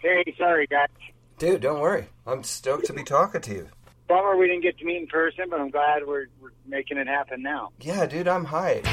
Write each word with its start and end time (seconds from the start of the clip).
Hey, 0.00 0.34
sorry, 0.38 0.66
guys. 0.66 0.88
Dude, 1.38 1.60
don't 1.60 1.80
worry. 1.80 2.06
I'm 2.26 2.42
stoked 2.42 2.86
to 2.86 2.94
be 2.94 3.04
talking 3.04 3.42
to 3.42 3.52
you. 3.52 3.68
Bummer 4.08 4.36
we 4.36 4.46
didn't 4.46 4.62
get 4.62 4.78
to 4.78 4.84
meet 4.84 4.96
in 4.96 5.06
person, 5.06 5.44
but 5.50 5.60
I'm 5.60 5.70
glad 5.70 6.06
we're, 6.06 6.26
we're 6.40 6.50
making 6.66 6.96
it 6.96 7.06
happen 7.06 7.42
now. 7.42 7.70
Yeah, 7.80 8.06
dude, 8.06 8.26
I'm 8.26 8.46
hyped. 8.46 8.84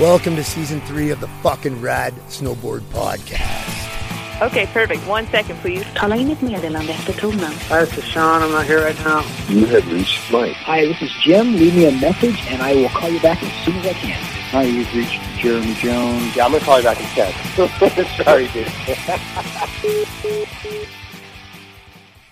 Welcome 0.00 0.36
to 0.36 0.44
season 0.44 0.80
three 0.82 1.10
of 1.10 1.18
the 1.18 1.26
fucking 1.42 1.80
Rad 1.80 2.14
Snowboard 2.28 2.80
Podcast. 2.92 4.40
Okay, 4.40 4.66
perfect. 4.66 5.04
One 5.08 5.26
second, 5.28 5.58
please. 5.58 5.82
Tala 5.94 6.16
in 6.16 6.30
ett 6.30 6.42
meddelande 6.42 6.90
efter 6.90 7.12
tonen. 7.14 7.52
Hi, 7.68 7.80
this 7.84 7.98
is 7.98 8.04
Sean. 8.04 8.42
I'm 8.42 8.52
not 8.52 8.66
here 8.66 8.84
right 8.84 8.98
now. 9.00 9.24
You 9.48 9.66
have 9.66 9.90
reached 9.90 10.30
Mike. 10.30 10.52
Hi, 10.56 10.86
this 10.86 11.02
is 11.02 11.10
Jim. 11.24 11.56
Leave 11.56 11.74
me 11.74 11.86
a 11.88 11.92
message 11.92 12.38
and 12.50 12.62
I 12.62 12.74
will 12.74 12.90
call 12.90 13.08
you 13.08 13.20
back 13.20 13.42
as 13.42 13.64
soon 13.64 13.76
as 13.76 13.86
I 13.86 13.94
can. 13.94 14.35
Hi, 14.56 14.62
you've 14.62 14.94
reached 14.94 15.20
Jeremy 15.42 15.74
Jones. 15.74 16.34
Yeah, 16.34 16.46
I'm 16.46 16.52
gonna 16.52 16.64
call 16.64 16.78
you 16.78 16.84
back 16.84 16.98
in 16.98 17.04
ten. 17.08 18.16
Sorry, 18.24 18.48
dude. 18.48 18.66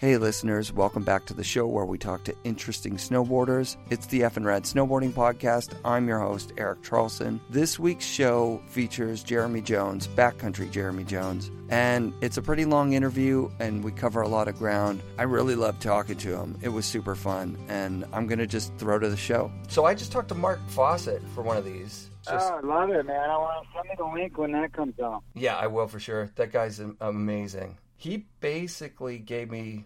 Hey, 0.01 0.17
listeners, 0.17 0.73
welcome 0.73 1.03
back 1.03 1.27
to 1.27 1.35
the 1.35 1.45
show 1.45 1.67
where 1.67 1.85
we 1.85 1.99
talk 1.99 2.25
to 2.25 2.35
interesting 2.45 2.97
snowboarders. 2.97 3.77
It's 3.91 4.07
the 4.07 4.25
F 4.25 4.39
and 4.39 4.47
Rad 4.47 4.63
Snowboarding 4.63 5.13
Podcast. 5.13 5.75
I'm 5.85 6.09
your 6.09 6.19
host, 6.19 6.55
Eric 6.57 6.83
Charlson. 6.83 7.43
This 7.51 7.79
week's 7.79 8.07
show 8.07 8.63
features 8.69 9.23
Jeremy 9.23 9.61
Jones, 9.61 10.09
backcountry 10.09 10.71
Jeremy 10.71 11.05
Jones, 11.05 11.51
and 11.69 12.15
it's 12.23 12.39
a 12.39 12.43
pretty 12.43 12.65
long 12.65 12.95
interview 12.95 13.51
and 13.59 13.85
we 13.85 13.93
cover 13.93 14.23
a 14.23 14.29
lot 14.29 14.49
of 14.49 14.57
ground. 14.57 15.03
I 15.19 15.25
really 15.25 15.57
love 15.57 15.79
talking 15.79 16.17
to 16.17 16.39
him. 16.39 16.57
It 16.63 16.71
was 16.71 16.87
super 16.87 17.15
fun, 17.17 17.59
and 17.69 18.07
I'm 18.15 18.27
going 18.27 18.39
to 18.39 18.47
just 18.47 18.75
throw 18.79 18.99
to 18.99 19.11
the 19.11 19.17
show. 19.17 19.53
So 19.69 19.85
I 19.85 19.93
just 19.95 20.11
talked 20.11 20.29
to 20.29 20.35
Mark 20.35 20.61
Fawcett 20.69 21.23
for 21.35 21.43
one 21.43 21.59
of 21.59 21.67
these. 21.67 22.09
Just, 22.25 22.53
Oh, 22.53 22.61
I 22.63 22.67
love 22.67 22.91
it, 22.91 23.05
man. 23.07 23.31
I 23.31 23.37
want 23.37 23.67
to 23.67 23.73
send 23.75 23.89
me 23.89 23.95
the 23.99 24.05
link 24.05 24.39
when 24.39 24.53
that 24.53 24.73
comes 24.73 24.99
out. 25.01 25.23
Yeah, 25.35 25.57
I 25.57 25.67
will 25.67 25.87
for 25.87 26.01
sure. 26.01 26.31
That 26.37 26.53
guy's 26.53 26.81
amazing. 27.01 27.79
He 27.97 28.27
basically 28.41 29.19
gave 29.19 29.51
me 29.51 29.85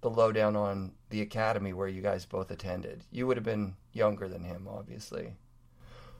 the 0.00 0.10
lowdown 0.10 0.56
on 0.56 0.92
the 1.10 1.20
academy 1.20 1.72
where 1.72 1.88
you 1.88 2.02
guys 2.02 2.24
both 2.24 2.50
attended. 2.50 3.04
You 3.10 3.26
would 3.26 3.36
have 3.36 3.44
been 3.44 3.76
younger 3.92 4.28
than 4.28 4.42
him, 4.44 4.68
obviously. 4.68 5.34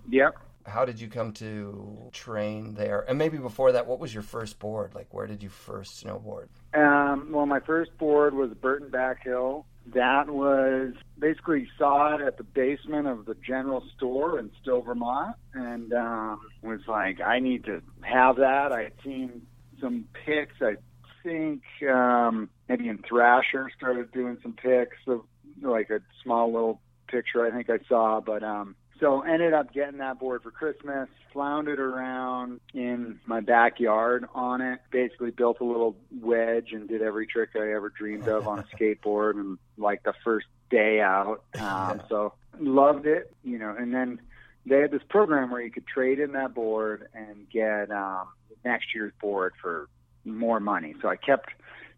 Yep. 0.09 0.37
How 0.67 0.85
did 0.85 1.01
you 1.01 1.09
come 1.09 1.33
to 1.35 2.11
train 2.13 2.75
there? 2.75 3.05
And 3.09 3.19
maybe 3.19 3.39
before 3.39 3.73
that, 3.73 3.87
what 3.87 3.99
was 3.99 4.13
your 4.13 4.23
first 4.23 4.59
board? 4.59 4.95
Like, 4.95 5.13
where 5.13 5.27
did 5.27 5.43
you 5.43 5.49
first 5.49 6.05
snowboard? 6.05 6.49
Um, 6.75 7.31
well, 7.33 7.47
my 7.47 7.61
first 7.61 7.97
board 7.97 8.35
was 8.35 8.51
Burton 8.53 8.91
Backhill. 8.91 9.65
That 9.95 10.31
was 10.31 10.95
basically 11.19 11.69
saw 11.79 12.15
it 12.15 12.21
at 12.21 12.37
the 12.37 12.45
basement 12.45 13.07
of 13.07 13.25
the 13.25 13.35
general 13.35 13.85
store 13.97 14.39
in 14.39 14.51
Stowe, 14.63 14.83
Vermont, 14.83 15.37
and 15.55 15.93
um, 15.93 16.41
was 16.63 16.81
like, 16.87 17.21
I 17.21 17.39
need 17.39 17.65
to 17.65 17.83
have 18.03 18.37
that. 18.37 18.73
I 18.73 18.85
had 18.85 18.93
seen 19.05 19.43
some 19.81 20.07
pics. 20.25 20.55
I 20.61 20.77
think 21.23 21.63
um, 21.91 22.51
maybe 22.69 22.89
in 22.89 22.99
Thrasher 22.99 23.71
started 23.77 24.13
doing 24.13 24.39
some 24.43 24.53
pics 24.53 24.97
of 25.07 25.23
like 25.63 25.91
a 25.91 26.01
small 26.23 26.53
little 26.53 26.81
picture. 27.09 27.45
I 27.45 27.51
think 27.51 27.69
I 27.69 27.79
saw, 27.89 28.21
but 28.21 28.43
um, 28.43 28.77
so 29.01 29.23
ended 29.23 29.55
up 29.55 29.73
getting 29.73 29.99
that 29.99 30.19
board 30.19 30.43
for 30.43 30.51
Christmas, 30.51 31.09
floundered 31.33 31.81
around 31.81 32.61
in 32.75 33.19
my 33.27 33.41
backyard 33.41 34.27
on 34.35 34.61
it, 34.61 34.81
basically 34.91 35.31
built 35.31 35.61
a 35.61 35.65
little 35.65 35.97
wedge 36.21 36.73
and 36.73 36.89
did 36.89 37.03
every 37.03 37.27
trick 37.27 37.51
I 37.57 37.73
ever 37.73 37.89
dreamed 37.89 38.29
of 38.29 38.47
on 38.47 38.59
a 38.61 38.63
skateboard 38.77 39.35
and 39.35 39.59
like 39.79 40.03
the 40.03 40.13
first 40.23 40.47
day 40.71 41.01
out. 41.01 41.43
Um, 41.59 42.03
so 42.09 42.35
loved 42.61 43.07
it, 43.07 43.35
you 43.43 43.59
know, 43.59 43.75
and 43.77 43.93
then 43.93 44.21
they 44.67 44.81
had 44.81 44.91
this 44.91 45.03
program 45.09 45.51
where 45.51 45.63
you 45.63 45.71
could 45.71 45.87
trade 45.87 46.21
in 46.21 46.33
that 46.33 46.55
board 46.55 47.09
and 47.15 47.49
get 47.51 47.91
um, 47.91 48.29
next 48.65 48.95
year's 48.95 49.13
board 49.21 49.55
for 49.61 49.89
more 50.25 50.61
money. 50.61 50.95
So 51.01 51.09
I 51.09 51.17
kept 51.17 51.51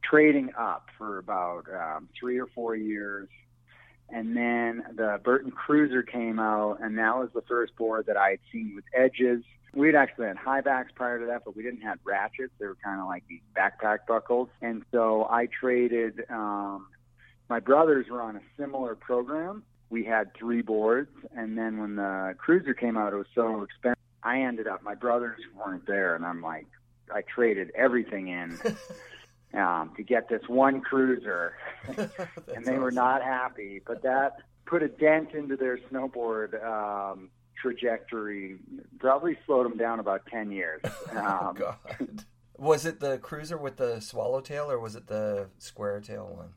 trading 0.02 0.50
up 0.56 0.88
for 0.96 1.18
about 1.18 1.66
um, 1.68 2.08
three 2.18 2.38
or 2.38 2.46
four 2.46 2.76
years 2.76 3.28
and 4.12 4.36
then 4.36 4.84
the 4.94 5.18
Burton 5.24 5.50
Cruiser 5.50 6.02
came 6.02 6.38
out, 6.38 6.78
and 6.82 6.98
that 6.98 7.16
was 7.16 7.30
the 7.34 7.40
first 7.42 7.74
board 7.76 8.06
that 8.06 8.16
I 8.16 8.30
had 8.30 8.40
seen 8.52 8.74
with 8.76 8.84
edges. 8.94 9.42
We'd 9.74 9.94
actually 9.94 10.26
had 10.26 10.36
high 10.36 10.60
backs 10.60 10.92
prior 10.94 11.18
to 11.18 11.26
that, 11.26 11.44
but 11.46 11.56
we 11.56 11.62
didn't 11.62 11.80
have 11.80 11.98
ratchets. 12.04 12.52
They 12.60 12.66
were 12.66 12.76
kind 12.84 13.00
of 13.00 13.06
like 13.06 13.24
these 13.26 13.40
backpack 13.56 14.00
buckles. 14.06 14.50
And 14.60 14.84
so 14.92 15.26
I 15.30 15.46
traded. 15.46 16.24
Um, 16.28 16.88
my 17.48 17.58
brothers 17.58 18.06
were 18.10 18.20
on 18.20 18.36
a 18.36 18.42
similar 18.58 18.94
program. 18.94 19.62
We 19.88 20.04
had 20.04 20.34
three 20.34 20.62
boards, 20.62 21.10
and 21.34 21.56
then 21.56 21.78
when 21.78 21.96
the 21.96 22.34
Cruiser 22.38 22.74
came 22.74 22.98
out, 22.98 23.14
it 23.14 23.16
was 23.16 23.26
so 23.34 23.62
expensive. 23.62 23.98
I 24.22 24.40
ended 24.42 24.66
up. 24.66 24.82
My 24.82 24.94
brothers 24.94 25.40
weren't 25.56 25.86
there, 25.86 26.14
and 26.14 26.24
I'm 26.24 26.42
like, 26.42 26.66
I 27.12 27.22
traded 27.22 27.72
everything 27.74 28.28
in. 28.28 28.58
Um, 29.54 29.92
to 29.96 30.02
get 30.02 30.28
this 30.30 30.40
one 30.48 30.80
cruiser, 30.80 31.54
and 32.56 32.64
they 32.64 32.78
were 32.78 32.90
not 32.90 33.22
happy. 33.22 33.82
But 33.86 34.02
that 34.02 34.36
put 34.64 34.82
a 34.82 34.88
dent 34.88 35.32
into 35.34 35.56
their 35.56 35.76
snowboard 35.90 36.64
um, 36.64 37.28
trajectory. 37.60 38.56
Probably 38.98 39.36
slowed 39.44 39.66
them 39.66 39.76
down 39.76 40.00
about 40.00 40.24
ten 40.26 40.50
years. 40.50 40.80
Oh, 41.14 41.48
Um, 41.48 41.56
God. 41.56 42.24
Was 42.56 42.86
it 42.86 43.00
the 43.00 43.18
cruiser 43.18 43.58
with 43.58 43.76
the 43.76 44.00
swallowtail 44.00 44.70
or 44.70 44.78
was 44.78 44.94
it 44.96 45.06
the 45.08 45.48
square 45.58 46.00
tail 46.00 46.32
one? 46.34 46.50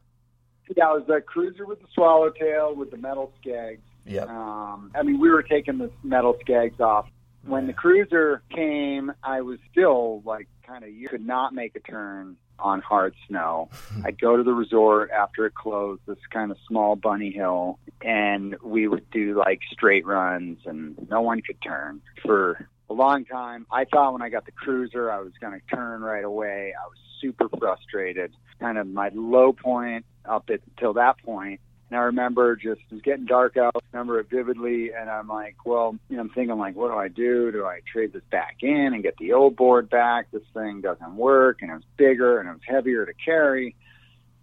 yeah, 0.77 0.91
it 0.93 0.99
was 0.99 1.03
the 1.07 1.19
cruiser 1.21 1.65
with 1.65 1.79
the 1.81 1.87
swallowtail 1.93 2.75
with 2.75 2.91
the 2.91 2.97
metal 2.97 3.31
skegs. 3.43 3.79
Yeah. 4.05 4.23
Um, 4.23 4.91
I 4.95 5.03
mean, 5.03 5.19
we 5.19 5.29
were 5.29 5.43
taking 5.43 5.77
the 5.79 5.91
metal 6.03 6.35
skegs 6.47 6.79
off. 6.79 7.07
When 7.45 7.67
the 7.67 7.73
cruiser 7.73 8.41
came, 8.53 9.11
I 9.23 9.41
was 9.41 9.59
still 9.71 10.21
like 10.25 10.47
kind 10.65 10.83
of 10.83 10.91
you 10.91 11.07
could 11.07 11.25
not 11.25 11.53
make 11.53 11.75
a 11.75 11.79
turn 11.79 12.37
on 12.59 12.81
hard 12.81 13.15
snow. 13.27 13.69
I'd 14.03 14.19
go 14.19 14.37
to 14.37 14.43
the 14.43 14.53
resort 14.53 15.11
after 15.11 15.45
it 15.45 15.55
closed, 15.55 16.01
this 16.07 16.17
kind 16.31 16.51
of 16.51 16.57
small 16.67 16.95
bunny 16.95 17.31
hill, 17.31 17.79
and 18.01 18.55
we 18.63 18.87
would 18.87 19.09
do 19.11 19.37
like 19.37 19.61
straight 19.71 20.05
runs, 20.05 20.59
and 20.65 20.95
no 21.09 21.21
one 21.21 21.41
could 21.41 21.61
turn 21.61 22.01
for 22.23 22.67
a 22.89 22.93
long 22.93 23.25
time. 23.25 23.65
I 23.71 23.85
thought 23.85 24.13
when 24.13 24.21
I 24.21 24.29
got 24.29 24.45
the 24.45 24.51
cruiser, 24.51 25.11
I 25.11 25.19
was 25.19 25.33
going 25.39 25.59
to 25.59 25.75
turn 25.75 26.01
right 26.01 26.23
away. 26.23 26.73
I 26.73 26.87
was 26.87 26.97
super 27.21 27.49
frustrated. 27.57 28.33
Kind 28.59 28.77
of 28.77 28.87
my 28.87 29.09
low 29.13 29.53
point 29.53 30.05
up 30.23 30.49
until 30.49 30.93
that 30.93 31.17
point. 31.23 31.59
And 31.89 31.99
I 31.99 32.03
remember 32.03 32.55
just 32.55 32.81
it 32.89 32.93
was 32.93 33.01
getting 33.01 33.25
dark 33.25 33.57
out. 33.57 33.75
I 33.75 33.79
remember 33.93 34.19
it 34.19 34.29
vividly, 34.29 34.91
and 34.93 35.09
I'm 35.09 35.27
like, 35.27 35.55
well, 35.65 35.95
you 36.09 36.15
know, 36.15 36.23
I'm 36.23 36.29
thinking 36.29 36.57
like, 36.57 36.75
what 36.75 36.89
do 36.89 36.97
I 36.97 37.09
do? 37.09 37.51
Do 37.51 37.65
I 37.65 37.81
trade 37.91 38.11
this 38.11 38.23
back 38.31 38.57
in 38.61 38.93
and 38.93 39.03
get 39.03 39.17
the 39.17 39.33
old 39.33 39.55
board 39.55 39.89
back? 39.89 40.31
This 40.31 40.43
thing 40.53 40.81
doesn't 40.81 41.15
work, 41.15 41.61
and 41.61 41.69
it 41.69 41.75
was 41.75 41.83
bigger 41.97 42.39
and 42.39 42.49
it 42.49 42.53
was 42.53 42.61
heavier 42.67 43.05
to 43.05 43.13
carry. 43.13 43.75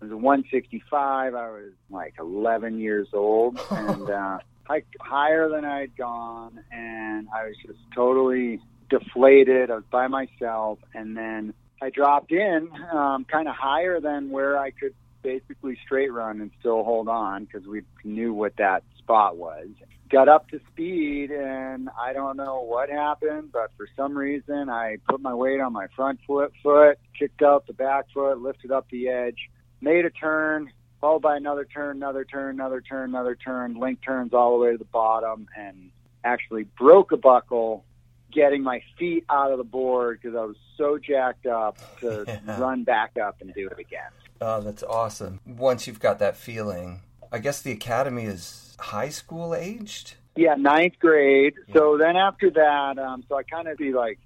It 0.01 0.05
was 0.05 0.13
a 0.13 0.17
165. 0.17 1.35
I 1.35 1.51
was 1.51 1.73
like 1.91 2.15
11 2.19 2.79
years 2.79 3.09
old, 3.13 3.61
and 3.71 4.09
uh, 4.09 4.39
hike 4.65 4.87
higher 5.01 5.49
than 5.49 5.65
I'd 5.65 5.97
gone, 5.97 6.63
and 6.71 7.29
I 7.35 7.47
was 7.47 7.57
just 7.67 7.81
totally 7.93 8.61
deflated. 8.89 9.71
I 9.71 9.77
was 9.77 9.85
by 9.91 10.07
myself, 10.07 10.79
and 10.95 11.17
then 11.17 11.55
I 11.81 11.91
dropped 11.91 12.31
in 12.31 12.69
um, 12.93 13.25
kind 13.25 13.49
of 13.49 13.57
higher 13.57 14.01
than 14.01 14.31
where 14.31 14.57
I 14.57 14.71
could 14.71 14.95
basically 15.23 15.79
straight 15.85 16.13
run 16.13 16.41
and 16.41 16.51
still 16.61 16.85
hold 16.85 17.09
on 17.09 17.45
because 17.45 17.67
we 17.67 17.83
knew 18.05 18.33
what 18.33 18.57
that 18.57 18.83
spot 18.99 19.37
was. 19.37 19.69
Got 20.11 20.29
up 20.29 20.49
to 20.51 20.61
speed, 20.71 21.31
and 21.31 21.89
I 21.99 22.13
don't 22.13 22.37
know 22.37 22.63
what 22.63 22.91
happened, 22.91 23.51
but 23.53 23.71
for 23.77 23.89
some 23.97 24.17
reason 24.17 24.69
I 24.69 24.99
put 25.09 25.21
my 25.21 25.35
weight 25.35 25.61
on 25.61 25.73
my 25.73 25.87
front 25.97 26.21
foot, 26.27 26.53
foot, 26.63 26.99
kicked 27.19 27.43
out 27.43 27.67
the 27.67 27.73
back 27.73 28.07
foot, 28.13 28.39
lifted 28.39 28.71
up 28.71 28.87
the 28.91 29.09
edge, 29.09 29.49
made 29.81 30.05
a 30.05 30.11
turn, 30.11 30.71
followed 31.01 31.23
by 31.23 31.37
another 31.37 31.65
turn, 31.65 31.97
another 31.97 32.25
turn, 32.25 32.57
another 32.57 32.83
turn, 32.83 33.11
another 33.11 33.35
turn, 33.35 33.75
link 33.75 34.01
turns 34.05 34.35
all 34.35 34.59
the 34.59 34.65
way 34.65 34.73
to 34.73 34.79
the 34.79 34.85
bottom, 34.85 35.49
and 35.57 35.91
actually 36.25 36.65
broke 36.65 37.13
a 37.13 37.17
buckle 37.17 37.85
getting 38.33 38.63
my 38.63 38.83
feet 38.99 39.25
out 39.29 39.53
of 39.53 39.59
the 39.59 39.65
board 39.65 40.21
because 40.21 40.37
I 40.37 40.45
was 40.45 40.57
so 40.77 40.99
jacked 40.99 41.47
up 41.47 41.77
to 42.01 42.27
run 42.47 42.85
back 42.85 43.17
up 43.23 43.41
and 43.41 43.53
do 43.55 43.69
it 43.69 43.79
again. 43.79 44.11
Oh, 44.45 44.61
that's 44.61 44.83
awesome. 44.83 45.39
Once 45.47 45.87
you've 45.87 46.01
got 46.01 46.19
that 46.19 46.37
feeling, 46.37 47.03
I 47.31 47.39
guess 47.39 47.63
the 47.63 47.71
academy 47.71 48.25
is 48.25 48.77
high 48.77 49.09
school 49.09 49.55
aged? 49.55 50.15
Yeah, 50.35 50.57
ninth 50.57 50.99
grade. 50.99 51.55
So 51.73 51.97
then 51.97 52.17
after 52.17 52.51
that, 52.51 52.99
um, 52.99 53.23
so 53.29 53.37
I 53.37 53.45
kind 53.45 53.69
of 53.69 53.79
be 53.79 53.93
like, 53.93 54.19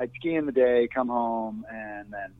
I'd 0.00 0.12
ski 0.14 0.34
in 0.34 0.46
the 0.46 0.52
day, 0.52 0.88
come 0.92 1.08
home, 1.08 1.66
and 1.70 2.10
then 2.10 2.32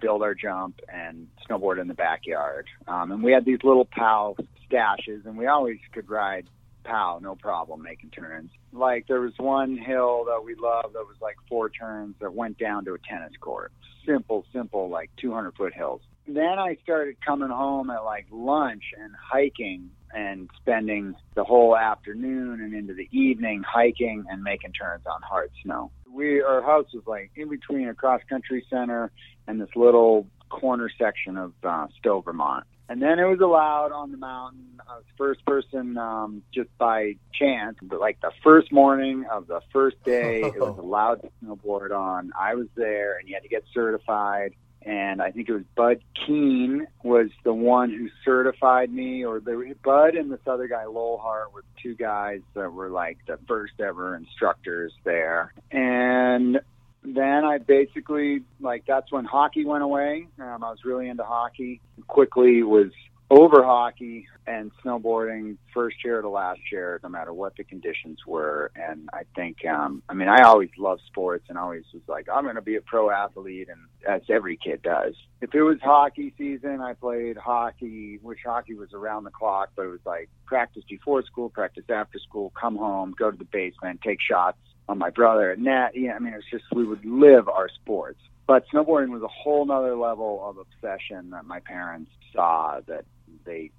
build 0.00 0.22
our 0.22 0.34
jump 0.34 0.80
and 0.88 1.26
snowboard 1.48 1.80
in 1.80 1.88
the 1.88 1.94
backyard. 1.94 2.68
Um, 2.86 3.10
and 3.10 3.24
we 3.24 3.32
had 3.32 3.44
these 3.44 3.64
little 3.64 3.84
POW 3.84 4.36
stashes, 4.70 5.26
and 5.26 5.36
we 5.36 5.48
always 5.48 5.78
could 5.92 6.08
ride 6.08 6.46
POW, 6.84 7.20
no 7.22 7.34
problem, 7.34 7.82
making 7.82 8.10
turns. 8.10 8.50
Like 8.72 9.06
there 9.06 9.20
was 9.20 9.34
one 9.38 9.76
hill 9.76 10.24
that 10.26 10.42
we 10.44 10.54
loved 10.54 10.94
that 10.94 11.06
was 11.06 11.16
like 11.20 11.36
four 11.48 11.70
turns 11.70 12.14
that 12.20 12.34
went 12.34 12.58
down 12.58 12.84
to 12.86 12.94
a 12.94 12.98
tennis 12.98 13.32
court. 13.40 13.72
Simple, 14.06 14.44
simple, 14.52 14.88
like 14.88 15.10
200 15.20 15.54
foot 15.54 15.74
hills. 15.74 16.00
Then 16.26 16.58
I 16.58 16.76
started 16.82 17.16
coming 17.24 17.48
home 17.48 17.90
at 17.90 18.04
like 18.04 18.26
lunch 18.30 18.84
and 18.98 19.12
hiking 19.20 19.90
and 20.12 20.48
spending 20.60 21.14
the 21.34 21.44
whole 21.44 21.76
afternoon 21.76 22.60
and 22.60 22.74
into 22.74 22.94
the 22.94 23.08
evening 23.10 23.62
hiking 23.66 24.24
and 24.28 24.42
making 24.42 24.72
turns 24.72 25.04
on 25.06 25.20
hard 25.22 25.50
snow. 25.62 25.90
we 26.12 26.42
our 26.42 26.62
house 26.62 26.86
was 26.92 27.02
like 27.06 27.30
in 27.34 27.48
between 27.48 27.88
a 27.88 27.94
cross 27.94 28.20
country 28.28 28.64
center 28.68 29.10
and 29.48 29.60
this 29.60 29.70
little 29.74 30.26
corner 30.50 30.90
section 30.98 31.36
of 31.36 31.52
uh, 31.64 31.86
Stowe, 31.98 32.20
Vermont. 32.20 32.64
And 32.92 33.00
then 33.00 33.18
it 33.18 33.24
was 33.24 33.40
allowed 33.40 33.90
on 33.90 34.10
the 34.10 34.18
mountain. 34.18 34.78
I 34.86 34.96
was 34.96 35.04
first 35.16 35.42
person 35.46 35.96
um, 35.96 36.42
just 36.52 36.68
by 36.76 37.14
chance, 37.32 37.78
but 37.80 38.00
like 38.00 38.20
the 38.20 38.32
first 38.44 38.70
morning 38.70 39.24
of 39.32 39.46
the 39.46 39.62
first 39.72 39.96
day, 40.04 40.42
it 40.42 40.60
was 40.60 40.76
allowed 40.78 41.22
to 41.22 41.30
snowboard 41.42 41.90
on. 41.90 42.32
I 42.38 42.54
was 42.54 42.66
there, 42.74 43.16
and 43.16 43.26
you 43.26 43.34
had 43.34 43.44
to 43.44 43.48
get 43.48 43.64
certified. 43.72 44.52
And 44.82 45.22
I 45.22 45.30
think 45.30 45.48
it 45.48 45.54
was 45.54 45.62
Bud 45.74 46.02
Keene 46.26 46.86
was 47.02 47.30
the 47.44 47.54
one 47.54 47.88
who 47.88 48.10
certified 48.26 48.92
me, 48.92 49.24
or 49.24 49.40
the 49.40 49.74
Bud 49.82 50.14
and 50.14 50.30
this 50.30 50.40
other 50.46 50.68
guy 50.68 50.84
Lowell 50.84 51.16
Hart 51.16 51.54
were 51.54 51.64
two 51.82 51.94
guys 51.94 52.40
that 52.52 52.74
were 52.74 52.90
like 52.90 53.16
the 53.26 53.38
first 53.48 53.72
ever 53.80 54.14
instructors 54.16 54.92
there. 55.04 55.54
And 55.70 56.60
then 57.04 57.44
I 57.44 57.58
basically 57.58 58.42
like 58.60 58.84
that's 58.86 59.10
when 59.10 59.24
hockey 59.24 59.64
went 59.64 59.82
away. 59.82 60.28
Um, 60.38 60.64
I 60.64 60.70
was 60.70 60.78
really 60.84 61.08
into 61.08 61.24
hockey. 61.24 61.80
Quickly 62.06 62.62
was 62.62 62.90
over 63.32 63.64
hockey 63.64 64.28
and 64.46 64.70
snowboarding 64.84 65.56
first 65.72 65.96
year 66.04 66.20
to 66.20 66.28
last 66.28 66.60
year, 66.70 67.00
no 67.02 67.08
matter 67.08 67.32
what 67.32 67.56
the 67.56 67.64
conditions 67.64 68.18
were. 68.26 68.70
And 68.76 69.08
I 69.14 69.22
think, 69.34 69.64
um, 69.64 70.02
I 70.06 70.12
mean, 70.12 70.28
I 70.28 70.42
always 70.42 70.68
loved 70.76 71.00
sports 71.06 71.46
and 71.48 71.56
always 71.56 71.84
was 71.94 72.02
like, 72.06 72.28
I'm 72.28 72.42
going 72.44 72.56
to 72.56 72.60
be 72.60 72.76
a 72.76 72.82
pro 72.82 73.10
athlete, 73.10 73.68
and 73.70 73.80
as 74.06 74.20
every 74.28 74.58
kid 74.62 74.82
does. 74.82 75.14
If 75.40 75.54
it 75.54 75.62
was 75.62 75.78
hockey 75.82 76.34
season, 76.36 76.82
I 76.82 76.92
played 76.92 77.38
hockey, 77.38 78.18
which 78.20 78.40
hockey 78.44 78.74
was 78.74 78.92
around 78.92 79.24
the 79.24 79.30
clock, 79.30 79.70
but 79.76 79.86
it 79.86 79.90
was 79.90 80.04
like 80.04 80.28
practice 80.44 80.84
before 80.86 81.22
school, 81.22 81.48
practice 81.48 81.84
after 81.88 82.18
school, 82.18 82.52
come 82.60 82.76
home, 82.76 83.14
go 83.18 83.30
to 83.30 83.36
the 83.36 83.44
basement, 83.44 84.00
take 84.02 84.18
shots 84.20 84.58
on 84.88 84.98
my 84.98 85.10
brother 85.10 85.50
at 85.50 85.58
net. 85.58 85.92
Yeah, 85.94 86.14
I 86.14 86.18
mean, 86.18 86.32
it 86.32 86.36
was 86.36 86.44
just 86.50 86.64
we 86.74 86.84
would 86.84 87.04
live 87.04 87.48
our 87.48 87.68
sports. 87.68 88.20
But 88.46 88.64
snowboarding 88.72 89.10
was 89.10 89.22
a 89.22 89.28
whole 89.28 89.64
nother 89.64 89.96
level 89.96 90.42
of 90.44 90.58
obsession 90.58 91.30
that 91.30 91.44
my 91.44 91.60
parents 91.60 92.10
saw 92.32 92.80
that 92.86 93.04
they 93.44 93.70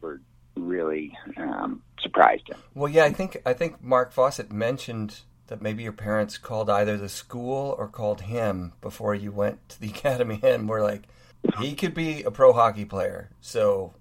were 0.00 0.20
really 0.56 1.16
um, 1.36 1.82
surprised 2.00 2.48
in. 2.48 2.56
Well, 2.74 2.90
yeah, 2.90 3.04
I 3.04 3.12
think 3.12 3.38
I 3.46 3.52
think 3.52 3.82
Mark 3.82 4.12
Fawcett 4.12 4.52
mentioned 4.52 5.20
that 5.46 5.62
maybe 5.62 5.82
your 5.82 5.92
parents 5.92 6.38
called 6.38 6.70
either 6.70 6.96
the 6.96 7.08
school 7.08 7.74
or 7.78 7.88
called 7.88 8.22
him 8.22 8.72
before 8.80 9.14
you 9.14 9.32
went 9.32 9.68
to 9.70 9.80
the 9.80 9.88
academy 9.96 10.40
and 10.42 10.68
were 10.68 10.82
like, 10.82 11.02
he 11.60 11.74
could 11.74 11.94
be 11.94 12.22
a 12.22 12.30
pro 12.30 12.52
hockey 12.52 12.84
player. 12.84 13.30
So 13.40 13.94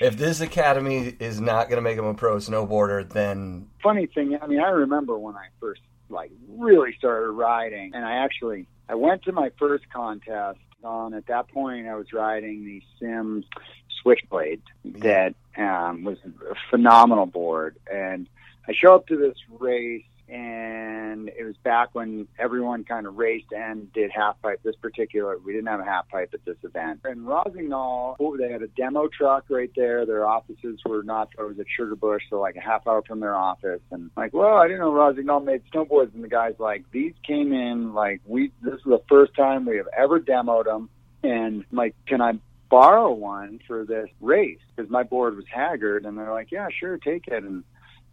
if 0.00 0.16
this 0.16 0.40
academy 0.40 1.14
is 1.18 1.40
not 1.40 1.68
going 1.68 1.76
to 1.76 1.82
make 1.82 1.98
him 1.98 2.04
a 2.04 2.14
pro 2.14 2.36
snowboarder, 2.36 3.08
then 3.08 3.68
funny 3.82 4.06
thing, 4.06 4.38
I 4.40 4.46
mean, 4.46 4.60
I 4.60 4.68
remember 4.68 5.18
when 5.18 5.34
I 5.34 5.46
first 5.60 5.80
like 6.08 6.30
really 6.48 6.94
started 6.98 7.30
riding, 7.30 7.92
and 7.94 8.04
I 8.04 8.16
actually 8.16 8.66
I 8.88 8.94
went 8.94 9.22
to 9.24 9.32
my 9.32 9.50
first 9.58 9.88
contest. 9.90 10.58
On 10.82 11.14
at 11.14 11.26
that 11.28 11.48
point, 11.48 11.88
I 11.88 11.94
was 11.94 12.12
riding 12.12 12.66
the 12.66 12.82
Sims 13.00 13.46
Switchblade 14.02 14.60
that 14.84 15.34
um, 15.56 16.04
was 16.04 16.18
a 16.26 16.54
phenomenal 16.70 17.24
board, 17.24 17.76
and 17.90 18.28
I 18.68 18.74
show 18.74 18.94
up 18.94 19.06
to 19.06 19.16
this 19.16 19.36
race 19.58 20.04
and 20.34 21.28
it 21.28 21.44
was 21.44 21.56
back 21.62 21.90
when 21.92 22.26
everyone 22.40 22.82
kind 22.82 23.06
of 23.06 23.16
raced 23.16 23.52
and 23.52 23.92
did 23.92 24.10
half 24.10 24.40
pipe. 24.42 24.60
This 24.64 24.74
particular, 24.74 25.38
we 25.38 25.52
didn't 25.52 25.68
have 25.68 25.78
a 25.78 25.84
half 25.84 26.08
pipe 26.08 26.30
at 26.34 26.44
this 26.44 26.56
event. 26.64 27.02
In 27.08 27.24
Rossignol, 27.24 28.16
oh, 28.18 28.36
they 28.36 28.50
had 28.50 28.62
a 28.62 28.66
demo 28.66 29.06
truck 29.06 29.44
right 29.48 29.70
there. 29.76 30.04
Their 30.04 30.26
offices 30.26 30.80
were 30.84 31.04
not, 31.04 31.28
it 31.38 31.42
was 31.42 31.60
at 31.60 31.66
Sugarbush, 31.78 32.22
so 32.30 32.40
like 32.40 32.56
a 32.56 32.60
half 32.60 32.84
hour 32.88 33.02
from 33.06 33.20
their 33.20 33.36
office. 33.36 33.80
And 33.92 34.10
like, 34.16 34.34
well, 34.34 34.56
I 34.56 34.66
didn't 34.66 34.80
know 34.80 34.92
Rossignol 34.92 35.38
made 35.38 35.62
snowboards. 35.72 36.12
And 36.14 36.24
the 36.24 36.28
guy's 36.28 36.58
like, 36.58 36.84
these 36.90 37.14
came 37.24 37.52
in, 37.52 37.94
like, 37.94 38.20
we, 38.26 38.50
this 38.60 38.74
is 38.74 38.84
the 38.84 39.02
first 39.08 39.36
time 39.36 39.66
we 39.66 39.76
have 39.76 39.88
ever 39.96 40.18
demoed 40.18 40.64
them. 40.64 40.90
And 41.22 41.64
like, 41.70 41.94
can 42.08 42.20
I 42.20 42.32
borrow 42.68 43.12
one 43.12 43.60
for 43.68 43.84
this 43.84 44.08
race? 44.20 44.58
Because 44.74 44.90
my 44.90 45.04
board 45.04 45.36
was 45.36 45.44
haggard. 45.48 46.06
And 46.06 46.18
they're 46.18 46.32
like, 46.32 46.50
yeah, 46.50 46.66
sure, 46.76 46.98
take 46.98 47.28
it. 47.28 47.44
And 47.44 47.62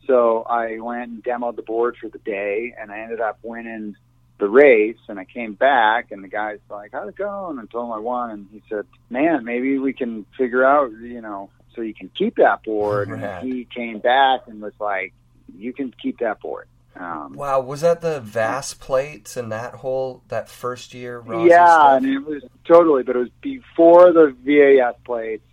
so 0.08 0.44
I 0.44 0.80
went 0.80 1.12
and 1.12 1.24
demoed 1.24 1.56
the 1.56 1.62
board 1.62 1.98
for 1.98 2.10
the 2.10 2.20
day, 2.20 2.74
and 2.80 2.92
I 2.92 3.00
ended 3.00 3.22
up 3.22 3.40
winning 3.44 3.96
the 4.40 4.50
race. 4.50 4.98
And 5.08 5.20
I 5.20 5.26
came 5.26 5.54
back, 5.54 6.12
and 6.12 6.24
the 6.24 6.28
guy's 6.28 6.60
like, 6.70 6.92
"How'd 6.94 7.10
it 7.10 7.16
go?" 7.16 7.50
And 7.50 7.60
I 7.60 7.66
told 7.66 7.86
him 7.88 7.94
I 7.94 8.00
won, 8.00 8.32
and 8.32 8.48
he 8.52 8.62
said, 8.70 8.86
"Man, 9.10 9.46
maybe 9.46 9.78
we 9.78 9.94
can 9.94 10.26
figure 10.38 10.64
out, 10.64 10.92
you 10.92 11.22
know, 11.22 11.50
so 11.76 11.82
you 11.82 11.94
can 11.94 12.10
keep 12.10 12.36
that 12.38 12.64
board." 12.64 13.10
And 13.10 13.48
he 13.48 13.66
came 13.66 14.00
back 14.00 14.42
and 14.48 14.62
was 14.62 14.74
like, 14.80 15.14
"You 15.58 15.74
can 15.74 15.94
keep 16.02 16.20
that 16.20 16.40
board." 16.40 16.68
Um, 16.96 17.34
wow, 17.34 17.62
was 17.62 17.82
that 17.82 18.02
the 18.02 18.20
VAS 18.20 18.74
plates 18.74 19.38
and 19.38 19.52
that 19.52 19.76
whole 19.76 20.24
that 20.28 20.50
first 20.50 20.94
year? 20.94 21.20
Rossi 21.20 21.50
yeah, 21.50 21.66
stuff? 21.66 21.98
and 21.98 22.06
it 22.06 22.20
was 22.20 22.44
totally, 22.66 23.04
but 23.04 23.16
it 23.16 23.20
was 23.20 23.30
before 23.42 24.12
the 24.12 24.36
VAS 24.44 24.96
plates. 25.06 25.44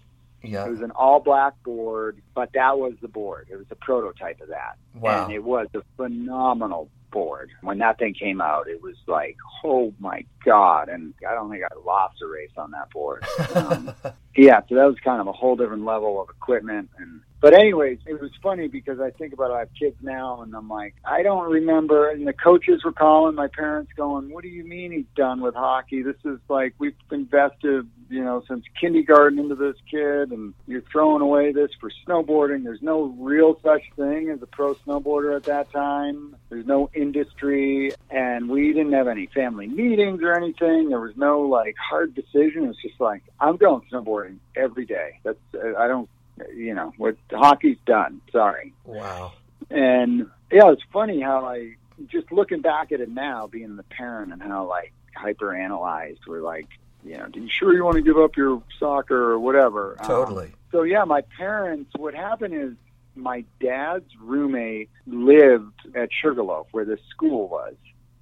Yeah. 0.42 0.66
It 0.66 0.70
was 0.70 0.80
an 0.80 0.92
all 0.92 1.20
black 1.20 1.60
board, 1.64 2.22
but 2.34 2.50
that 2.54 2.78
was 2.78 2.94
the 3.02 3.08
board. 3.08 3.48
It 3.50 3.56
was 3.56 3.66
a 3.70 3.74
prototype 3.74 4.40
of 4.40 4.48
that. 4.48 4.76
Wow. 4.94 5.24
And 5.24 5.32
it 5.32 5.42
was 5.42 5.66
a 5.74 5.82
phenomenal 5.96 6.88
board. 7.10 7.50
When 7.62 7.78
that 7.78 7.98
thing 7.98 8.14
came 8.14 8.40
out, 8.40 8.68
it 8.68 8.82
was 8.82 8.96
like, 9.06 9.36
oh 9.64 9.92
my 9.98 10.24
God. 10.44 10.88
And 10.88 11.14
I 11.28 11.34
don't 11.34 11.50
think 11.50 11.64
I 11.64 11.74
lost 11.84 12.22
a 12.22 12.26
race 12.26 12.50
on 12.56 12.70
that 12.72 12.90
board. 12.90 13.24
Um, 13.54 13.92
yeah, 14.36 14.60
so 14.68 14.76
that 14.76 14.84
was 14.84 14.96
kind 15.02 15.20
of 15.20 15.26
a 15.26 15.32
whole 15.32 15.56
different 15.56 15.84
level 15.84 16.20
of 16.20 16.28
equipment. 16.28 16.90
And 16.98 17.22
but 17.40 17.54
anyways, 17.54 17.98
it 18.06 18.20
was 18.20 18.30
funny 18.42 18.66
because 18.66 18.98
I 19.00 19.10
think 19.10 19.32
about 19.32 19.50
it, 19.50 19.54
I 19.54 19.58
have 19.60 19.74
kids 19.78 19.96
now, 20.02 20.42
and 20.42 20.54
I'm 20.54 20.68
like, 20.68 20.94
I 21.04 21.22
don't 21.22 21.48
remember. 21.48 22.10
And 22.10 22.26
the 22.26 22.32
coaches 22.32 22.82
were 22.84 22.92
calling 22.92 23.36
my 23.36 23.46
parents, 23.46 23.92
going, 23.96 24.32
"What 24.32 24.42
do 24.42 24.48
you 24.48 24.64
mean 24.64 24.90
he's 24.90 25.06
done 25.14 25.40
with 25.40 25.54
hockey? 25.54 26.02
This 26.02 26.16
is 26.24 26.40
like 26.48 26.74
we've 26.78 26.96
invested, 27.12 27.88
you 28.10 28.24
know, 28.24 28.42
since 28.48 28.64
kindergarten 28.80 29.38
into 29.38 29.54
this 29.54 29.76
kid, 29.88 30.32
and 30.32 30.52
you're 30.66 30.82
throwing 30.90 31.22
away 31.22 31.52
this 31.52 31.70
for 31.80 31.90
snowboarding. 32.06 32.64
There's 32.64 32.82
no 32.82 33.14
real 33.18 33.60
such 33.62 33.82
thing 33.94 34.30
as 34.30 34.42
a 34.42 34.46
pro 34.46 34.74
snowboarder 34.74 35.36
at 35.36 35.44
that 35.44 35.70
time. 35.70 36.34
There's 36.48 36.66
no 36.66 36.90
industry, 36.92 37.92
and 38.10 38.48
we 38.48 38.72
didn't 38.72 38.94
have 38.94 39.06
any 39.06 39.26
family 39.26 39.68
meetings 39.68 40.22
or 40.24 40.34
anything. 40.34 40.88
There 40.88 41.00
was 41.00 41.16
no 41.16 41.42
like 41.42 41.76
hard 41.76 42.16
decision. 42.16 42.64
It 42.64 42.68
was 42.68 42.82
just 42.82 43.00
like 43.00 43.22
I'm 43.38 43.56
going 43.58 43.82
snowboarding 43.92 44.38
every 44.56 44.86
day. 44.86 45.20
That's 45.22 45.38
I 45.78 45.86
don't 45.86 46.08
you 46.54 46.74
know, 46.74 46.92
what 46.96 47.16
hockey's 47.32 47.78
done. 47.86 48.20
Sorry. 48.32 48.72
Wow. 48.84 49.32
And 49.70 50.26
yeah, 50.50 50.70
it's 50.70 50.82
funny 50.92 51.20
how 51.20 51.44
I 51.44 51.74
just 52.06 52.30
looking 52.32 52.60
back 52.60 52.92
at 52.92 53.00
it 53.00 53.10
now, 53.10 53.46
being 53.46 53.76
the 53.76 53.82
parent, 53.82 54.32
and 54.32 54.42
how 54.42 54.66
like 54.68 54.92
hyper 55.14 55.54
analyzed 55.54 56.20
we're 56.26 56.40
like, 56.42 56.68
you 57.04 57.16
know, 57.16 57.24
are 57.24 57.30
you 57.34 57.48
sure 57.48 57.74
you 57.74 57.84
want 57.84 57.96
to 57.96 58.02
give 58.02 58.18
up 58.18 58.36
your 58.36 58.62
soccer 58.78 59.32
or 59.32 59.38
whatever? 59.38 59.96
Totally. 60.04 60.46
Um, 60.46 60.52
so 60.72 60.82
yeah, 60.82 61.04
my 61.04 61.22
parents. 61.36 61.90
What 61.96 62.14
happened 62.14 62.54
is 62.54 62.72
my 63.14 63.44
dad's 63.60 64.10
roommate 64.20 64.90
lived 65.06 65.74
at 65.94 66.08
Sugarloaf, 66.12 66.68
where 66.70 66.84
the 66.84 66.98
school 67.10 67.48
was, 67.48 67.74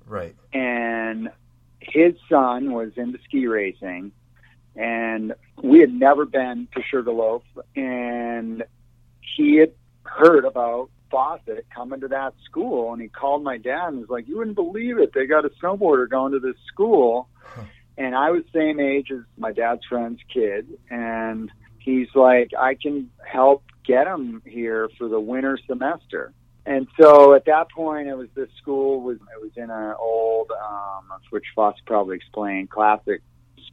Right. 0.06 0.34
and 0.52 1.30
his 1.80 2.14
son 2.28 2.72
was 2.72 2.92
into 2.96 3.18
ski 3.24 3.46
racing 3.46 4.12
and 4.76 5.34
we 5.62 5.80
had 5.80 5.92
never 5.92 6.26
been 6.26 6.68
to 6.74 6.82
Sugarloaf 6.82 7.42
and 7.74 8.62
he 9.36 9.56
had 9.56 9.72
heard 10.04 10.44
about 10.44 10.90
Fawcett 11.10 11.66
coming 11.74 12.00
to 12.00 12.08
that 12.08 12.34
school 12.44 12.92
and 12.92 13.00
he 13.00 13.08
called 13.08 13.42
my 13.42 13.56
dad 13.56 13.88
and 13.88 14.00
was 14.00 14.10
like, 14.10 14.28
You 14.28 14.38
wouldn't 14.38 14.56
believe 14.56 14.98
it. 14.98 15.12
They 15.14 15.26
got 15.26 15.44
a 15.44 15.50
snowboarder 15.62 16.08
going 16.08 16.32
to 16.32 16.40
this 16.40 16.56
school 16.68 17.28
and 17.96 18.14
I 18.14 18.30
was 18.30 18.42
same 18.54 18.78
age 18.78 19.10
as 19.10 19.20
my 19.38 19.52
dad's 19.52 19.84
friend's 19.88 20.20
kid 20.32 20.66
and 20.90 21.50
he's 21.78 22.08
like, 22.14 22.50
I 22.58 22.74
can 22.74 23.10
help 23.24 23.62
get 23.84 24.06
him 24.06 24.42
here 24.44 24.90
for 24.98 25.08
the 25.08 25.20
winter 25.20 25.58
semester. 25.66 26.32
And 26.66 26.88
so 27.00 27.34
at 27.34 27.44
that 27.44 27.70
point, 27.70 28.08
it 28.08 28.16
was 28.16 28.28
this 28.34 28.48
school 28.60 29.00
was 29.00 29.18
it 29.18 29.40
was 29.40 29.52
in 29.56 29.70
an 29.70 29.94
old, 30.00 30.50
um, 30.50 31.04
which 31.30 31.44
Foss 31.54 31.76
probably 31.86 32.16
explained, 32.16 32.70
classic 32.70 33.22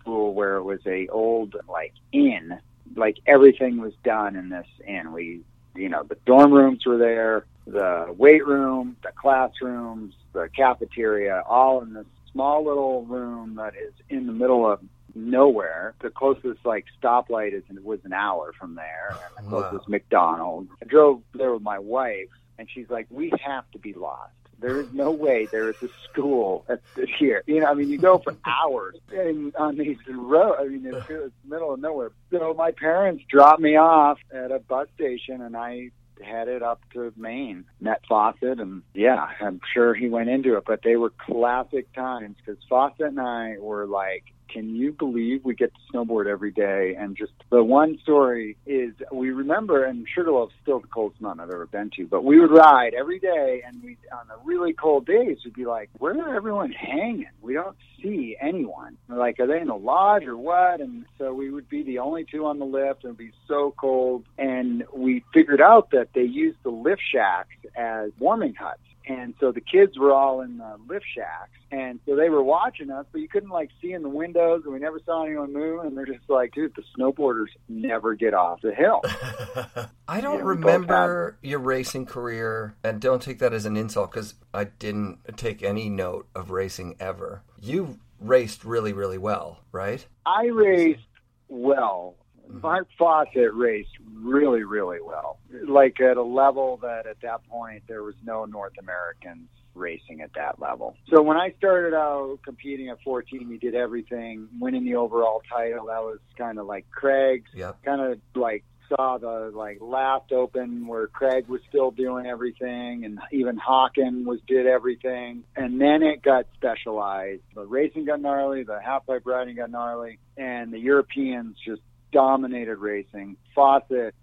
school 0.04 0.34
where 0.34 0.56
it 0.58 0.64
was 0.64 0.80
a 0.86 1.08
old 1.08 1.56
like 1.68 1.94
inn. 2.12 2.60
Like 2.96 3.18
everything 3.26 3.80
was 3.82 3.94
done 4.04 4.36
in 4.36 4.50
this 4.50 4.68
inn. 4.88 5.12
We, 5.14 5.42
you 5.76 5.90
know, 5.90 6.04
the 6.04 6.18
dorm 6.26 6.52
rooms 6.54 6.86
were 6.86 6.98
there, 6.98 7.46
the 7.66 8.14
weight 8.18 8.46
room, 8.46 8.98
the 9.04 9.12
classrooms, 9.20 10.14
the 10.34 10.50
cafeteria, 10.56 11.44
all 11.48 11.82
in 11.82 11.94
this 11.94 12.06
small 12.32 12.66
little 12.66 13.06
room 13.06 13.56
that 13.56 13.74
is 13.76 13.94
in 14.10 14.28
the 14.28 14.34
middle 14.34 14.70
of 14.70 14.80
nowhere. 15.16 15.96
The 16.02 16.10
closest 16.10 16.60
like 16.66 16.86
stoplight 17.02 17.54
is 17.54 17.64
was 17.84 18.00
an 18.04 18.14
hour 18.14 18.52
from 18.60 18.76
there, 18.76 19.18
and 19.26 19.36
the 19.38 19.56
Wow. 19.56 19.64
closest 19.70 19.90
McDonald's. 19.90 20.70
I 20.82 20.86
drove 20.86 21.22
there 21.34 21.54
with 21.54 21.64
my 21.64 21.80
wife, 21.80 22.30
and 22.58 22.70
she's 22.70 22.90
like, 22.90 23.08
"We 23.10 23.32
have 23.44 23.70
to 23.72 23.80
be 23.80 23.94
lost." 23.94 24.32
There 24.64 24.80
is 24.80 24.88
no 24.94 25.12
way 25.12 25.50
there 25.52 25.70
is 25.70 25.76
a 25.84 25.90
school 26.10 26.66
at, 26.70 26.80
here. 27.20 27.44
You 27.46 27.60
know, 27.60 27.66
I 27.66 27.74
mean, 27.74 27.90
you 27.90 27.98
go 27.98 28.20
for 28.20 28.34
hours 28.46 28.96
and 29.12 29.54
on 29.58 29.78
these 29.78 29.98
roads. 30.08 30.62
I 30.62 30.68
mean, 30.70 30.86
it's, 30.86 31.06
it's 31.10 31.34
middle 31.44 31.74
of 31.74 31.82
nowhere. 31.82 32.12
So 32.32 32.54
my 32.54 32.72
parents 32.72 33.26
dropped 33.30 33.60
me 33.60 33.76
off 33.76 34.20
at 34.34 34.52
a 34.52 34.60
bus 34.60 34.88
station, 34.96 35.42
and 35.42 35.58
I 35.58 35.92
headed 36.24 36.64
up 36.64 36.80
to 36.94 37.12
Maine, 37.18 37.66
met 37.82 38.04
Fawcett, 38.08 38.62
and 38.62 38.84
yeah, 38.94 39.28
I'm 39.42 39.60
sure 39.74 39.94
he 39.94 40.08
went 40.08 40.30
into 40.30 40.56
it. 40.56 40.64
But 40.66 40.80
they 40.82 40.96
were 40.96 41.10
classic 41.10 41.92
times 41.92 42.38
because 42.38 42.64
Fawcett 42.70 43.08
and 43.08 43.20
I 43.20 43.58
were 43.60 43.86
like, 43.86 44.24
can 44.54 44.76
you 44.76 44.92
believe 44.92 45.44
we 45.44 45.56
get 45.56 45.72
to 45.74 45.80
snowboard 45.92 46.28
every 46.28 46.52
day? 46.52 46.96
And 46.98 47.18
just 47.18 47.32
the 47.50 47.64
one 47.64 47.98
story 48.04 48.56
is 48.66 48.94
we 49.12 49.32
remember, 49.32 49.84
and 49.84 50.08
Sugarloaf's 50.16 50.54
still 50.62 50.80
the 50.80 50.88
coldest 50.88 51.22
mountain 51.22 51.44
I've 51.44 51.54
ever 51.54 51.66
been 51.66 51.90
to, 51.98 52.06
but 52.06 52.24
we 52.24 52.40
would 52.40 52.52
ride 52.52 52.94
every 52.94 53.20
day, 53.20 53.64
and 53.66 53.82
we 53.84 53.98
on 54.12 54.28
the 54.28 54.36
really 54.46 54.74
cold 54.74 55.06
days, 55.06 55.38
we'd 55.44 55.56
be 55.56 55.66
like, 55.66 55.90
where 55.98 56.14
are 56.14 56.36
everyone 56.36 56.72
hanging? 56.72 57.30
We 57.42 57.54
don't 57.54 57.76
see 58.02 58.38
anyone. 58.40 58.98
We're 59.08 59.18
like, 59.18 59.40
are 59.40 59.48
they 59.48 59.60
in 59.60 59.70
a 59.70 59.76
lodge 59.76 60.26
or 60.26 60.38
what? 60.38 60.82
And 60.82 61.06
so 61.18 61.34
we 61.34 61.50
would 61.50 61.70
be 61.70 61.84
the 61.84 62.00
only 62.00 62.26
two 62.30 62.46
on 62.46 62.60
the 62.60 62.66
lift, 62.66 63.04
and 63.04 63.16
it'd 63.16 63.18
be 63.18 63.32
so 63.48 63.74
cold. 63.78 64.26
And 64.38 64.84
we 64.94 65.24
figured 65.34 65.62
out 65.62 65.90
that 65.92 66.10
they 66.14 66.24
used 66.24 66.58
the 66.64 66.70
lift 66.70 67.02
shacks 67.12 67.56
as 67.76 68.12
warming 68.20 68.54
huts. 68.54 68.80
And 69.08 69.34
so 69.40 69.52
the 69.52 69.62
kids 69.62 69.98
were 69.98 70.14
all 70.14 70.42
in 70.42 70.58
the 70.58 70.78
lift 70.88 71.06
shacks, 71.14 71.52
and 71.72 72.00
so 72.06 72.16
they 72.16 72.30
were 72.30 72.44
watching 72.44 72.90
us, 72.90 73.06
but 73.12 73.20
you 73.20 73.28
couldn't 73.28 73.50
like 73.50 73.70
see 73.82 73.92
in 73.92 74.02
the 74.02 74.10
windows, 74.10 74.62
and 74.64 74.74
we 74.74 74.80
never 74.80 75.00
saw 75.06 75.26
anyone 75.26 75.52
move. 75.52 75.84
And 75.84 75.98
they're 75.98 76.06
just 76.06 76.30
like, 76.30 76.54
"Dude, 76.54 76.74
the 76.76 76.84
snowboarders 76.98 77.48
never 77.68 78.14
get 78.16 78.34
off 78.34 78.62
the 78.62 78.74
hill." 78.74 79.02
I 80.08 80.22
don't 80.22 80.38
Yeah, 80.40 80.44
remember 80.46 81.38
your 81.42 81.60
racing 81.60 82.06
career, 82.06 82.76
and 82.84 83.02
don't 83.02 83.22
take 83.22 83.40
that 83.40 83.54
as 83.54 83.66
an 83.66 83.76
insult 83.76 84.12
because 84.12 84.36
I 84.54 84.66
didn't 84.66 85.20
take 85.38 85.64
any 85.64 85.90
note 85.90 86.28
of 86.36 86.52
racing 86.52 86.96
ever. 87.00 87.44
You 87.62 88.00
raced 88.20 88.64
really, 88.64 88.94
really 88.94 89.18
well, 89.18 89.60
right? 89.72 90.06
I 90.26 90.46
raced 90.46 91.02
well. 91.50 92.16
Mm-hmm. 92.48 92.62
Mark 92.62 92.88
Fawcett 92.98 93.54
raced 93.54 93.92
really, 94.14 94.64
really 94.64 95.00
well. 95.02 95.40
Like 95.68 96.00
at 96.02 96.18
a 96.18 96.24
level 96.24 96.78
that 96.82 97.06
at 97.06 97.22
that 97.22 97.48
point 97.50 97.84
there 97.88 98.04
was 98.04 98.16
no 98.24 98.46
North 98.46 98.74
Americans 98.80 99.48
racing 99.76 100.22
at 100.22 100.32
that 100.36 100.60
level. 100.60 100.96
So 101.10 101.22
when 101.22 101.38
I 101.38 101.54
started 101.58 101.96
out 101.96 102.40
competing 102.44 102.90
at 102.90 103.02
14, 103.04 103.50
he 103.50 103.58
did 103.58 103.76
everything, 103.76 104.48
winning 104.60 104.86
the 104.86 104.96
overall 104.96 105.42
title. 105.52 105.88
That 105.88 106.02
was 106.02 106.20
kind 106.38 106.60
of 106.60 106.68
like 106.68 106.90
Craig's. 106.92 107.50
Yep. 107.54 107.84
Kind 107.84 108.02
of 108.02 108.20
like 108.36 108.64
saw 108.90 109.18
the 109.18 109.52
like 109.54 109.78
last 109.82 110.32
open 110.32 110.88
where 110.88 111.08
Craig 111.08 111.48
was 111.48 111.62
still 111.70 111.92
doing 111.92 112.26
everything 112.26 113.06
and 113.06 113.20
even 113.32 113.58
Hawken 113.58 114.26
was 114.26 114.40
did 114.48 114.66
everything. 114.66 115.44
And 115.56 115.80
then 115.80 116.04
it 116.04 116.22
got 116.22 116.46
specialized. 116.56 117.42
The 117.56 117.66
racing 117.66 118.06
got 118.06 118.22
gnarly, 118.22 118.64
the 118.64 118.80
half 118.82 119.06
pipe 119.06 119.24
riding 119.26 119.56
got 119.56 119.72
gnarly, 119.72 120.20
and 120.38 120.72
the 120.72 120.80
Europeans 120.80 121.58
just 121.66 121.82
dominated 122.14 122.78
racing. 122.78 123.36
Fawcett 123.54 124.16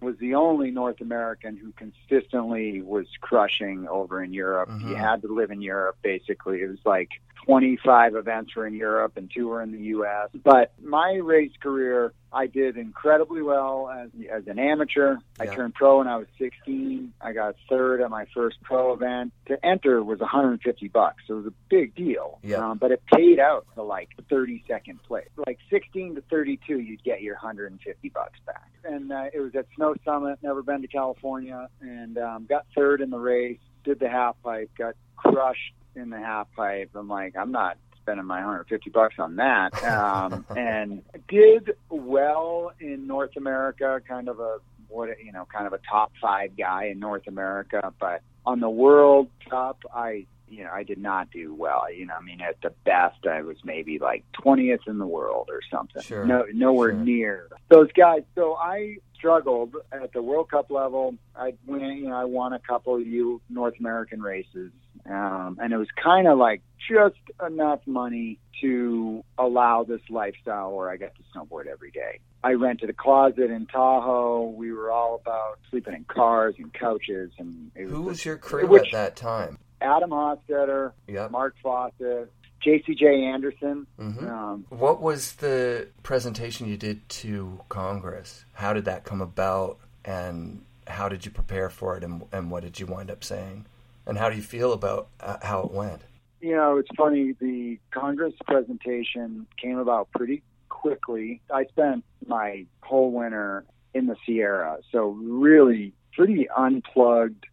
was 0.00 0.16
the 0.18 0.34
only 0.34 0.70
North 0.70 1.00
American 1.00 1.56
who 1.56 1.72
consistently 1.72 2.82
was 2.82 3.06
crushing 3.20 3.86
over 3.88 4.22
in 4.22 4.32
Europe. 4.32 4.68
Mhm. 4.68 4.88
He 4.88 4.94
had 4.94 5.22
to 5.22 5.28
live 5.28 5.50
in 5.50 5.62
Europe 5.62 5.96
basically. 6.02 6.62
It 6.62 6.68
was 6.68 6.84
like 6.84 7.10
25 7.46 8.16
events 8.16 8.54
were 8.56 8.66
in 8.66 8.74
Europe 8.74 9.16
and 9.16 9.30
two 9.32 9.48
were 9.48 9.62
in 9.62 9.70
the 9.70 9.78
US. 9.78 10.30
But 10.44 10.72
my 10.82 11.20
race 11.22 11.52
career, 11.62 12.12
I 12.32 12.48
did 12.48 12.76
incredibly 12.76 13.40
well 13.40 13.88
as 13.88 14.10
as 14.30 14.48
an 14.48 14.58
amateur. 14.58 15.18
I 15.38 15.46
turned 15.46 15.74
pro 15.74 15.98
when 15.98 16.08
I 16.08 16.16
was 16.16 16.26
16. 16.38 17.12
I 17.20 17.32
got 17.32 17.54
third 17.70 18.00
at 18.00 18.10
my 18.10 18.26
first 18.34 18.60
pro 18.62 18.92
event. 18.92 19.32
To 19.46 19.64
enter 19.64 20.02
was 20.02 20.18
150 20.18 20.88
bucks. 20.88 21.22
So 21.26 21.34
it 21.34 21.36
was 21.36 21.46
a 21.46 21.54
big 21.70 21.94
deal. 21.94 22.40
Yeah. 22.42 22.56
Um, 22.56 22.78
but 22.78 22.90
it 22.90 23.00
paid 23.14 23.38
out 23.38 23.64
to 23.76 23.82
like 23.82 24.08
32nd 24.30 25.02
place. 25.06 25.28
Like 25.46 25.58
16 25.70 26.16
to 26.16 26.22
32, 26.22 26.80
you'd 26.80 27.04
get 27.04 27.22
your 27.22 27.34
150 27.34 28.08
bucks 28.08 28.38
back. 28.44 28.70
And 28.84 29.12
uh, 29.12 29.26
it 29.32 29.38
was 29.38 29.54
at 29.54 29.66
Snow 29.76 29.94
Summit. 30.04 30.40
Never 30.42 30.62
been 30.62 30.82
to 30.82 30.88
California, 30.88 31.68
and 31.80 32.18
um, 32.18 32.46
got 32.48 32.66
third 32.76 33.00
in 33.00 33.10
the 33.10 33.18
race. 33.18 33.58
Did 33.84 34.00
the 34.00 34.08
half 34.08 34.36
pipe. 34.42 34.70
Got 34.76 34.94
crushed 35.16 35.74
in 35.96 36.10
the 36.10 36.18
half 36.18 36.48
pipe. 36.54 36.90
I'm 36.94 37.08
like, 37.08 37.36
I'm 37.36 37.50
not 37.52 37.76
spending 38.02 38.26
my 38.26 38.36
150 38.36 38.90
bucks 38.90 39.16
on 39.18 39.36
that. 39.36 39.82
Um, 39.84 40.44
and 40.56 41.02
did 41.28 41.72
well 41.88 42.72
in 42.80 43.06
North 43.06 43.36
America, 43.36 44.00
kind 44.06 44.28
of 44.28 44.38
a 44.40 44.58
what 44.88 45.08
you 45.22 45.32
know, 45.32 45.46
kind 45.52 45.66
of 45.66 45.72
a 45.72 45.80
top 45.90 46.12
five 46.22 46.56
guy 46.56 46.84
in 46.86 47.00
North 47.00 47.26
America. 47.26 47.92
But 47.98 48.22
on 48.44 48.60
the 48.60 48.70
World 48.70 49.28
Cup, 49.50 49.78
I 49.92 50.26
you 50.48 50.62
know 50.62 50.70
I 50.72 50.84
did 50.84 50.98
not 50.98 51.30
do 51.32 51.52
well. 51.54 51.92
You 51.92 52.06
know, 52.06 52.14
I 52.14 52.22
mean, 52.22 52.40
at 52.40 52.60
the 52.62 52.70
best, 52.84 53.26
I 53.26 53.42
was 53.42 53.56
maybe 53.64 53.98
like 53.98 54.24
20th 54.44 54.86
in 54.86 54.98
the 54.98 55.06
world 55.06 55.48
or 55.50 55.60
something. 55.70 56.02
Sure. 56.02 56.24
No, 56.24 56.44
nowhere 56.54 56.92
Sure. 56.92 57.00
near 57.00 57.48
those 57.68 57.90
guys. 57.92 58.22
So 58.36 58.54
I 58.54 58.98
struggled 59.30 59.74
at 59.90 60.12
the 60.12 60.22
World 60.22 60.48
Cup 60.50 60.70
level. 60.70 61.14
I 61.34 61.54
win, 61.66 61.80
you 61.98 62.08
know, 62.08 62.14
I 62.16 62.24
won 62.24 62.52
a 62.52 62.60
couple 62.60 62.94
of 62.94 63.06
you 63.06 63.40
North 63.50 63.74
American 63.80 64.22
races, 64.22 64.70
um, 65.04 65.58
and 65.60 65.72
it 65.72 65.76
was 65.76 65.88
kind 66.02 66.28
of 66.28 66.38
like 66.38 66.62
just 66.88 67.16
enough 67.44 67.80
money 67.86 68.38
to 68.62 69.24
allow 69.36 69.82
this 69.84 70.00
lifestyle 70.08 70.72
where 70.72 70.88
I 70.88 70.96
got 70.96 71.10
to 71.16 71.22
snowboard 71.34 71.66
every 71.66 71.90
day. 71.90 72.20
I 72.44 72.52
rented 72.52 72.88
a 72.88 72.92
closet 72.92 73.50
in 73.50 73.66
Tahoe. 73.66 74.54
We 74.56 74.72
were 74.72 74.92
all 74.92 75.16
about 75.16 75.58
sleeping 75.70 75.94
in 75.94 76.04
cars 76.04 76.54
and 76.58 76.72
couches, 76.72 77.32
and 77.38 77.72
it 77.74 77.88
Who 77.88 78.02
was 78.02 78.06
was 78.18 78.24
your 78.24 78.36
crew 78.38 78.66
Which- 78.68 78.94
at 78.94 79.14
that 79.14 79.16
time? 79.16 79.58
Adam 79.82 80.08
Hostetter, 80.10 80.92
Yep. 81.06 81.32
Mark 81.32 81.54
Fawcett, 81.62 82.32
JCJ 82.64 83.22
Anderson. 83.24 83.86
Mhm. 83.98 84.28
Um, 84.30 84.66
What 84.70 85.00
was 85.00 85.34
the 85.34 85.88
presentation 86.02 86.66
you 86.68 86.76
did 86.76 87.08
to 87.10 87.60
Congress? 87.68 88.44
How 88.54 88.72
did 88.72 88.84
that 88.86 89.04
come 89.04 89.20
about, 89.20 89.78
and 90.04 90.64
how 90.86 91.08
did 91.08 91.24
you 91.24 91.30
prepare 91.30 91.68
for 91.68 91.96
it, 91.96 92.04
and, 92.04 92.24
and 92.32 92.50
what 92.50 92.62
did 92.62 92.78
you 92.80 92.86
wind 92.86 93.10
up 93.10 93.22
saying? 93.24 93.66
And 94.06 94.18
how 94.18 94.30
do 94.30 94.36
you 94.36 94.42
feel 94.42 94.72
about 94.72 95.08
uh, 95.20 95.38
how 95.42 95.60
it 95.62 95.70
went? 95.72 96.02
you 96.38 96.54
know, 96.54 96.76
it's 96.76 96.90
funny. 96.96 97.32
The 97.40 97.78
Congress 97.90 98.34
presentation 98.46 99.46
came 99.60 99.78
about 99.78 100.08
pretty 100.12 100.42
quickly. 100.68 101.40
I 101.52 101.64
spent 101.64 102.04
my 102.26 102.66
whole 102.82 103.10
winter 103.10 103.64
in 103.94 104.06
the 104.06 104.16
Sierra, 104.24 104.78
so 104.92 105.08
really 105.08 105.92
pretty 106.14 106.46
unplugged. 106.50 107.46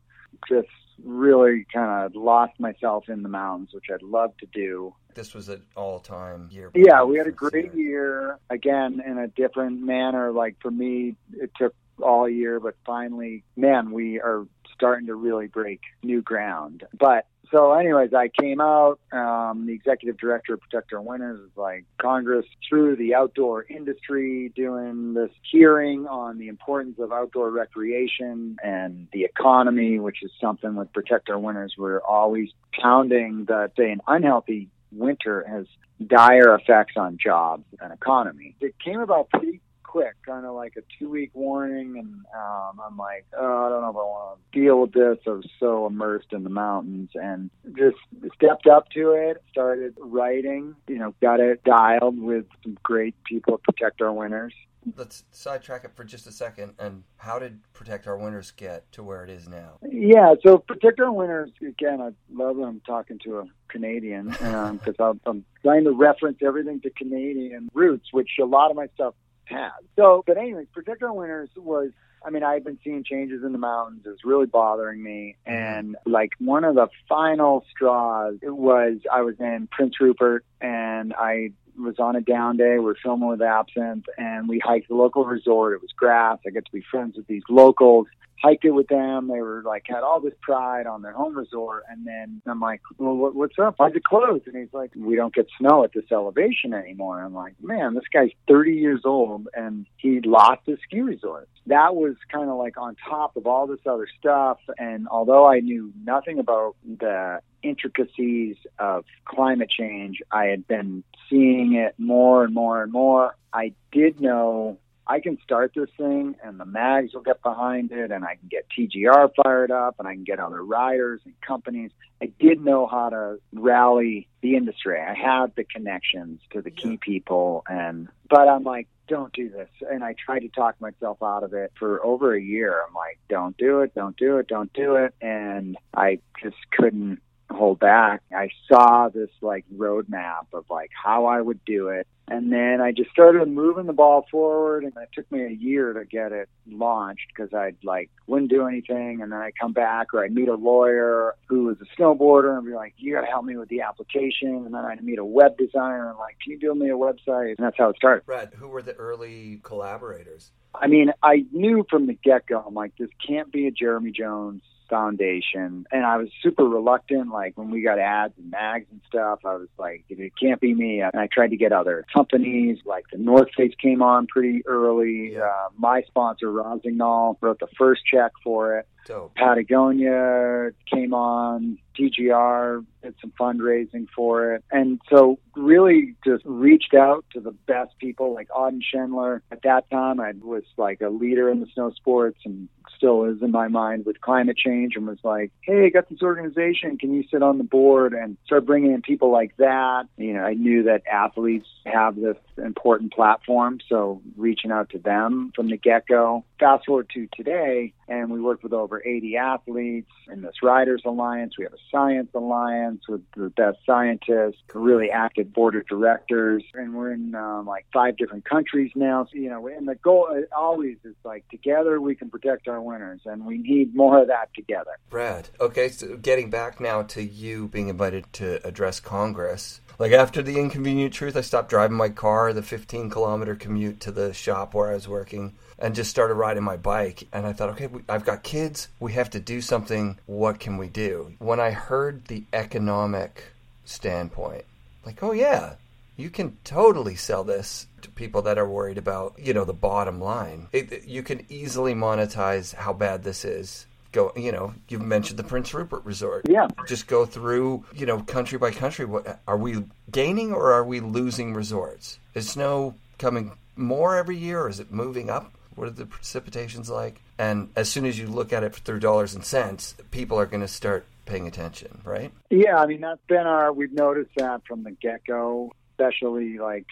Just 0.48 0.68
really 1.04 1.66
kind 1.74 2.06
of 2.06 2.16
lost 2.16 2.60
myself 2.60 3.10
in 3.10 3.24
the 3.24 3.30
mountains, 3.30 3.70
which 3.74 3.86
I'd 3.94 4.02
love 4.04 4.36
to 4.38 4.46
do. 4.48 4.94
This 5.14 5.34
was 5.34 5.50
an 5.50 5.62
all-time 5.76 6.50
year. 6.52 6.72
Yeah, 6.74 7.04
we 7.04 7.18
had 7.18 7.28
a 7.28 7.32
great 7.32 7.72
Sierra. 7.72 7.78
year. 7.78 8.40
Again, 8.50 9.02
in 9.06 9.18
a 9.18 9.28
different 9.28 9.82
manner. 9.82 10.32
Like 10.32 10.56
for 10.62 10.72
me, 10.72 11.16
it 11.34 11.52
took 11.58 11.76
all 12.02 12.28
year, 12.28 12.60
but 12.60 12.76
finally, 12.86 13.44
man, 13.56 13.92
we 13.92 14.20
are 14.20 14.48
starting 14.74 15.08
to 15.08 15.16
really 15.16 15.48
break 15.48 15.82
new 16.02 16.22
ground. 16.22 16.84
But 16.98 17.28
so, 17.52 17.74
anyways, 17.74 18.14
I 18.14 18.30
came 18.30 18.62
out. 18.62 19.00
Um, 19.12 19.66
the 19.68 19.74
executive 19.74 20.18
director 20.18 20.56
of 20.56 20.62
Protect 20.62 20.92
Our 20.94 21.02
Winters 21.02 21.40
is 21.40 21.56
like 21.56 21.86
Congress 22.02 22.46
through 22.68 22.96
the 22.96 23.16
outdoor 23.16 23.64
industry 23.70 24.52
doing 24.56 25.14
this 25.14 25.30
hearing 25.52 26.08
on 26.08 26.38
the 26.38 26.48
importance 26.48 26.98
of 27.00 27.12
outdoor 27.12 27.52
recreation 27.52 28.58
and 28.64 29.08
the 29.12 29.24
economy, 29.24 30.00
which 30.00 30.24
is 30.24 30.32
something 30.42 30.76
with 30.76 30.92
Protect 30.94 31.30
Our 31.30 31.38
Winters. 31.38 31.76
We're 31.78 32.02
always 32.02 32.50
pounding 32.82 33.46
that 33.50 33.72
say 33.78 33.92
an 33.92 34.02
unhealthy 34.08 34.70
winter 34.92 35.46
has 35.48 35.66
dire 36.06 36.56
effects 36.56 36.94
on 36.98 37.18
jobs 37.18 37.66
and 37.80 37.94
economy. 37.94 38.56
It 38.62 38.76
came 38.84 39.00
about 39.00 39.30
pretty 39.30 39.62
quick, 39.94 40.16
kind 40.26 40.44
of 40.44 40.56
like 40.56 40.74
a 40.76 40.82
two 40.98 41.08
week 41.08 41.30
warning, 41.36 42.00
and 42.00 42.26
um, 42.36 42.82
I'm 42.84 42.98
like, 42.98 43.28
oh, 43.40 43.66
I 43.68 43.70
don't 43.70 43.82
know 43.84 43.90
if 43.90 43.96
I 43.96 44.00
want 44.00 44.40
to 44.52 44.60
deal 44.60 44.82
with 44.82 44.92
this. 44.92 45.20
I 45.28 45.30
was 45.30 45.48
so 45.60 45.86
immersed 45.86 46.34
in 46.34 46.44
the 46.44 46.50
mountains 46.50 47.12
and 47.14 47.52
just 47.78 47.98
stepped 48.34 48.66
up 48.66 48.90
to 48.96 49.12
it, 49.12 49.44
started 49.52 49.94
writing, 50.00 50.74
you 50.88 50.98
know, 50.98 51.14
got 51.22 51.40
it 51.40 51.64
dialed 51.64 52.20
with 52.20 52.46
some 52.64 52.76
great 52.82 53.14
people 53.24 53.54
at 53.54 53.62
Protect 53.62 54.02
Our 54.02 54.12
Winters. 54.12 54.56
Let's 54.98 55.26
sidetrack 55.32 55.86
it 55.86 55.92
for 55.96 56.04
just 56.04 56.26
a 56.26 56.32
second. 56.32 56.74
And 56.80 57.04
how 57.18 57.38
did 57.38 57.60
Protect 57.74 58.08
Our 58.08 58.18
Winters 58.18 58.50
get 58.50 58.92
to 58.94 59.04
where 59.04 59.24
it 59.24 59.30
is 59.30 59.48
now? 59.48 59.78
Yeah, 59.88 60.34
so 60.44 60.58
Protect 60.58 61.00
Our 61.00 61.12
Winters, 61.12 61.52
again, 61.62 62.02
I 62.02 62.10
love 62.34 62.58
that 62.58 62.64
I'm 62.64 62.82
talking 62.82 63.20
to 63.26 63.40
a 63.40 63.46
Canadian 63.70 64.30
because 64.30 64.96
I'm, 65.00 65.22
I'm 65.28 65.46
trying 65.62 65.84
to 65.84 65.92
reference 65.92 66.40
everything 66.44 66.82
to 66.82 66.90
Canadian 66.90 67.70
roots, 67.76 68.08
which 68.12 68.32
a 68.42 68.46
lot 68.46 68.72
of 68.72 68.76
my 68.76 68.88
stuff 68.96 69.14
has. 69.46 69.72
So, 69.96 70.24
but 70.26 70.38
anyways, 70.38 70.68
Our 71.02 71.14
Winters 71.14 71.50
was, 71.56 71.92
I 72.26 72.30
mean, 72.30 72.44
I've 72.44 72.64
been 72.64 72.80
seeing 72.84 73.04
changes 73.04 73.44
in 73.44 73.52
the 73.52 73.58
mountains. 73.58 74.04
It 74.06 74.10
was 74.10 74.24
really 74.24 74.46
bothering 74.46 75.02
me. 75.02 75.36
And 75.46 75.96
like 76.06 76.32
one 76.40 76.64
of 76.64 76.76
the 76.76 76.88
final 77.10 77.66
straws 77.72 78.36
it 78.42 78.56
was 78.56 79.00
I 79.12 79.22
was 79.22 79.36
in 79.40 79.68
Prince 79.72 80.00
Rupert 80.00 80.46
and 80.62 81.14
I 81.14 81.52
was 81.78 81.96
on 82.00 82.16
a 82.16 82.22
down 82.22 82.58
day. 82.58 82.78
We're 82.80 82.96
filming 83.02 83.30
with 83.30 83.42
Absinthe 83.42 84.06
and 84.18 84.48
we 84.48 84.60
hiked 84.60 84.90
the 84.90 84.96
local 84.96 85.26
resort. 85.26 85.74
It 85.74 85.82
was 85.82 85.92
grass. 85.96 86.40
I 86.46 86.52
got 86.52 86.66
to 86.66 86.72
be 86.72 86.84
friends 86.90 87.18
with 87.18 87.28
these 87.28 87.44
locals 87.50 88.08
hiked 88.44 88.66
it 88.66 88.72
with 88.72 88.88
them. 88.88 89.30
They 89.30 89.42
were 89.42 89.64
like 89.66 89.84
had 89.88 90.04
all 90.04 90.20
this 90.20 90.34
pride 90.42 90.86
on 90.86 91.02
their 91.02 91.14
home 91.14 91.36
resort, 91.38 91.84
and 91.90 92.06
then 92.06 92.42
I'm 92.46 92.60
like, 92.60 92.82
well, 92.98 93.16
what, 93.16 93.36
what's 93.36 93.58
up? 93.58 93.76
Why's 93.78 93.96
it 93.96 94.04
closed? 94.04 94.48
And 94.48 94.58
he's 94.58 94.74
like, 94.74 94.92
we 94.96 95.16
don't 95.16 95.34
get 95.34 95.48
snow 95.58 95.84
at 95.84 95.94
this 95.94 96.12
elevation 96.12 96.74
anymore. 96.74 97.22
I'm 97.22 97.34
like, 97.34 97.56
man, 97.62 97.94
this 97.94 98.04
guy's 98.12 98.32
30 98.48 98.74
years 98.74 99.02
old 99.06 99.48
and 99.54 99.86
he 99.98 100.20
lost 100.22 100.62
his 100.66 100.78
ski 100.84 101.02
resort. 101.02 101.48
That 101.68 101.96
was 101.96 102.16
kind 102.32 102.50
of 102.50 102.58
like 102.58 102.78
on 102.78 102.96
top 103.10 103.38
of 103.38 103.48
all 103.48 103.68
this 103.68 103.80
other 103.86 104.08
stuff. 104.20 104.58
And 104.78 105.08
although 105.08 105.48
I 105.48 105.60
knew 105.60 105.94
nothing 106.04 106.40
about 106.40 106.76
the 106.86 107.40
intricacies 107.62 108.58
of 108.78 109.06
climate 109.24 109.70
change, 109.70 110.22
I 110.32 110.46
had 110.46 110.68
been 110.68 111.04
seeing 111.30 111.74
it 111.76 111.96
more 111.98 112.44
and 112.44 112.54
more 112.54 112.84
and 112.84 112.92
more. 112.92 113.38
I 113.54 113.74
did 113.92 114.20
know 114.20 114.80
I 115.06 115.20
can 115.20 115.38
start 115.44 115.74
this 115.76 115.90
thing 115.98 116.36
and 116.44 116.60
the 116.60 116.66
mags 116.66 117.14
will 117.14 117.22
get 117.22 117.42
behind 117.42 117.92
it 117.92 118.12
and 118.12 118.24
I 118.24 118.36
can 118.36 118.48
get 118.50 118.66
TGR 118.70 119.32
fired 119.44 119.72
up 119.72 119.96
and 120.00 120.08
I 120.08 120.14
can 120.14 120.24
get 120.24 120.40
other 120.40 120.64
riders 120.64 121.22
and 121.26 121.34
companies. 121.42 121.92
I 122.22 122.32
did 122.40 122.64
know 122.64 122.88
how 122.88 123.10
to 123.10 123.40
rally 123.54 124.30
the 124.42 124.56
industry. 124.56 125.00
I 125.00 125.14
had 125.14 125.54
the 125.56 125.66
connections 125.66 126.40
to 126.52 126.62
the 126.62 126.72
key 126.72 126.98
people 126.98 127.64
and 127.70 128.08
but 128.30 128.48
I'm 128.48 128.64
like, 128.64 128.88
don't 129.08 129.34
do 129.34 129.50
this. 129.50 129.70
And 129.82 130.04
I 130.04 130.14
tried 130.14 130.40
to 130.40 130.50
talk 130.50 130.80
myself 130.80 131.22
out 131.22 131.44
of 131.44 131.54
it 131.54 131.72
for 131.78 132.04
over 132.06 132.34
a 132.34 132.42
year. 132.42 132.82
I'm 132.88 132.94
like, 132.94 133.20
don't 133.30 133.56
do 133.58 133.82
it, 133.82 133.94
don't 133.94 134.16
do 134.16 134.38
it, 134.38 134.48
don't 134.48 134.72
do 134.74 134.96
it. 134.96 135.14
And 135.22 135.78
I 135.94 136.20
just 136.42 136.58
couldn't 136.72 137.22
hold 137.54 137.80
back. 137.80 138.22
I 138.36 138.50
saw 138.68 139.10
this 139.10 139.30
like 139.42 139.66
roadmap 139.76 140.48
of 140.54 140.66
like 140.70 140.92
how 140.92 141.26
I 141.26 141.42
would 141.42 141.64
do 141.66 141.90
it. 141.90 142.08
And 142.28 142.54
then 142.54 142.80
I 142.80 142.94
just 142.94 143.12
started 143.12 143.46
moving 143.50 143.86
the 143.86 143.94
ball 143.94 144.26
forward 144.32 144.86
and 144.86 144.94
it 144.96 145.10
took 145.14 145.30
me 145.30 145.44
a 145.44 145.50
year 145.50 145.92
to 145.92 146.06
get 146.06 146.32
it 146.32 146.48
launched 146.66 147.28
because 147.28 147.54
I'd 147.54 147.76
like 147.84 148.10
wouldn't 148.28 148.50
do 148.50 148.66
anything 148.66 149.22
and 149.22 149.32
then 149.32 149.40
I'd 149.40 149.58
come 149.60 149.74
back 149.74 150.14
or 150.14 150.24
I'd 150.24 150.34
meet 150.34 150.48
a 150.48 150.56
lawyer 150.56 151.36
who 151.48 151.66
was 151.66 151.78
a 151.82 152.02
snowboarder 152.02 152.58
and 152.58 152.66
be 152.66 152.74
like, 152.74 152.94
You 152.98 153.14
gotta 153.14 153.28
help 153.28 153.44
me 153.44 153.58
with 153.58 153.68
the 153.68 153.82
application 153.82 154.56
and 154.56 154.74
then 154.74 154.86
I'd 154.86 155.04
meet 155.04 155.20
a 155.20 155.26
web 155.26 155.58
designer 155.58 156.10
and 156.10 156.18
like, 156.18 156.38
Can 156.42 156.54
you 156.54 156.60
build 156.60 156.78
me 156.78 156.90
a 156.90 156.94
website? 156.94 157.56
And 157.58 157.66
that's 157.66 157.78
how 157.78 157.90
it 157.90 157.98
started. 157.98 158.26
Brad, 158.26 158.54
who 158.58 158.70
were 158.70 158.82
the 158.82 158.96
early 158.96 159.60
collaborators? 159.64 160.52
I 160.74 160.88
mean, 160.88 161.12
I 161.22 161.46
knew 161.52 161.86
from 161.90 162.08
the 162.08 162.14
get 162.14 162.48
go, 162.48 162.64
I'm 162.66 162.74
like, 162.74 162.94
this 162.98 163.10
can't 163.28 163.52
be 163.52 163.68
a 163.68 163.72
Jeremy 163.72 164.12
Jones 164.12 164.64
foundation. 164.90 165.86
And 165.92 166.06
I 166.06 166.18
was 166.18 166.30
super 166.42 166.64
reluctant 166.64 167.30
like 167.30 167.58
when 167.58 167.70
we 167.70 167.82
got 167.82 168.00
ads 168.00 168.34
and 168.38 168.52
mags 168.52 168.88
and 168.92 169.02
stuff 169.08 169.40
I 169.46 169.56
was 169.56 169.70
like 169.78 170.06
it 170.10 170.34
can't 170.40 170.60
be 170.60 170.74
me 170.74 171.02
and 171.02 171.12
I 171.16 171.28
tried 171.28 171.50
to 171.50 171.58
get 171.58 171.72
other 171.72 172.06
companies 172.14 172.80
like 172.86 173.06
the 173.12 173.18
North 173.18 173.50
Face 173.56 173.74
came 173.82 174.02
on 174.02 174.28
pretty 174.28 174.66
early. 174.66 175.38
Uh, 175.38 175.70
my 175.78 176.02
sponsor 176.04 176.52
Rossignol 176.52 177.38
wrote 177.42 177.60
the 177.60 177.68
first 177.78 178.02
check 178.06 178.32
for 178.44 178.78
it 178.78 178.88
Dope. 179.06 179.36
Patagonia 179.36 180.72
came 180.92 181.14
on, 181.14 181.78
TGR 181.98 182.86
did 183.02 183.16
some 183.22 183.34
fundraising 183.40 184.08
for 184.16 184.54
it. 184.56 184.64
And 184.72 185.00
so 185.10 185.40
really 185.56 186.16
just 186.26 186.44
reached 186.46 186.94
out 186.94 187.26
to 187.34 187.40
the 187.40 187.52
best 187.52 187.98
people 188.00 188.34
like 188.34 188.48
Auden 188.50 188.82
Schendler. 188.82 189.42
At 189.52 189.64
that 189.64 189.90
time, 189.92 190.20
I 190.20 190.34
was 190.42 190.64
like 190.78 191.02
a 191.02 191.10
leader 191.10 191.50
in 191.50 191.60
the 191.60 191.68
snow 191.74 191.92
sports 191.92 192.40
and 192.46 192.70
still 192.96 193.26
is 193.26 193.42
in 193.42 193.52
my 193.52 193.68
mind 193.68 194.06
with 194.06 194.22
climate 194.22 194.58
change 194.58 194.96
and 194.96 195.06
was 195.08 195.20
like, 195.24 195.52
hey, 195.62 195.86
I 195.86 195.90
got 195.90 196.10
this 196.10 196.22
organization. 196.22 196.98
Can 196.98 197.14
you 197.14 197.24
sit 197.30 197.44
on 197.44 197.58
the 197.58 197.64
board 197.64 198.14
and 198.14 198.38
start 198.46 198.66
bringing 198.66 198.94
in 198.94 199.02
people 199.02 199.32
like 199.32 199.56
that? 199.58 200.04
You 200.18 200.34
know, 200.34 200.44
I 200.44 200.54
knew 200.54 200.84
that 200.84 201.04
athletes 201.12 201.68
have 201.86 202.16
this 202.16 202.38
important 202.58 203.14
platform. 203.14 203.80
So 203.90 204.22
reaching 204.38 204.72
out 204.72 204.90
to 204.92 205.00
them 205.00 205.52
from 205.56 205.70
the 205.70 205.78
get 205.78 206.08
go. 206.08 206.46
Fast 206.64 206.86
forward 206.86 207.10
to 207.14 207.28
today, 207.36 207.92
and 208.08 208.32
we 208.32 208.40
work 208.40 208.64
with 208.64 208.72
over 208.72 209.06
80 209.06 209.36
athletes 209.36 210.10
in 210.32 210.42
this 210.42 210.64
Riders 210.64 211.02
Alliance. 211.04 211.58
We 211.58 211.66
have 211.66 211.74
a 211.74 211.84
Science 211.92 212.30
Alliance 212.34 213.02
with 213.10 213.20
the 213.36 213.50
best 213.50 213.80
scientists, 213.86 214.62
really 214.74 215.12
active 215.12 215.52
board 215.52 215.76
of 215.76 215.86
directors, 215.88 216.64
and 216.74 216.94
we're 216.94 217.12
in 217.12 217.36
um, 217.36 217.66
like 217.66 217.86
five 217.92 218.16
different 218.16 218.46
countries 218.46 218.92
now. 218.96 219.26
So, 219.26 219.38
you 219.38 219.50
know, 219.50 219.68
and 219.68 219.86
the 219.86 219.96
goal 219.96 220.30
always 220.56 220.96
is 221.04 221.16
like 221.26 221.46
together 221.50 222.00
we 222.00 222.16
can 222.16 222.30
protect 222.30 222.70
our 222.70 222.82
winters, 222.82 223.20
and 223.26 223.46
we 223.46 223.58
need 223.58 223.94
more 223.94 224.22
of 224.22 224.30
that 224.30 224.54
together. 224.56 224.92
Brad, 225.10 225.50
okay, 225.60 225.90
so 225.90 226.16
getting 226.16 226.50
back 226.50 226.80
now 226.80 227.02
to 227.02 227.22
you 227.22 227.68
being 227.68 227.90
invited 227.90 228.32
to 228.32 228.66
address 228.66 229.02
Congress. 229.02 229.82
Like 230.00 230.14
after 230.14 230.42
the 230.42 230.58
inconvenient 230.58 231.14
truth, 231.14 231.36
I 231.36 231.42
stopped 231.42 231.70
driving 231.70 231.98
my 231.98 232.08
car, 232.08 232.54
the 232.54 232.64
15 232.64 233.10
kilometer 233.10 233.54
commute 233.54 234.00
to 234.00 234.14
the 234.14 234.34
shop 234.34 234.74
where 234.74 234.92
I 234.92 234.94
was 234.94 235.10
working, 235.10 235.56
and 235.80 235.96
just 235.96 236.10
started 236.10 236.36
riding 236.36 236.64
my 236.64 236.78
bike. 236.78 237.28
And 237.34 237.46
I 237.46 237.54
thought, 237.54 237.70
okay, 237.70 237.88
we, 237.88 238.02
I've 238.08 238.26
got 238.26 238.44
kids. 238.44 238.88
We 239.00 239.14
have 239.14 239.30
to 239.32 239.40
do 239.40 239.62
something. 239.62 240.20
What 240.26 240.60
can 240.60 240.78
we 240.78 240.88
do? 240.88 241.34
When 241.40 241.60
I 241.60 241.72
heard 241.72 242.26
the 242.26 242.44
economic 242.54 243.44
standpoint, 243.86 244.66
like, 245.06 245.22
oh 245.24 245.32
yeah, 245.32 245.76
you 246.16 246.30
can 246.30 246.58
totally 246.64 247.16
sell 247.16 247.44
this 247.44 247.88
to 248.02 248.10
people 248.10 248.42
that 248.44 248.58
are 248.58 248.70
worried 248.70 248.98
about, 248.98 249.34
you 249.38 249.54
know, 249.54 249.66
the 249.66 249.74
bottom 249.74 250.22
line. 250.22 250.68
It, 250.72 251.06
you 251.06 251.24
can 251.24 251.46
easily 251.50 251.94
monetize 251.94 252.74
how 252.76 252.94
bad 252.94 253.24
this 253.24 253.44
is 253.46 253.86
go 254.14 254.32
you 254.36 254.52
know 254.52 254.74
you've 254.88 255.02
mentioned 255.02 255.38
the 255.40 255.44
prince 255.44 255.74
rupert 255.74 256.06
resort 256.06 256.46
Yeah. 256.48 256.68
just 256.88 257.08
go 257.08 257.26
through 257.26 257.84
you 257.96 258.06
know 258.06 258.22
country 258.22 258.58
by 258.60 258.70
country 258.72 259.06
what 259.06 259.40
are 259.48 259.58
we 259.58 259.84
gaining 260.12 260.54
or 260.54 260.72
are 260.72 260.84
we 260.84 261.00
losing 261.00 261.54
resorts 261.54 262.20
is 262.36 262.48
snow 262.48 262.94
coming 263.18 263.54
more 263.76 264.16
every 264.16 264.38
year 264.38 264.62
or 264.62 264.70
is 264.70 264.80
it 264.80 264.92
moving 264.92 265.30
up 265.32 265.52
what 265.76 265.88
are 265.88 265.92
the 265.92 266.06
precipitations 266.06 266.90
like 266.90 267.22
and 267.38 267.70
as 267.76 267.90
soon 267.90 268.06
as 268.06 268.18
you 268.20 268.28
look 268.28 268.54
at 268.54 268.64
it 268.64 268.76
through 268.76 269.00
dollars 269.00 269.34
and 269.34 269.44
cents 269.46 269.96
people 270.12 270.40
are 270.40 270.46
going 270.46 270.62
to 270.62 270.68
start 270.68 271.06
paying 271.26 271.48
attention 271.48 272.02
right 272.04 272.32
Yeah, 272.50 272.76
I 272.78 272.86
mean 272.86 273.02
that's 273.02 273.22
been 273.28 273.48
our. 273.48 273.72
We've 273.72 273.94
noticed 273.94 274.32
that 274.38 274.62
from 274.68 274.84
the 274.84 274.92
get 274.92 275.26
go, 275.26 275.72
especially 275.92 276.58
like 276.60 276.88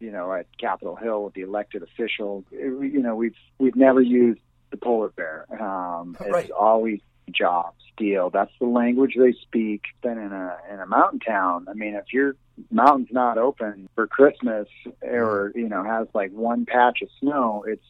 you 0.00 0.10
know 0.10 0.32
at 0.32 0.46
Capitol 0.58 0.96
Hill 0.96 1.24
with 1.24 1.34
the 1.34 1.42
elected 1.42 1.82
officials. 1.82 2.44
It- 2.50 2.92
you 2.92 3.02
know, 3.02 3.14
we've 3.14 3.36
we've 3.58 3.76
never 3.76 4.00
used 4.00 4.40
the 4.70 4.78
polar 4.78 5.10
bear. 5.10 5.46
Um, 5.62 6.16
it's 6.20 6.50
always 6.50 7.00
job 7.30 7.74
deal. 7.96 8.30
That's 8.30 8.50
the 8.58 8.66
language 8.66 9.14
they 9.18 9.32
speak. 9.32 9.82
Then 10.02 10.18
in 10.18 10.32
a 10.32 10.56
in 10.72 10.80
a 10.80 10.86
mountain 10.86 11.20
town, 11.20 11.66
I 11.68 11.74
mean, 11.74 11.94
if 11.94 12.12
your 12.12 12.36
mountain's 12.70 13.12
not 13.12 13.36
open 13.38 13.88
for 13.94 14.06
Christmas 14.06 14.66
or 15.02 15.52
you 15.54 15.68
know 15.68 15.84
has 15.84 16.08
like 16.14 16.32
one 16.32 16.64
patch 16.66 17.02
of 17.02 17.08
snow, 17.20 17.64
it's 17.68 17.84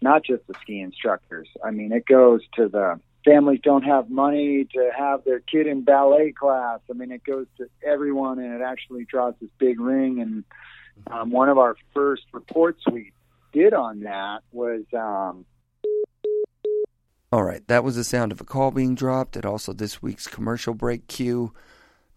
not 0.00 0.24
just 0.24 0.46
the 0.46 0.54
ski 0.62 0.80
instructors. 0.80 1.48
I 1.64 1.70
mean, 1.70 1.92
it 1.92 2.06
goes 2.06 2.42
to 2.54 2.68
the 2.68 3.00
families 3.24 3.60
don't 3.62 3.82
have 3.82 4.10
money 4.10 4.66
to 4.72 4.90
have 4.96 5.24
their 5.24 5.40
kid 5.40 5.66
in 5.66 5.82
ballet 5.82 6.32
class. 6.32 6.80
I 6.90 6.94
mean, 6.94 7.12
it 7.12 7.24
goes 7.24 7.46
to 7.58 7.68
everyone, 7.82 8.38
and 8.38 8.54
it 8.54 8.64
actually 8.64 9.04
draws 9.04 9.34
this 9.40 9.50
big 9.58 9.80
ring. 9.80 10.20
And 10.20 10.44
um, 11.08 11.30
one 11.30 11.48
of 11.48 11.58
our 11.58 11.76
first 11.94 12.24
reports 12.32 12.82
we 12.90 13.12
did 13.52 13.74
on 13.74 14.00
that 14.00 14.40
was 14.52 14.82
um, 14.94 15.44
All 17.32 17.42
right, 17.42 17.66
that 17.68 17.84
was 17.84 17.96
the 17.96 18.04
sound 18.04 18.32
of 18.32 18.40
a 18.40 18.44
call 18.44 18.70
being 18.70 18.94
dropped 18.94 19.36
and 19.36 19.44
also 19.44 19.72
this 19.72 20.00
week's 20.00 20.26
commercial 20.26 20.74
break 20.74 21.06
cue. 21.08 21.52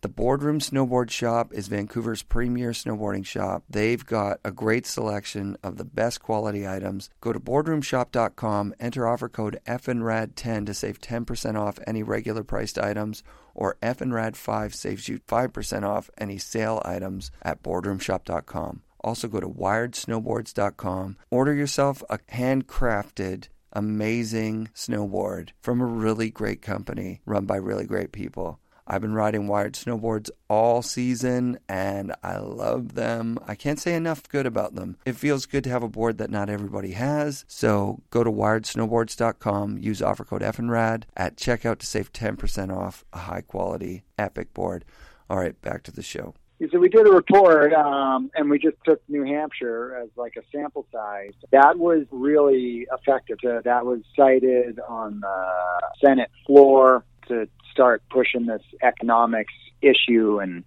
The 0.01 0.09
Boardroom 0.09 0.59
Snowboard 0.59 1.11
Shop 1.11 1.53
is 1.53 1.67
Vancouver's 1.67 2.23
premier 2.23 2.71
snowboarding 2.71 3.23
shop. 3.23 3.63
They've 3.69 4.03
got 4.03 4.39
a 4.43 4.49
great 4.49 4.87
selection 4.87 5.57
of 5.61 5.77
the 5.77 5.85
best 5.85 6.23
quality 6.23 6.67
items. 6.67 7.11
Go 7.21 7.31
to 7.31 7.39
boardroomshop.com, 7.39 8.73
enter 8.79 9.07
offer 9.07 9.29
code 9.29 9.59
FNRAD10 9.67 10.65
to 10.65 10.73
save 10.73 11.01
10% 11.01 11.55
off 11.55 11.77
any 11.85 12.01
regular 12.01 12.43
priced 12.43 12.79
items, 12.79 13.21
or 13.53 13.77
FNRAD5 13.83 14.73
saves 14.73 15.07
you 15.07 15.19
5% 15.19 15.83
off 15.83 16.09
any 16.17 16.39
sale 16.39 16.81
items 16.83 17.29
at 17.43 17.61
boardroomshop.com. 17.61 18.81
Also 19.01 19.27
go 19.27 19.39
to 19.39 19.47
wiredsnowboards.com, 19.47 21.17
order 21.29 21.53
yourself 21.53 22.01
a 22.09 22.17
handcrafted 22.17 23.49
amazing 23.71 24.69
snowboard 24.73 25.49
from 25.61 25.79
a 25.79 25.85
really 25.85 26.31
great 26.31 26.63
company 26.63 27.21
run 27.27 27.45
by 27.45 27.55
really 27.55 27.85
great 27.85 28.11
people. 28.11 28.59
I've 28.91 28.99
been 28.99 29.13
riding 29.13 29.47
wired 29.47 29.75
snowboards 29.75 30.29
all 30.49 30.81
season 30.81 31.59
and 31.69 32.13
I 32.21 32.39
love 32.39 32.93
them. 32.93 33.39
I 33.47 33.55
can't 33.55 33.79
say 33.79 33.95
enough 33.95 34.27
good 34.27 34.45
about 34.45 34.75
them. 34.75 34.97
It 35.05 35.15
feels 35.15 35.45
good 35.45 35.63
to 35.63 35.69
have 35.69 35.81
a 35.81 35.87
board 35.87 36.17
that 36.17 36.29
not 36.29 36.49
everybody 36.49 36.91
has. 36.91 37.45
So 37.47 38.01
go 38.09 38.21
to 38.25 38.29
wiredsnowboards.com, 38.29 39.77
use 39.77 40.01
offer 40.01 40.25
code 40.25 40.41
FNRAD 40.41 41.03
at 41.15 41.37
checkout 41.37 41.77
to 41.77 41.85
save 41.85 42.11
10% 42.11 42.75
off 42.75 43.05
a 43.13 43.19
high 43.19 43.39
quality 43.39 44.03
epic 44.17 44.53
board. 44.53 44.83
All 45.29 45.37
right, 45.37 45.59
back 45.61 45.83
to 45.83 45.91
the 45.91 46.03
show. 46.03 46.33
So 46.69 46.77
we 46.77 46.89
did 46.89 47.07
a 47.07 47.11
report, 47.11 47.73
um, 47.73 48.29
and 48.35 48.49
we 48.49 48.59
just 48.59 48.75
took 48.85 49.01
New 49.07 49.23
Hampshire 49.23 49.99
as 50.03 50.09
like 50.17 50.35
a 50.35 50.41
sample 50.51 50.85
size. 50.91 51.31
That 51.51 51.79
was 51.79 52.05
really 52.11 52.85
effective. 52.91 53.37
That 53.63 53.85
was 53.85 54.01
cited 54.17 54.81
on 54.85 55.21
the 55.21 55.81
Senate 56.03 56.29
floor 56.45 57.05
to 57.29 57.47
start 57.71 58.03
pushing 58.09 58.45
this 58.45 58.63
economics 58.81 59.53
issue 59.81 60.39
and 60.39 60.63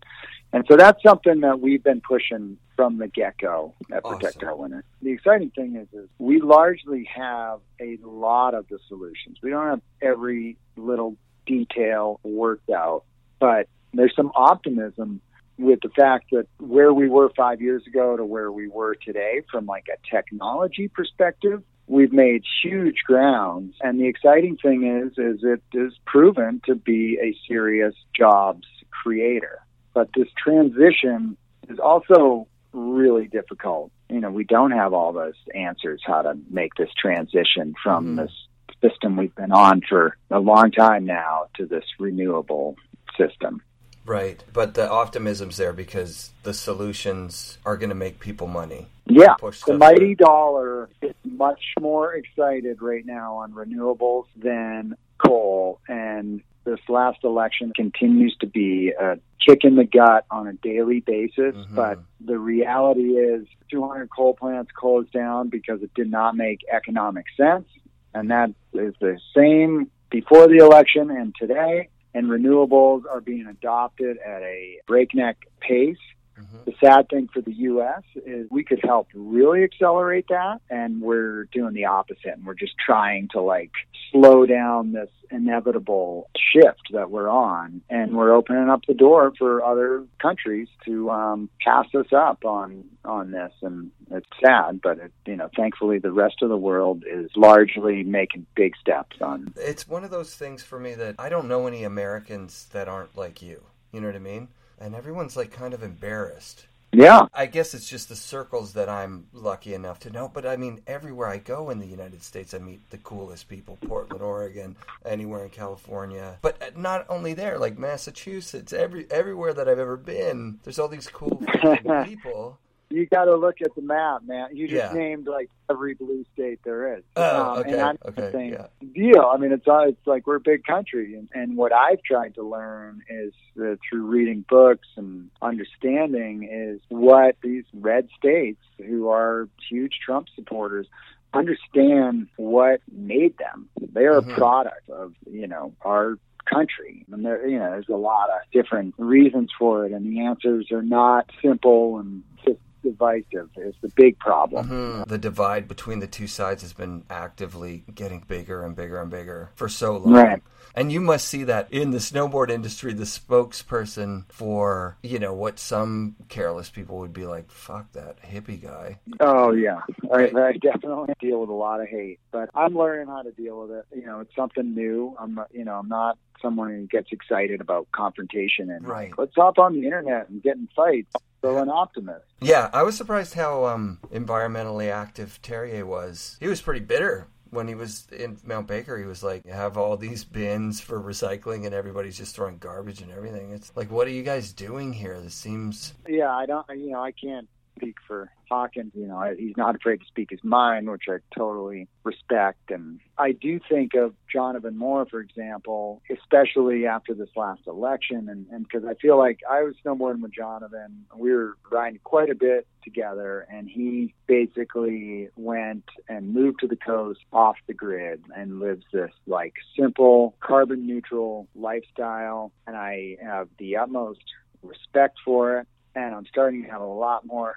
And 0.53 0.65
so 0.71 0.77
that's 0.77 1.03
something 1.03 1.41
that 1.41 1.61
we've 1.61 1.83
been 1.83 2.01
pushing 2.01 2.59
from 2.77 2.99
the 2.99 3.09
get 3.09 3.39
go 3.39 3.75
at 3.93 4.05
Awesome. 4.05 4.19
Protect 4.19 4.45
Our 4.45 4.57
Winter. 4.57 4.85
The 5.03 5.11
exciting 5.11 5.51
thing 5.51 5.77
is, 5.77 5.89
is 5.93 6.09
we 6.19 6.41
largely 6.41 7.09
have 7.15 7.59
a 7.81 7.99
lot 8.03 8.55
of 8.55 8.69
the 8.69 8.79
solutions. 8.89 9.39
We 9.43 9.51
don't 9.51 9.67
have 9.67 9.81
every 10.01 10.57
little 10.77 11.17
detail 11.45 12.21
worked 12.23 12.71
out, 12.71 13.05
but 13.41 13.69
there's 13.93 14.15
some 14.15 14.31
optimism 14.35 15.21
with 15.59 15.81
the 15.83 15.89
fact 15.91 16.27
that 16.33 16.47
where 16.59 16.93
we 16.93 17.09
were 17.09 17.31
five 17.37 17.61
years 17.61 17.87
ago 17.87 18.17
to 18.17 18.25
where 18.25 18.51
we 18.51 18.69
were 18.69 18.95
today 18.95 19.43
from 19.51 19.67
like 19.67 19.87
a 19.93 20.15
technology 20.15 20.89
perspective, 20.89 21.63
we've 21.87 22.13
made 22.13 22.43
huge 22.63 23.03
grounds. 23.05 23.75
And 23.81 24.01
the 24.01 24.07
exciting 24.07 24.57
thing 24.57 24.85
is, 24.85 25.19
is 25.19 25.45
it 25.45 25.63
is 25.73 25.93
proven 26.07 26.61
to 26.67 26.75
be 26.75 27.19
a 27.23 27.37
serious 27.47 27.95
jobs 28.17 28.67
creator. 28.91 29.61
But 29.93 30.09
this 30.17 30.29
transition 30.43 31.37
is 31.69 31.79
also 31.79 32.49
really 32.73 33.29
difficult. 33.29 33.93
You 34.11 34.21
know, 34.21 34.31
we 34.31 34.45
don't 34.45 34.73
have 34.73 34.93
all 34.93 35.13
those 35.13 35.35
answers 35.55 36.03
how 36.05 36.23
to 36.23 36.37
make 36.51 36.75
this 36.75 36.91
transition 37.01 37.75
from 37.83 38.17
Mhm. 38.17 38.23
this 38.23 38.49
system 38.81 39.17
we've 39.17 39.35
been 39.35 39.53
on 39.53 39.81
for 39.89 40.17
a 40.31 40.41
long 40.41 40.71
time 40.71 41.05
now 41.05 41.47
to 41.55 41.67
this 41.67 41.85
renewable 41.99 42.77
system. 43.17 43.63
Right. 44.07 44.43
But 44.53 44.75
the 44.75 44.91
optimism's 44.91 45.57
there 45.57 45.73
because 45.73 46.31
the 46.43 46.53
solutions 46.53 47.59
are 47.65 47.77
going 47.77 47.89
to 47.89 47.95
make 47.95 48.21
people 48.21 48.47
money. 48.47 48.87
Yeah, 49.07 49.35
the 49.67 49.77
mighty 49.77 50.15
dollar 50.15 50.89
is 51.03 51.15
much 51.25 51.63
more 51.81 52.15
excited 52.15 52.81
right 52.81 53.05
now 53.05 53.37
on 53.37 53.53
renewables 53.53 54.27
than 54.37 54.97
coal. 55.19 55.81
And 55.89 56.43
this 56.65 56.81
last 56.89 57.23
election 57.23 57.73
continues 57.75 58.35
to 58.41 58.47
be 58.47 58.93
a 58.99 59.19
kick 59.47 59.65
in 59.65 59.77
the 59.77 59.85
gut 59.85 60.25
on 60.31 60.47
a 60.47 60.55
daily 60.55 61.01
basis. 61.01 61.55
Mhm. 61.55 61.75
But 61.75 61.99
the 62.21 62.39
reality 62.39 63.19
is 63.19 63.47
200 63.71 64.09
coal 64.11 64.35
plants 64.35 64.73
closed 64.73 65.13
down 65.13 65.49
because 65.49 65.83
it 65.83 65.93
did 65.95 66.11
not 66.11 66.37
make 66.37 66.61
economic 66.73 67.27
sense. 67.37 67.69
And 68.15 68.31
that 68.31 68.51
is 68.73 68.95
the 69.01 69.19
same 69.35 69.91
before 70.11 70.47
the 70.49 70.59
election 70.59 71.11
and 71.11 71.35
today. 71.35 71.89
And 72.15 72.29
renewables 72.29 73.03
are 73.11 73.21
being 73.21 73.47
adopted 73.47 74.19
at 74.19 74.43
a 74.43 74.79
breakneck 74.87 75.37
pace. 75.61 75.97
Mhm. 76.39 76.65
The 76.65 76.75
sad 76.81 77.09
thing 77.09 77.29
for 77.33 77.41
the 77.41 77.53
U.S. 77.53 78.03
is 78.27 78.49
we 78.51 78.65
could 78.65 78.81
help 78.83 79.09
really 79.15 79.63
accelerate 79.63 80.27
that, 80.29 80.61
and 80.69 81.01
we're 81.01 81.45
doing 81.53 81.75
the 81.75 81.85
opposite. 81.85 82.35
And 82.35 82.45
we're 82.45 82.55
just 82.55 82.75
trying 82.79 83.29
to 83.33 83.41
like 83.41 83.71
slow 84.11 84.47
down 84.47 84.93
this 84.93 85.11
inevitable 85.31 86.31
shift 86.37 86.93
that 86.93 87.11
we're 87.11 87.29
on, 87.29 87.83
and 87.89 88.17
we're 88.17 88.33
opening 88.33 88.69
up 88.69 88.83
the 88.87 88.95
door 88.95 89.33
for 89.39 89.65
other 89.65 90.05
countries 90.21 90.69
to 90.87 91.11
um, 91.11 91.49
pass 91.61 91.87
us 91.95 92.13
up 92.13 92.45
on 92.45 92.85
on 93.05 93.31
this. 93.31 93.53
And 93.63 93.91
it's 94.11 94.27
sad, 94.45 94.81
but 94.83 94.99
it, 94.99 95.13
you 95.27 95.37
know, 95.37 95.51
thankfully, 95.57 95.99
the 95.99 96.13
rest 96.13 96.43
of 96.43 96.49
the 96.49 96.57
world 96.57 97.05
is 97.07 97.31
largely 97.37 98.03
making 98.03 98.47
big 98.55 98.77
steps 98.77 99.17
on. 99.21 99.53
It's 99.57 99.89
one 99.89 100.05
of 100.05 100.11
those 100.11 100.35
things 100.35 100.63
for 100.63 100.79
me 100.81 100.95
that 100.95 101.17
I 101.19 101.29
don't 101.29 101.49
know 101.49 101.67
any 101.67 101.85
Americans 101.85 102.67
that 102.73 102.89
aren't 102.89 103.17
like 103.17 103.43
you. 103.43 103.63
You 103.93 104.01
know 104.01 104.09
what 104.09 104.17
I 104.17 104.21
mean? 104.21 104.49
And 104.85 104.95
everyone's 104.95 105.35
like 105.35 105.51
kind 105.51 105.73
of 105.73 105.83
embarrassed. 105.83 106.67
Yeah, 106.93 107.27
I 107.33 107.47
guess 107.47 107.73
it's 107.73 107.89
just 107.89 108.11
the 108.11 108.15
circles 108.15 108.75
that 108.75 108.89
I'm 108.89 109.27
lucky 109.33 109.73
enough 109.73 109.99
to 110.01 110.11
know. 110.11 110.31
But 110.33 110.45
I 110.45 110.57
mean, 110.57 110.83
everywhere 110.87 111.27
I 111.27 111.39
go 111.39 111.71
in 111.71 111.79
the 111.79 111.87
United 111.87 112.23
States, 112.23 112.53
I 112.53 112.59
meet 112.59 112.91
the 112.91 112.99
coolest 112.99 113.49
people. 113.49 113.79
Portland, 113.89 114.23
Oregon, 114.23 114.77
anywhere 115.05 115.43
in 115.43 115.51
California. 115.51 116.39
But 116.43 116.63
uh, 116.63 116.67
not 116.77 117.07
only 117.09 117.33
there, 117.33 117.59
like 117.59 117.79
Massachusetts, 117.79 118.75
every 118.75 119.11
everywhere 119.11 119.55
that 119.55 119.71
I've 119.71 119.79
ever 119.79 119.97
been, 119.97 120.61
there's 120.65 120.79
all 120.79 120.89
these 120.89 121.09
cool 121.09 121.43
people. 122.05 122.59
You 122.91 123.07
got 123.07 123.25
to 123.25 123.37
look 123.37 123.57
at 123.63 123.75
the 123.75 123.83
map, 123.83 124.23
man. 124.27 124.49
You 124.53 124.69
just 124.69 124.93
Yeah. 124.93 124.93
named 124.93 125.27
like 125.27 125.51
every 125.71 125.95
blue 125.95 126.25
state 126.33 126.61
there 126.65 126.97
is. 126.97 127.05
Oh, 127.17 127.23
Um, 127.53 127.59
okay, 127.59 127.73
And 127.73 127.81
I'm 127.81 127.99
okay, 128.07 128.31
saying 128.33 128.53
yeah. 128.53 128.67
deal. 128.93 129.31
I 129.33 129.37
mean, 129.39 129.53
it's 129.53 129.67
uh, 129.67 129.89
it's 129.89 130.07
like 130.07 130.27
we're 130.27 130.37
a 130.37 130.41
big 130.41 130.65
country, 130.65 131.15
and, 131.15 131.29
and 131.35 131.57
what 131.57 131.73
I've 131.73 132.03
tried 132.03 132.35
to 132.37 132.43
learn 132.43 133.03
is 133.09 133.33
that 133.57 133.79
through 133.89 134.07
reading 134.07 134.45
books 134.49 134.89
and 134.97 135.31
understanding 135.43 136.49
is 136.51 136.81
what 136.89 137.37
these 137.43 137.65
red 137.73 138.09
states 138.17 138.61
who 138.79 139.09
are 139.09 139.49
huge 139.69 139.99
Trump 140.05 140.29
supporters 140.35 140.87
understand 141.33 142.29
what 142.37 142.81
made 142.93 143.37
them. 143.39 143.69
They 143.93 144.05
are 144.05 144.21
Mhm. 144.21 144.33
a 144.33 144.35
product 144.35 144.89
of 144.91 145.15
you 145.31 145.47
know 145.47 145.75
our 145.83 146.19
country 146.47 147.07
and 147.11 147.25
there 147.25 147.47
you 147.49 147.59
know 147.59 147.71
there's 147.71 147.89
a 147.89 147.97
lot 147.97 148.29
of 148.29 148.39
different 148.53 148.95
reasons 148.99 149.51
for 149.59 149.87
it 149.87 149.93
and 149.93 150.05
the 150.05 150.21
answers 150.21 150.71
are 150.71 150.83
not 150.83 151.31
simple 151.43 151.99
and 151.99 152.23
just 152.45 152.59
divisive 152.85 153.49
is 153.57 153.75
the 153.81 153.91
big 153.97 154.19
problem 154.19 154.69
Mhm. 154.69 155.09
The 155.09 155.19
divide 155.19 155.67
between 155.67 155.99
the 155.99 156.07
two 156.07 156.27
sides 156.27 156.63
has 156.63 156.73
been 156.73 157.05
actively 157.11 157.85
getting 157.95 158.21
bigger 158.29 158.63
and 158.65 158.77
bigger 158.77 159.01
and 159.01 159.11
bigger 159.11 159.51
for 159.55 159.69
so 159.69 159.97
long. 159.97 160.13
Right. 160.13 160.43
And 160.77 160.91
you 160.91 161.01
must 161.01 161.29
see 161.29 161.45
that 161.45 161.73
in 161.73 161.91
the 161.93 161.99
snowboard 161.99 162.51
industry, 162.51 162.93
the 162.93 163.05
spokesperson 163.05 164.25
for, 164.29 164.97
you 165.03 165.19
know, 165.19 165.33
what 165.33 165.59
some 165.59 166.17
careless 166.29 166.69
people 166.69 166.99
would 166.99 167.13
be 167.13 167.27
like, 167.27 167.51
fuck 167.51 167.93
that 167.93 168.21
hippie 168.23 168.61
guy. 168.61 168.99
Oh 169.21 169.53
yeah, 169.53 169.81
I, 170.13 170.31
I 170.37 170.53
definitely 170.55 171.15
deal 171.21 171.41
with 171.41 171.51
a 171.51 171.53
lot 171.53 171.81
of 171.81 171.89
hate, 171.89 172.19
but 172.33 172.51
I'm 172.55 172.77
learning 172.77 173.07
how 173.09 173.23
to 173.23 173.31
deal 173.33 173.61
with 173.61 173.71
it. 173.71 173.87
You 173.95 174.07
know, 174.07 174.21
it's 174.21 174.35
something 174.35 174.75
new. 174.75 175.17
I'm, 175.19 175.39
you 175.53 175.65
know, 175.65 175.75
I'm 175.75 175.89
not 175.89 176.19
someone 176.41 176.71
who 176.71 176.87
gets 176.87 177.13
excited 177.13 177.61
about 177.61 177.87
confrontation 177.93 178.71
and 178.71 178.87
Right. 178.87 179.11
like, 179.11 179.19
let's 179.19 179.35
hop 179.35 179.59
on 179.59 179.73
the 179.75 179.85
internet 179.85 180.29
and 180.29 180.43
get 180.43 180.57
in 180.57 180.69
fights. 180.75 181.13
So 181.43 181.59
an 181.59 181.69
optimist. 181.69 182.25
Yeah, 182.41 182.71
I 182.73 182.83
was 182.83 182.97
surprised 182.97 183.35
how 183.35 183.67
um, 183.67 183.99
environmentally 184.13 184.91
active 184.91 185.39
Terje 185.43 185.85
was. 185.85 186.37
He 186.41 186.47
was 186.49 186.63
pretty 186.63 186.81
bitter 186.81 187.27
when 187.51 187.69
he 187.69 187.75
was 187.75 188.07
in 188.11 188.39
Mount 188.45 188.67
Baker. 188.67 188.99
He 188.99 189.05
was 189.05 189.23
like, 189.23 189.47
have 189.47 189.77
all 189.77 189.97
these 189.97 190.25
bins 190.25 190.81
for 190.81 190.99
recycling 191.01 191.67
and 191.67 191.75
everybody's 191.75 192.17
just 192.17 192.35
throwing 192.35 192.57
garbage 192.59 193.01
and 193.03 193.13
everything. 193.13 193.51
It's 193.53 193.71
like, 193.77 193.91
what 193.91 194.07
are 194.07 194.11
you 194.11 194.23
guys 194.23 194.53
doing 194.55 194.93
here? 194.95 195.21
This 195.21 195.35
seems. 195.35 195.93
Yeah, 196.09 196.31
I 196.35 196.47
don't. 196.47 196.67
You 196.71 196.93
know, 196.93 197.03
I 197.05 197.13
can't 197.13 197.47
speak 197.77 197.97
for 198.07 198.31
Hawkins. 198.49 198.93
You 198.95 199.07
know, 199.07 199.35
he's 199.37 199.57
not 199.57 199.75
afraid 199.75 200.01
to 200.01 200.07
speak 200.07 200.31
his 200.31 200.43
mind, 200.45 200.91
which 200.91 201.05
I 201.09 201.19
totally 201.37 201.89
respect. 202.05 202.71
And 202.71 203.01
I 203.19 203.33
do 203.33 203.61
think 203.69 203.95
of 203.95 204.15
Jonaven 204.33 204.77
Moore, 204.77 205.07
for 205.07 205.21
example, 205.21 206.03
especially 206.11 206.87
after 206.87 207.15
this 207.15 207.31
last 207.37 207.63
election, 207.67 208.29
and 208.29 208.69
because 208.69 208.85
I 208.85 208.95
feel 208.95 209.19
like 209.19 209.41
I 209.49 209.63
was 209.63 209.75
snowboarding 209.85 210.23
with 210.23 210.33
Jonaven, 210.33 211.03
we 211.17 211.33
were 211.33 211.57
riding 211.71 212.01
quite 212.05 212.31
a 212.31 212.35
bit 212.35 212.67
together, 212.83 213.47
and 213.51 213.69
he 213.69 214.15
basically 214.27 215.29
went 215.37 215.85
and 216.09 216.35
moved 216.35 216.61
to 216.61 216.67
the 216.67 216.77
coast 216.77 217.21
off 217.33 217.57
the 217.67 217.75
grid 217.75 218.23
and 218.37 218.61
lives 218.61 218.85
this 218.93 219.11
like 219.27 219.55
simple 219.79 220.35
carbon 220.41 220.87
neutral 220.87 221.49
lifestyle, 221.55 222.53
and 222.67 222.77
I 222.77 223.17
have 223.23 223.49
the 223.59 223.77
utmost 223.77 224.23
respect 224.63 225.19
for 225.25 225.59
it 225.59 225.69
and 225.95 226.15
I'm 226.15 226.27
starting 226.27 226.63
to 226.65 226.71
have 226.71 226.81
a 226.81 226.87
lot 226.87 227.27
more 227.27 227.57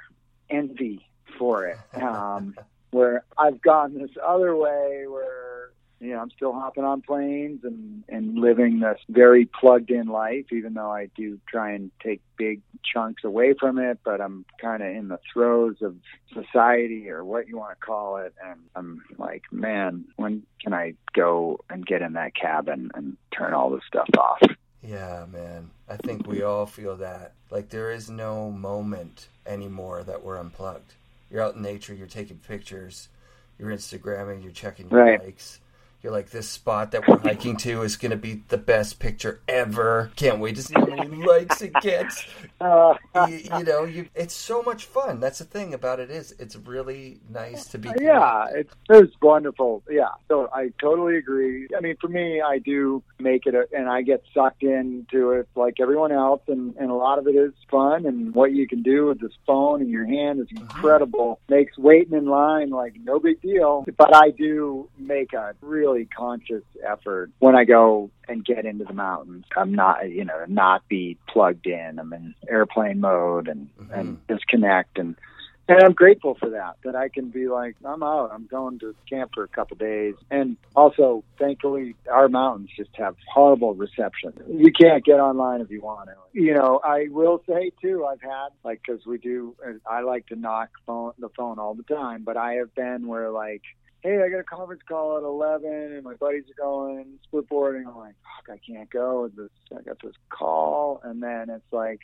envy 0.50 1.06
for 1.38 1.65
it. 1.65 1.78
Um, 1.95 2.56
where 2.91 3.23
I've 3.38 3.62
gone 3.62 3.97
this 3.97 4.12
other 4.26 4.56
way, 4.56 5.06
where 5.08 5.71
you 6.00 6.12
know 6.13 6.19
I'm 6.19 6.32
still 6.32 6.54
hopping 6.54 6.84
on 6.84 7.02
planes 7.02 7.63
and 7.63 8.04
and 8.08 8.38
living 8.38 8.80
this 8.80 9.00
very 9.10 9.45
plugged 9.45 9.91
in 9.91 10.08
life, 10.08 10.45
even 10.52 10.73
though 10.73 10.91
I 10.91 11.10
do 11.15 11.39
try 11.47 11.71
and 11.73 11.91
take 12.02 12.21
big 12.38 12.62
chunks 12.84 13.23
away 13.23 13.54
from 13.60 13.78
it. 13.78 14.00
But 14.04 14.21
I'm 14.21 14.45
kind 14.62 14.82
of 14.82 14.89
in 14.89 15.10
the 15.10 15.19
throes 15.34 15.78
of 15.82 15.95
society 16.34 17.10
or 17.10 17.26
what 17.26 17.47
you 17.47 17.58
want 17.58 17.78
to 17.78 17.86
call 17.86 18.17
it, 18.17 18.34
and 18.43 18.60
I'm 18.76 19.04
like, 19.17 19.43
man, 19.52 20.06
when 20.15 20.43
can 20.62 20.73
I 20.73 20.93
go 21.13 21.60
and 21.69 21.86
get 21.86 22.02
in 22.02 22.13
that 22.13 22.36
cabin 22.36 22.91
and 22.95 23.17
turn 23.38 23.54
all 23.54 23.69
this 23.69 23.84
stuff 23.88 24.10
off? 24.17 24.41
Yeah, 24.81 25.25
man. 25.31 25.71
I 25.89 25.97
think 25.97 26.27
we 26.27 26.43
all 26.43 26.65
feel 26.65 26.95
that. 26.97 27.33
Like, 27.49 27.69
there 27.69 27.91
is 27.91 28.09
no 28.09 28.51
moment 28.51 29.27
anymore 29.45 30.03
that 30.03 30.23
we're 30.23 30.37
unplugged. 30.37 30.93
You're 31.31 31.41
out 31.41 31.55
in 31.55 31.61
nature, 31.61 31.93
you're 31.93 32.07
taking 32.07 32.37
pictures, 32.37 33.09
you're 33.57 33.71
Instagramming, 33.71 34.43
you're 34.43 34.51
checking 34.51 34.89
your 34.89 35.03
Right. 35.03 35.23
likes. 35.23 35.59
You're 36.03 36.12
like, 36.12 36.29
this 36.29 36.47
spot 36.47 36.91
that 36.91 37.07
we're 37.07 37.17
hiking 37.17 37.57
to 37.57 37.81
is 37.81 37.97
going 37.97 38.12
to 38.12 38.17
be 38.17 38.43
the 38.49 38.57
best 38.57 38.99
picture 38.99 39.41
ever. 39.47 40.12
Can't 40.15 40.39
wait 40.39 40.55
to 40.55 40.62
see 40.62 40.75
how 40.75 40.86
many 40.86 41.25
likes 41.25 41.62
it 41.62 41.73
gets. 41.81 42.23
Uh, 42.62 42.93
you, 43.27 43.38
you 43.57 43.63
know, 43.63 43.83
you, 43.83 44.07
it's 44.13 44.36
so 44.36 44.62
much 44.62 44.86
fun. 44.86 45.19
That's 45.19 45.39
the 45.39 45.45
thing 45.45 45.73
about 45.73 45.99
it 45.99 46.12
is 46.12 46.36
it's 46.38 46.55
really 46.55 47.19
nice 47.29 47.65
to 47.69 47.79
be. 47.79 47.89
Yeah, 47.99 48.45
it's 48.53 48.73
it's 48.89 49.13
wonderful. 49.21 49.83
Yeah, 49.89 50.10
so 50.27 50.49
I 50.53 50.71
totally 50.79 51.17
agree. 51.17 51.67
I 51.75 51.81
mean, 51.81 51.95
for 51.99 52.10
me, 52.10 52.41
I 52.41 52.60
do 52.60 53.01
make 53.19 53.47
it, 53.47 53.55
a, 53.55 53.67
and 53.75 53.89
I 53.89 54.03
get 54.03 54.23
sucked 54.33 54.63
into 54.63 55.31
it 55.31 55.47
like 55.55 55.79
everyone 55.79 56.12
else, 56.12 56.41
and 56.47 56.75
and 56.77 56.91
a 56.91 56.95
lot 56.95 57.17
of 57.17 57.27
it 57.27 57.36
is 57.36 57.53
fun, 57.71 58.05
and 58.05 58.36
what 58.36 58.51
you 58.53 58.67
can 58.67 58.83
do 58.83 59.07
with 59.07 59.19
this 59.19 59.33
phone 59.47 59.81
in 59.81 59.89
your 59.89 60.05
hand 60.05 60.39
is 60.39 60.47
incredible. 60.51 61.39
Makes 61.49 61.77
waiting 61.77 62.15
in 62.15 62.25
line 62.25 62.69
like 62.69 62.95
no 63.03 63.19
big 63.19 63.41
deal. 63.41 63.83
But 63.97 64.15
I 64.15 64.29
do 64.29 64.89
make 64.99 65.33
a 65.33 65.55
really 65.62 65.87
really 65.88 66.06
conscious 66.06 66.63
effort 66.86 67.32
when 67.39 67.56
I 67.56 67.63
go 67.63 68.12
and 68.28 68.43
get 68.43 68.65
into 68.65 68.86
the 68.86 68.93
mountains. 68.93 69.45
I'm 69.56 69.73
not, 69.73 70.10
you 70.10 70.26
know, 70.26 70.45
not 70.47 70.88
be 70.88 71.17
plugged 71.28 71.67
in. 71.67 72.00
I'm 72.00 72.13
in 72.13 72.36
airplane 72.50 73.00
mode 73.00 73.47
and 73.47 73.69
mm-hmm. 73.78 73.93
and 73.93 74.28
disconnect 74.28 75.00
and. 75.00 75.15
And 75.69 75.84
I'm 75.84 75.91
grateful 75.91 76.38
for 76.39 76.52
that, 76.52 76.78
that 76.86 76.95
I 76.95 77.10
can 77.10 77.28
be 77.28 77.50
like, 77.50 77.76
I'm 77.84 78.02
out. 78.02 78.32
I'm 78.32 78.47
going 78.47 78.80
to 78.80 78.95
camp 79.10 79.32
for 79.34 79.43
a 79.43 79.50
couple 79.50 79.76
of 79.76 79.80
days. 79.80 80.15
And 80.32 80.56
also, 80.78 81.26
thankfully, 81.38 81.93
our 82.10 82.30
mountains 82.30 82.69
just 82.78 82.91
have 82.93 83.17
horrible 83.34 83.73
reception. 83.73 84.32
You 84.47 84.71
can't 84.71 85.04
get 85.04 85.19
online 85.19 85.60
if 85.60 85.69
you 85.69 85.82
want 85.82 86.08
to. 86.08 86.15
You 86.32 86.54
know, 86.54 86.80
I 86.82 87.08
will 87.10 87.43
say 87.45 87.73
too, 87.82 88.06
I've 88.06 88.21
had, 88.21 88.52
like, 88.63 88.80
because 88.88 89.06
we 89.06 89.17
do, 89.17 89.58
I 89.86 90.04
like 90.04 90.28
to 90.28 90.38
knock 90.38 90.69
phone, 90.86 91.12
the 91.19 91.28
phone 91.36 91.60
all 91.60 91.73
the 91.73 91.84
time, 91.84 92.23
but 92.23 92.38
I 92.38 92.54
have 92.54 92.73
been 92.73 93.06
where, 93.06 93.30
like, 93.30 93.63
hey, 94.08 94.22
I 94.24 94.30
got 94.30 94.39
a 94.39 94.43
conference 94.43 94.82
call 94.88 95.17
at 95.17 95.24
11 95.24 95.70
and 95.70 96.04
my 96.04 96.13
buddies 96.13 96.43
are 96.50 96.63
going 96.63 97.20
split 97.24 97.50
boarding. 97.50 97.86
I'm 97.88 97.98
like, 97.98 98.15
fuck, 98.24 98.56
I 98.56 98.60
can't 98.65 98.89
go. 98.89 99.30
I 99.72 99.82
got 99.82 99.98
this 100.02 100.15
call. 100.30 101.02
And 101.04 101.22
then 101.22 101.50
it's 101.50 101.74
like, 101.74 102.00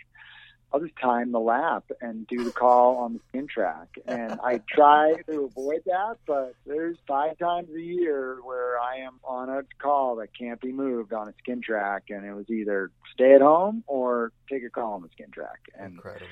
I'll 0.74 0.80
just 0.80 0.98
time 1.00 1.32
the 1.32 1.39
lap 1.39 1.86
and 2.02 2.26
do 2.28 2.44
the 2.44 2.52
call 2.52 2.98
on 2.98 3.13
the 3.13 3.20
skin 3.30 3.48
track. 3.48 3.89
And 4.08 4.39
I 4.44 4.60
try 4.68 5.13
to 5.30 5.46
avoid 5.46 5.84
that, 5.86 6.18
but 6.26 6.56
there's 6.66 6.98
five 7.08 7.38
times 7.38 7.70
a 7.70 7.80
year 7.80 8.39
where 8.44 8.80
I 8.80 8.98
am 8.98 9.20
on 9.24 9.50
a 9.50 9.62
call 9.80 10.16
that 10.16 10.30
can't 10.38 10.60
be 10.60 10.72
moved 10.72 11.13
on 11.13 11.28
a 11.30 11.34
skin 11.39 11.62
track, 11.62 12.06
and 12.10 12.26
it 12.26 12.34
was 12.34 12.50
either 12.50 12.89
stay 13.13 13.36
at 13.36 13.42
home 13.42 13.84
or 13.86 14.32
take 14.50 14.63
a 14.63 14.70
call 14.72 14.94
on 14.94 15.04
the 15.04 15.10
skin 15.10 15.30
track. 15.30 15.60
And 15.78 15.94
Incredible. 15.94 16.26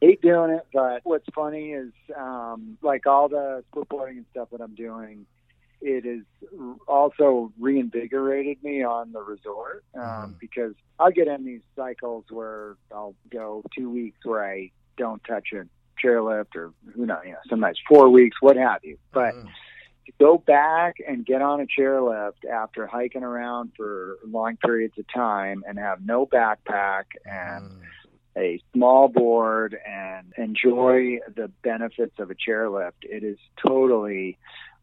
Hate 0.00 0.22
doing 0.22 0.50
it, 0.50 0.66
but 0.72 1.00
what's 1.04 1.26
funny 1.34 1.72
is 1.72 1.92
um, 2.16 2.78
like 2.82 3.06
all 3.06 3.28
the 3.28 3.62
split 3.70 3.86
and 4.16 4.26
stuff 4.30 4.48
that 4.52 4.60
I'm 4.60 4.74
doing, 4.74 5.26
it 5.82 6.04
has 6.04 6.24
also 6.88 7.52
reinvigorated 7.58 8.62
me 8.62 8.82
on 8.82 9.12
the 9.12 9.22
resort 9.22 9.84
um, 9.94 10.00
Mhm. 10.02 10.38
because 10.38 10.74
I'll 10.98 11.10
get 11.10 11.28
in 11.28 11.44
these 11.44 11.62
cycles 11.76 12.24
where 12.30 12.76
I'll 12.92 13.14
go 13.30 13.62
two 13.76 13.90
weeks 13.90 14.18
where 14.24 14.44
I 14.44 14.70
don't 14.96 15.22
touch 15.24 15.52
a 15.52 15.66
chairlift 16.02 16.54
or 16.56 16.72
who 16.94 17.06
knows, 17.06 17.20
you 17.24 17.32
know, 17.32 17.38
sometimes 17.48 17.78
four 17.88 18.08
weeks, 18.08 18.36
what 18.40 18.56
have 18.56 18.80
you. 18.84 18.98
But 19.12 19.34
Mhm. 19.34 19.48
to 20.06 20.12
go 20.18 20.38
back 20.38 20.96
and 21.06 21.24
get 21.24 21.40
on 21.42 21.60
a 21.60 21.66
chairlift 21.66 22.44
after 22.50 22.86
hiking 22.86 23.22
around 23.22 23.72
for 23.76 24.18
long 24.24 24.56
periods 24.58 24.98
of 24.98 25.06
time 25.08 25.62
and 25.66 25.78
have 25.78 26.04
no 26.04 26.26
backpack 26.26 27.04
and 27.24 27.70
Mm. 27.70 27.82
A 28.36 28.60
small 28.72 29.08
board 29.08 29.76
and 29.86 30.32
enjoy 30.38 31.18
the 31.34 31.50
benefits 31.62 32.18
of 32.18 32.30
a 32.30 32.34
chairlift, 32.34 32.92
it 33.02 33.22
has 33.22 33.36
totally 33.64 34.38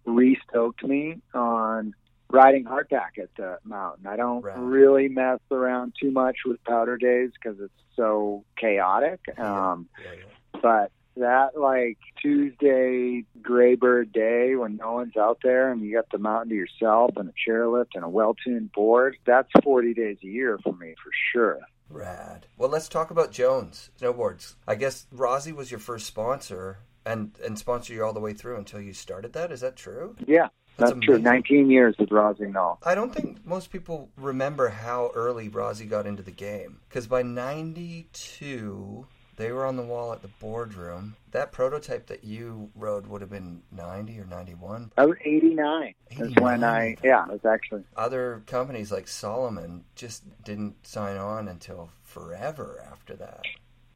restoked 0.06 0.84
me 0.84 1.18
on 1.34 1.94
riding 2.30 2.66
hardpack 2.66 3.18
at 3.22 3.30
the 3.38 3.58
mountain. 3.64 4.06
I 4.06 4.18
don't 4.18 4.42
Right. 4.44 4.58
really 4.58 5.08
mess 5.08 5.40
around 5.50 5.94
too 6.00 6.12
much 6.12 6.40
with 6.46 6.62
powder 6.66 6.98
days 6.98 7.32
because 7.34 7.60
it's 7.62 7.74
so 7.96 8.44
chaotic. 8.58 9.22
Yeah. 9.38 9.72
Um, 9.72 9.88
Yeah, 10.04 10.12
yeah. 10.14 10.60
but 10.62 10.92
that 11.16 11.58
like 11.58 11.98
Tuesday 12.22 13.24
Graybird 13.42 14.12
day 14.12 14.56
when 14.56 14.76
no 14.76 14.94
one's 14.94 15.18
out 15.18 15.40
there 15.42 15.72
and 15.72 15.82
you 15.82 15.94
got 15.96 16.10
the 16.12 16.18
mountain 16.20 16.50
to 16.50 16.56
yourself 16.56 17.12
and 17.16 17.30
a 17.30 17.34
chairlift 17.50 17.96
and 17.96 18.04
a 18.04 18.10
well-tuned 18.10 18.72
board, 18.74 19.18
that's 19.26 19.50
40 19.64 19.94
days 19.94 20.18
a 20.24 20.28
year 20.28 20.60
for 20.64 20.74
me 20.74 20.94
for 21.02 21.10
sure. 21.32 21.60
Rad. 21.90 22.48
Well, 22.58 22.70
let's 22.70 22.90
talk 22.90 23.12
about 23.12 23.32
Jones 23.32 23.90
Snowboards. 24.00 24.56
I 24.68 24.76
guess 24.76 25.08
Rossi 25.12 25.52
was 25.52 25.72
your 25.72 25.80
first 25.80 26.06
sponsor 26.06 26.80
and 27.06 27.32
and 27.44 27.58
sponsored 27.58 27.96
you 27.96 28.04
all 28.04 28.14
the 28.14 28.20
way 28.20 28.34
through 28.34 28.58
until 28.58 28.82
you 28.82 28.94
started 28.94 29.34
that. 29.34 29.52
Is 29.52 29.62
that 29.62 29.76
true? 29.76 30.16
Yeah, 30.26 30.50
That's 30.78 30.92
that's, 30.92 31.06
true. 31.06 31.20
19 31.20 31.70
years 31.70 31.96
with 31.98 32.12
Rossignol. 32.12 32.80
I 32.84 32.96
don't 32.96 33.14
think 33.14 33.46
most 33.46 33.72
people 33.72 34.10
remember 34.18 34.70
how 34.70 35.12
early 35.16 35.48
Rossi 35.50 35.86
got 35.86 36.06
into 36.06 36.24
the 36.24 36.32
game 36.32 36.82
because 36.90 37.08
by 37.08 37.24
'92 37.24 39.08
they 39.38 39.52
were 39.52 39.66
on 39.66 39.76
the 39.76 39.84
wall 39.84 40.12
at 40.12 40.22
the 40.22 40.28
boardroom. 40.28 41.16
That 41.32 41.52
prototype 41.52 42.08
that 42.08 42.24
you 42.24 42.70
rode 42.76 43.08
would 43.08 43.22
have 43.22 43.30
been 43.30 43.62
90 43.72 44.20
or 44.20 44.26
91. 44.26 44.92
I 44.98 45.06
was 45.06 45.18
89. 45.24 45.94
That's 46.18 46.34
when 46.42 46.64
I, 46.64 46.88
89. 46.88 46.98
yeah, 47.04 47.24
it 47.26 47.32
was 47.32 47.46
actually. 47.46 47.84
Other 47.96 48.44
companies 48.48 48.92
like 48.92 49.08
Salomon 49.08 49.84
just 49.96 50.24
didn't 50.44 50.86
sign 50.86 51.18
on 51.18 51.48
until 51.48 51.90
forever 52.04 52.84
after 52.92 53.16
that. 53.16 53.42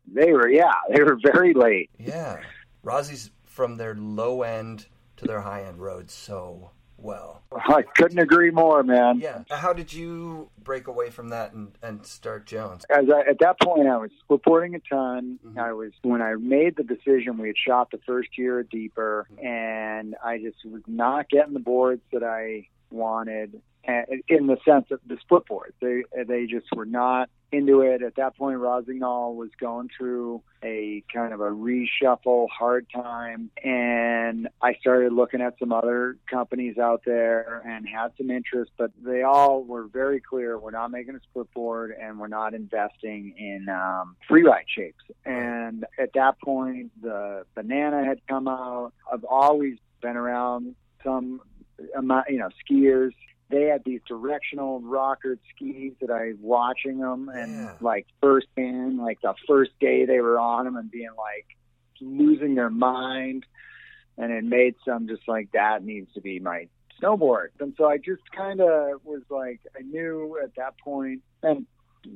They 0.07 0.31
were, 0.31 0.47
yeah, 0.47 0.73
they 0.93 1.01
were 1.01 1.17
very 1.21 1.53
late. 1.53 1.89
Yeah. 1.97 2.37
Rossi's 2.83 3.31
from 3.43 3.77
their 3.77 3.95
low 3.95 4.43
end 4.43 4.85
to 5.17 5.25
their 5.25 5.41
high 5.41 5.63
end 5.63 5.79
rode 5.79 6.09
so 6.09 6.71
well. 7.01 7.41
I 7.53 7.81
couldn't 7.97 8.19
agree 8.19 8.51
more, 8.51 8.81
man. 8.83 9.19
Yeah. 9.19 9.43
How 9.49 9.73
did 9.73 9.91
you 9.91 10.49
break 10.63 10.87
away 10.87 11.09
from 11.09 11.29
that 11.29 11.53
and, 11.53 11.71
and 11.81 12.05
start 12.05 12.45
Jones? 12.45 12.85
As 12.89 13.05
I, 13.09 13.29
at 13.29 13.39
that 13.39 13.59
point, 13.59 13.87
I 13.87 13.97
was 13.97 14.11
reporting 14.29 14.75
a 14.75 14.79
ton. 14.79 15.39
Mhm. 15.45 15.57
I 15.57 15.73
was 15.73 15.91
when 16.03 16.21
I 16.21 16.35
made 16.35 16.75
the 16.77 16.83
decision. 16.83 17.37
We 17.37 17.47
had 17.47 17.57
shot 17.57 17.91
the 17.91 17.99
first 18.07 18.37
year 18.37 18.59
at 18.61 18.69
Deeper, 18.69 19.27
and 19.43 20.15
I 20.23 20.37
just 20.37 20.63
was 20.65 20.81
not 20.87 21.29
getting 21.29 21.53
the 21.53 21.59
boards 21.59 22.01
that 22.13 22.23
I 22.23 22.67
wanted. 22.91 23.61
In 24.27 24.45
the 24.45 24.57
sense 24.63 24.85
of 24.91 24.99
the 25.07 25.17
split 25.21 25.47
boards, 25.47 25.73
they 25.81 26.03
they 26.27 26.45
just 26.45 26.67
were 26.75 26.85
not 26.85 27.29
into 27.51 27.81
it. 27.81 28.03
At 28.03 28.15
that 28.15 28.37
point, 28.37 28.59
Rossignol 28.59 29.35
was 29.35 29.49
going 29.59 29.89
through 29.97 30.43
a 30.63 31.03
kind 31.11 31.33
of 31.33 31.41
a 31.41 31.49
reshuffle, 31.49 32.47
hard 32.49 32.85
time, 32.93 33.49
and 33.63 34.47
I 34.61 34.75
started 34.75 35.13
looking 35.13 35.41
at 35.41 35.57
some 35.57 35.73
other 35.73 36.17
companies 36.29 36.77
out 36.77 37.01
there 37.05 37.63
and 37.65 37.87
had 37.87 38.11
some 38.17 38.29
interest, 38.29 38.71
but 38.77 38.91
they 39.03 39.23
all 39.23 39.63
were 39.63 39.87
very 39.87 40.21
clear: 40.21 40.59
we're 40.59 40.69
not 40.69 40.91
making 40.91 41.15
a 41.15 41.19
split 41.19 41.51
board, 41.51 41.91
and 41.99 42.19
we're 42.19 42.27
not 42.27 42.53
investing 42.53 43.33
in 43.37 43.67
um, 43.67 44.15
free 44.27 44.43
ride 44.43 44.65
shapes. 44.67 45.03
And 45.25 45.85
at 45.97 46.13
that 46.13 46.39
point, 46.39 46.91
the 47.01 47.45
banana 47.55 48.05
had 48.05 48.21
come 48.27 48.47
out. 48.47 48.93
I've 49.11 49.25
always 49.25 49.77
been 50.01 50.17
around 50.17 50.75
some 51.03 51.41
you 52.29 52.37
know, 52.37 52.49
skiers 52.69 53.11
they 53.49 53.63
had 53.63 53.83
these 53.83 53.99
directional 54.07 54.79
rocker 54.79 55.37
skis 55.53 55.91
that 55.99 56.09
I 56.09 56.27
was 56.27 56.37
watching 56.39 56.99
them 56.99 57.29
and 57.29 57.51
Yeah. 57.51 57.73
like 57.81 58.07
firsthand, 58.21 58.97
like 58.97 59.19
the 59.21 59.33
first 59.47 59.71
day 59.79 60.05
they 60.05 60.21
were 60.21 60.39
on 60.39 60.63
them 60.65 60.77
and 60.77 60.89
being 60.89 61.09
like 61.17 61.45
losing 61.99 62.55
their 62.55 62.69
mind. 62.69 63.45
And 64.17 64.31
it 64.31 64.43
made 64.45 64.75
some 64.85 65.07
just 65.07 65.27
like 65.27 65.51
that 65.51 65.83
needs 65.83 66.11
to 66.13 66.21
be 66.21 66.39
my 66.39 66.67
snowboard. 67.01 67.47
And 67.59 67.73
so 67.77 67.89
I 67.89 67.97
just 67.97 68.21
kind 68.31 68.61
of 68.61 69.03
was 69.03 69.23
like, 69.29 69.59
I 69.77 69.81
knew 69.81 70.39
at 70.41 70.55
that 70.55 70.77
point, 70.79 71.21
and 71.43 71.65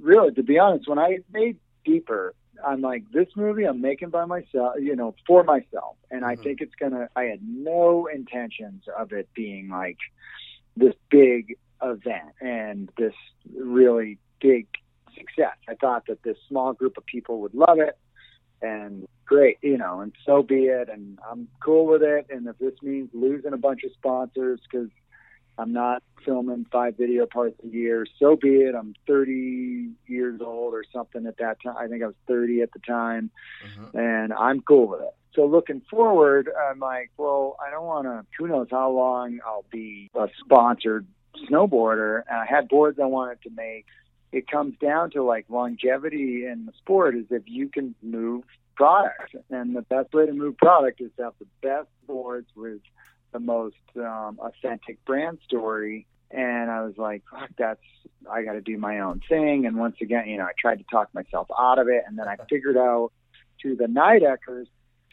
really, 0.01 0.31
to 0.35 0.43
be 0.43 0.57
honest, 0.57 0.87
when 0.87 0.99
I 0.99 1.19
made 1.31 1.57
Deeper, 1.83 2.33
I'm 2.65 2.81
like, 2.81 3.03
this 3.11 3.27
movie 3.35 3.63
I'm 3.65 3.81
making 3.81 4.09
by 4.09 4.25
myself, 4.25 4.75
you 4.79 4.95
know, 4.95 5.15
for 5.25 5.43
myself. 5.43 5.97
And 6.11 6.23
I 6.23 6.35
Mhm. 6.35 6.43
think 6.43 6.61
it's 6.61 6.75
going 6.75 6.91
to, 6.93 7.09
I 7.15 7.23
had 7.23 7.39
no 7.41 8.07
intentions 8.07 8.87
of 8.87 9.11
it 9.13 9.27
being 9.33 9.69
like, 9.69 9.97
this 10.77 10.93
big 11.09 11.57
event 11.81 12.33
and 12.41 12.89
this 12.97 13.13
really 13.55 14.17
big 14.41 14.67
success. 15.17 15.55
I 15.67 15.75
thought 15.75 16.05
that 16.07 16.21
this 16.23 16.37
small 16.47 16.73
group 16.73 16.97
of 16.97 17.05
people 17.05 17.41
would 17.41 17.53
love 17.53 17.79
it 17.79 17.97
and 18.61 19.07
great, 19.25 19.57
you 19.61 19.77
know, 19.77 20.01
and 20.01 20.13
so 20.25 20.43
be 20.43 20.65
it. 20.65 20.89
And 20.89 21.17
I'm 21.29 21.47
cool 21.63 21.85
with 21.85 22.03
it. 22.03 22.27
And 22.29 22.47
if 22.47 22.57
this 22.57 22.73
means 22.81 23.09
losing 23.13 23.53
a 23.53 23.57
bunch 23.57 23.83
of 23.83 23.91
sponsors 23.93 24.59
because 24.69 24.89
I'm 25.57 25.71
not 25.73 26.03
filming 26.25 26.65
five 26.71 26.97
video 26.97 27.25
parts 27.25 27.55
a 27.63 27.67
year, 27.67 28.05
so 28.19 28.35
be 28.35 28.61
it. 28.61 28.75
I'm 28.75 28.95
30 29.07 29.91
years 30.07 30.41
old 30.41 30.73
or 30.73 30.83
something 30.91 31.25
at 31.27 31.37
that 31.37 31.61
time. 31.63 31.75
I 31.77 31.87
think 31.87 32.03
I 32.03 32.07
was 32.07 32.15
30 32.27 32.61
at 32.61 32.71
the 32.73 32.79
time 32.79 33.31
hmm 33.61 33.97
and 33.97 34.33
I'm 34.33 34.61
cool 34.61 34.87
with 34.87 35.01
it. 35.01 35.15
So 35.35 35.45
looking 35.45 35.81
forward, 35.89 36.49
I'm 36.69 36.79
like, 36.79 37.11
well, 37.17 37.55
I 37.65 37.69
don't 37.69 37.85
want 37.85 38.05
to. 38.07 38.25
Who 38.37 38.47
knows 38.47 38.67
how 38.71 38.89
long 38.91 39.39
I'll 39.45 39.65
be 39.71 40.09
a 40.15 40.27
sponsored 40.39 41.05
snowboarder? 41.49 42.23
And 42.27 42.37
I 42.37 42.45
had 42.45 42.67
boards 42.67 42.99
I 43.01 43.05
wanted 43.05 43.41
to 43.43 43.49
make. 43.49 43.85
It 44.31 44.49
comes 44.49 44.75
down 44.79 45.11
to 45.11 45.23
like 45.23 45.45
longevity 45.49 46.45
in 46.45 46.65
the 46.65 46.73
sport 46.77 47.15
is 47.15 47.25
if 47.29 47.43
you 47.45 47.69
can 47.69 47.95
move 48.01 48.43
product, 48.75 49.35
and 49.49 49.75
the 49.75 49.81
best 49.81 50.13
way 50.13 50.25
to 50.25 50.33
move 50.33 50.57
product 50.57 50.99
is 50.99 51.11
to 51.17 51.23
have 51.23 51.33
the 51.39 51.47
best 51.61 51.87
boards 52.07 52.47
with 52.55 52.81
the 53.35 53.39
most 53.41 53.75
um, 53.97 54.39
authentic 54.39 55.03
brand 55.03 55.39
story. 55.45 56.07
And 56.31 56.71
I 56.71 56.83
was 56.83 56.93
like, 56.97 57.21
fuck, 57.29 57.49
that's 57.57 57.81
I 58.31 58.43
got 58.43 58.53
to 58.53 58.61
do 58.61 58.77
my 58.77 58.99
own 58.99 59.21
thing. 59.27 59.65
And 59.65 59.75
once 59.75 59.97
again, 60.01 60.27
you 60.27 60.37
know, 60.37 60.45
I 60.45 60.53
tried 60.57 60.77
to 60.77 60.85
talk 60.89 61.13
myself 61.13 61.47
out 61.57 61.77
of 61.77 61.89
it, 61.89 62.03
and 62.07 62.17
then 62.17 62.27
I 62.29 62.37
figured 62.49 62.77
out 62.77 63.11
to 63.61 63.75
the 63.75 63.85
Nideckers 63.85 64.67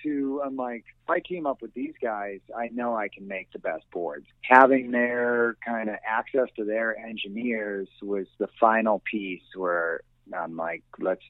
to 0.04 0.40
I'm 0.44 0.56
like, 0.56 0.84
if 1.02 1.10
I 1.10 1.18
team 1.18 1.46
up 1.46 1.62
with 1.62 1.74
these 1.74 1.94
guys, 2.00 2.38
I 2.56 2.68
know 2.72 2.96
I 2.96 3.08
can 3.08 3.26
make 3.26 3.52
the 3.52 3.58
best 3.58 3.84
boards. 3.92 4.26
Having 4.42 4.92
their 4.92 5.56
kind 5.64 5.90
of 5.90 5.96
access 6.06 6.48
to 6.56 6.64
their 6.64 6.96
engineers 6.96 7.88
was 8.00 8.26
the 8.38 8.48
final 8.60 9.02
piece 9.10 9.42
where 9.56 10.00
I'm 10.32 10.56
like, 10.56 10.84
let's 11.00 11.22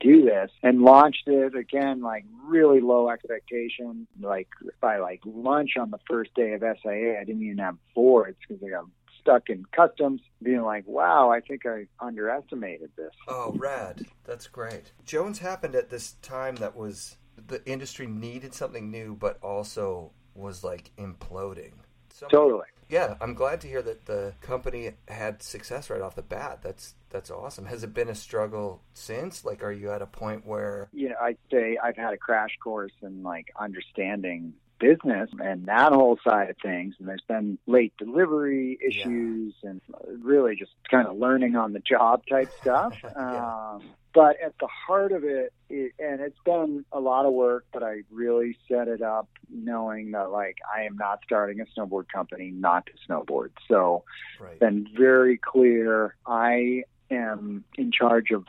do 0.00 0.24
this 0.24 0.50
and 0.62 0.82
launched 0.82 1.28
it 1.28 1.54
again 1.54 2.00
like 2.00 2.24
really 2.44 2.80
low 2.80 3.08
expectations 3.08 4.06
like 4.20 4.48
by 4.80 4.98
like 4.98 5.20
lunch 5.24 5.76
on 5.78 5.90
the 5.90 5.98
first 6.08 6.34
day 6.34 6.52
of 6.54 6.60
SIA 6.60 7.18
I 7.20 7.24
didn't 7.24 7.42
even 7.42 7.58
have 7.58 7.76
boards 7.94 8.36
because 8.46 8.62
I 8.64 8.70
got 8.70 8.86
stuck 9.26 9.50
in 9.50 9.64
customs, 9.72 10.20
being 10.40 10.62
like, 10.62 10.84
wow, 10.86 11.30
I 11.30 11.40
think 11.40 11.66
I 11.66 11.86
underestimated 12.00 12.90
this. 12.96 13.10
Oh, 13.26 13.52
rad. 13.56 14.06
That's 14.24 14.46
great. 14.46 14.92
Jones 15.04 15.40
happened 15.40 15.74
at 15.74 15.90
this 15.90 16.12
time 16.22 16.56
that 16.56 16.76
was 16.76 17.16
the 17.48 17.64
industry 17.66 18.06
needed 18.06 18.54
something 18.54 18.90
new, 18.90 19.16
but 19.18 19.38
also 19.42 20.12
was 20.34 20.62
like 20.62 20.92
imploding. 20.96 21.72
Some- 22.12 22.28
Totally. 22.28 22.66
Yeah, 22.88 23.14
I'm 23.20 23.34
glad 23.34 23.60
to 23.62 23.68
hear 23.68 23.82
that 23.82 24.06
the 24.06 24.34
company 24.40 24.92
had 25.08 25.42
success 25.42 25.90
right 25.90 26.00
off 26.00 26.14
the 26.14 26.22
bat. 26.22 26.60
That's 26.62 26.94
that's 27.10 27.30
awesome. 27.30 27.66
Has 27.66 27.82
it 27.82 27.94
been 27.94 28.08
a 28.08 28.14
struggle 28.14 28.82
since? 28.94 29.44
Like, 29.44 29.62
are 29.64 29.72
you 29.72 29.90
at 29.90 30.02
a 30.02 30.06
point 30.06 30.46
where? 30.46 30.88
you 30.92 31.08
know, 31.08 31.16
I'd 31.20 31.38
say 31.50 31.78
I've 31.82 31.96
had 31.96 32.14
a 32.14 32.18
crash 32.18 32.56
course 32.62 32.92
in 33.02 33.22
like 33.22 33.52
understanding 33.58 34.54
business 34.78 35.30
and 35.38 35.66
that 35.66 35.92
whole 35.92 36.18
side 36.22 36.50
of 36.50 36.56
things. 36.62 36.94
And 36.98 37.08
there's 37.08 37.22
been 37.26 37.58
late 37.66 37.94
delivery 37.98 38.78
issues 38.86 39.54
and 39.62 39.80
really 40.22 40.54
just 40.56 40.72
kind 40.90 41.06
of 41.06 41.16
learning 41.16 41.56
on 41.56 41.72
the 41.72 41.80
job 41.80 42.22
type 42.28 42.50
stuff. 42.60 42.94
Yeah. 43.16 43.72
um, 43.74 43.82
but 44.16 44.40
at 44.42 44.54
the 44.58 44.66
heart 44.66 45.12
of 45.12 45.24
it, 45.24 45.52
it, 45.68 45.92
and 45.98 46.22
it's 46.22 46.38
been 46.42 46.86
a 46.90 46.98
lot 46.98 47.26
of 47.26 47.34
work, 47.34 47.66
but 47.70 47.82
I 47.82 48.00
really 48.10 48.56
set 48.66 48.88
it 48.88 49.02
up 49.02 49.28
knowing 49.50 50.12
that 50.12 50.30
like 50.30 50.56
I 50.74 50.84
am 50.84 50.96
not 50.96 51.20
starting 51.22 51.60
a 51.60 51.66
snowboard 51.78 52.06
company 52.08 52.50
not 52.50 52.86
to 52.86 52.92
snowboard. 53.06 53.50
So 53.68 54.04
Right. 54.40 54.58
been 54.58 54.88
very 54.96 55.36
clear. 55.36 56.16
I 56.26 56.84
am 57.10 57.64
in 57.76 57.92
charge 57.92 58.30
of 58.30 58.44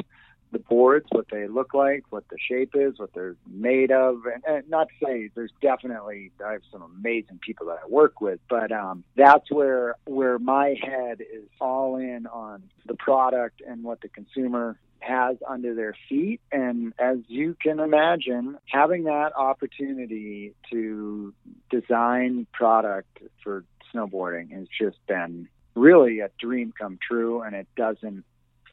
the 0.54 0.60
boards, 0.60 1.08
what 1.12 1.26
they 1.30 1.50
look 1.50 1.74
like, 1.74 2.06
what 2.12 2.24
the 2.30 2.38
shape 2.40 2.72
is, 2.74 2.98
what 2.98 3.14
they're 3.14 3.36
made 3.46 3.92
of, 3.92 4.22
and, 4.34 4.44
and 4.48 4.70
not 4.70 4.88
to 4.88 5.06
say 5.06 5.30
there's 5.36 5.52
definitely 5.62 6.32
I 6.44 6.54
have 6.54 6.62
some 6.72 6.82
amazing 6.82 7.40
people 7.46 7.66
that 7.68 7.80
I 7.84 7.88
work 7.90 8.22
with, 8.22 8.40
but 8.50 8.72
um, 8.72 9.04
that's 9.18 9.52
where 9.52 9.96
where 10.06 10.40
my 10.40 10.78
head 10.82 11.20
is 11.20 11.50
all 11.60 11.98
in 11.98 12.26
on 12.28 12.64
the 12.86 12.96
product 12.96 13.62
and 13.68 13.84
what 13.84 14.00
the 14.00 14.08
consumer 14.08 14.80
has 15.00 15.38
under 15.48 15.74
their 15.74 15.96
feet. 16.10 16.42
And 16.52 16.94
as 17.00 17.18
you 17.28 17.56
can 17.62 17.80
imagine, 17.80 18.58
having 18.66 19.06
that 19.06 19.36
opportunity 19.36 20.54
to 20.72 21.34
design 21.70 22.48
product 22.54 23.20
for 23.44 23.64
snowboarding 23.94 24.52
has 24.52 24.68
just 24.80 24.98
been 25.08 25.48
really 25.76 26.20
a 26.20 26.30
dream 26.40 26.74
come 26.78 26.98
true, 27.06 27.42
and 27.42 27.56
it 27.56 27.68
doesn't 27.76 28.26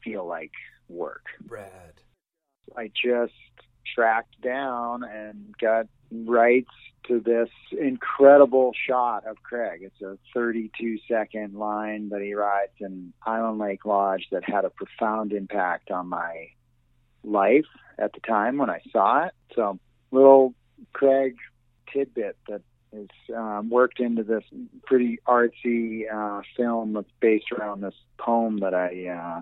feel 0.03 0.25
like 0.25 0.51
work. 0.89 1.25
Rad. 1.47 1.93
I 2.75 2.87
just 2.87 3.33
tracked 3.93 4.39
down 4.41 5.03
and 5.03 5.55
got 5.59 5.87
rights 6.11 6.71
to 7.07 7.19
this 7.19 7.49
incredible 7.71 8.71
shot 8.87 9.25
of 9.25 9.41
Craig. 9.43 9.81
It's 9.83 10.01
a 10.01 10.17
32 10.33 10.99
second 11.07 11.55
line 11.55 12.09
that 12.09 12.21
he 12.21 12.33
rides 12.33 12.73
in 12.79 13.13
Island 13.25 13.59
Lake 13.59 13.85
Lodge 13.85 14.27
that 14.31 14.43
had 14.43 14.65
a 14.65 14.69
profound 14.69 15.33
impact 15.33 15.91
on 15.91 16.07
my 16.07 16.47
life 17.23 17.65
at 17.97 18.13
the 18.13 18.19
time 18.21 18.57
when 18.57 18.69
I 18.69 18.81
saw 18.91 19.25
it. 19.25 19.33
So, 19.55 19.79
little 20.11 20.53
Craig 20.93 21.35
tidbit 21.91 22.37
that 22.47 22.61
is 22.91 23.09
um, 23.35 23.69
worked 23.69 23.99
into 23.99 24.23
this 24.23 24.43
pretty 24.85 25.19
artsy 25.27 26.03
uh, 26.11 26.41
film 26.55 26.93
that's 26.93 27.11
based 27.19 27.51
around 27.51 27.81
this 27.81 27.95
poem 28.17 28.59
that 28.59 28.73
I 28.73 29.07
uh, 29.07 29.41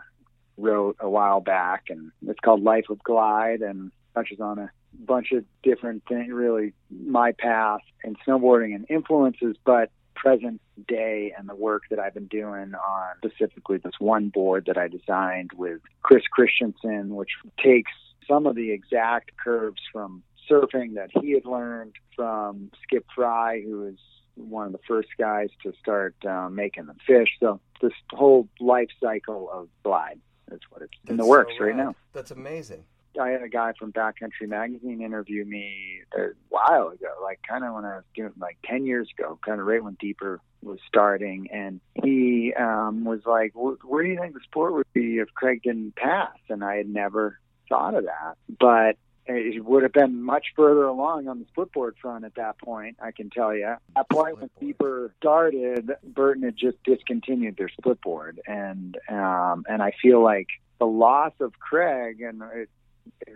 wrote 0.57 0.97
a 0.99 1.09
while 1.09 1.41
back, 1.41 1.85
and 1.89 2.11
it's 2.27 2.39
called 2.39 2.63
Life 2.63 2.89
of 2.89 3.03
Glide, 3.03 3.61
and 3.61 3.91
touches 4.13 4.39
on 4.39 4.59
a 4.59 4.71
bunch 4.93 5.31
of 5.31 5.43
different 5.63 6.03
things, 6.07 6.31
really 6.31 6.73
my 6.89 7.31
path 7.31 7.81
and 8.03 8.17
snowboarding 8.25 8.75
and 8.75 8.85
influences, 8.89 9.55
but 9.65 9.91
present 10.15 10.61
day 10.87 11.33
and 11.37 11.49
the 11.49 11.55
work 11.55 11.83
that 11.89 11.99
I've 11.99 12.13
been 12.13 12.27
doing 12.27 12.73
on 12.73 13.15
specifically 13.17 13.77
this 13.77 13.93
one 13.99 14.29
board 14.29 14.65
that 14.67 14.77
I 14.77 14.87
designed 14.87 15.51
with 15.55 15.81
Chris 16.01 16.23
Christenson, 16.31 17.15
which 17.15 17.31
takes 17.61 17.91
some 18.27 18.45
of 18.45 18.55
the 18.55 18.71
exact 18.71 19.31
curves 19.37 19.81
from 19.91 20.23
surfing 20.49 20.95
that 20.95 21.09
he 21.21 21.31
had 21.31 21.45
learned 21.45 21.95
from 22.15 22.69
Skip 22.83 23.05
Frye, 23.13 23.61
who 23.65 23.87
is 23.87 23.97
one 24.35 24.67
of 24.67 24.71
the 24.71 24.79
first 24.87 25.09
guys 25.17 25.49
to 25.63 25.73
start 25.79 26.15
uh, 26.25 26.49
making 26.49 26.85
the 26.85 26.95
fish. 27.05 27.29
So 27.39 27.59
this 27.81 27.93
whole 28.11 28.47
life 28.59 28.89
cycle 29.01 29.49
of 29.51 29.69
glide 29.83 30.19
is 30.51 30.59
what 30.69 30.81
it's 30.81 30.93
in 31.07 31.17
the 31.17 31.25
works 31.25 31.53
so 31.57 31.65
right 31.65 31.75
now. 31.75 31.95
That's 32.13 32.31
amazing. 32.31 32.85
I 33.19 33.29
had 33.29 33.43
a 33.43 33.49
guy 33.49 33.73
from 33.77 33.91
Backcountry 33.91 34.47
Magazine 34.47 35.01
interview 35.01 35.45
me 35.45 36.01
a 36.17 36.29
while 36.49 36.89
ago, 36.89 37.13
like 37.21 37.39
kind 37.47 37.63
of 37.63 37.73
when 37.73 37.85
I 37.85 37.97
was 37.97 38.05
doing 38.15 38.33
like 38.39 38.57
10 38.65 38.85
years 38.85 39.09
ago, 39.17 39.39
kind 39.45 39.59
of 39.59 39.67
right 39.67 39.83
when 39.83 39.97
Deeper 39.99 40.41
was 40.61 40.79
starting. 40.87 41.47
And 41.51 41.79
he 42.01 42.53
um, 42.53 43.05
was 43.05 43.21
like, 43.25 43.51
Where 43.53 44.03
do 44.03 44.09
you 44.09 44.19
think 44.19 44.33
the 44.33 44.39
sport 44.43 44.73
would 44.73 44.93
be 44.93 45.19
if 45.19 45.33
Craig 45.33 45.61
didn't 45.63 45.95
pass? 45.95 46.37
And 46.49 46.63
I 46.63 46.75
had 46.75 46.89
never 46.89 47.39
thought 47.69 47.95
of 47.95 48.05
that. 48.05 48.37
But 48.59 48.97
it 49.25 49.63
would 49.63 49.83
have 49.83 49.93
been 49.93 50.21
much 50.21 50.47
further 50.55 50.83
along 50.83 51.27
on 51.27 51.39
the 51.39 51.45
splitboard 51.45 51.93
front 52.01 52.25
at 52.25 52.35
that 52.35 52.59
point, 52.59 52.97
I 53.01 53.11
can 53.11 53.29
tell 53.29 53.55
you. 53.55 53.75
At 53.95 54.09
point 54.09 54.39
when 54.39 54.49
Deeper 54.59 55.13
started, 55.17 55.91
Burton 56.03 56.43
had 56.43 56.57
just 56.57 56.77
discontinued 56.83 57.57
their 57.57 57.69
splitboard. 57.69 58.39
And, 58.47 58.97
um, 59.09 59.63
and 59.69 59.81
I 59.81 59.93
feel 60.01 60.21
like 60.21 60.47
the 60.79 60.85
loss 60.85 61.31
of 61.39 61.53
Craig 61.57 62.21
and 62.21 62.41
it 62.53 62.69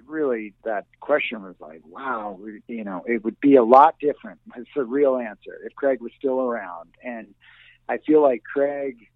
really 0.06 0.53
that 0.63 0.86
question 0.99 1.43
was 1.43 1.56
like, 1.60 1.82
wow, 1.86 2.39
you 2.67 2.84
know, 2.84 3.03
it 3.06 3.23
would 3.23 3.39
be 3.39 3.56
a 3.56 3.63
lot 3.63 3.95
different. 3.99 4.39
It's 4.56 4.69
the 4.75 4.84
real 4.84 5.17
answer 5.17 5.60
if 5.65 5.75
Craig 5.75 6.01
was 6.01 6.12
still 6.17 6.41
around. 6.41 6.89
And 7.03 7.34
I 7.89 7.97
feel 7.97 8.21
like 8.21 8.43
Craig 8.43 9.08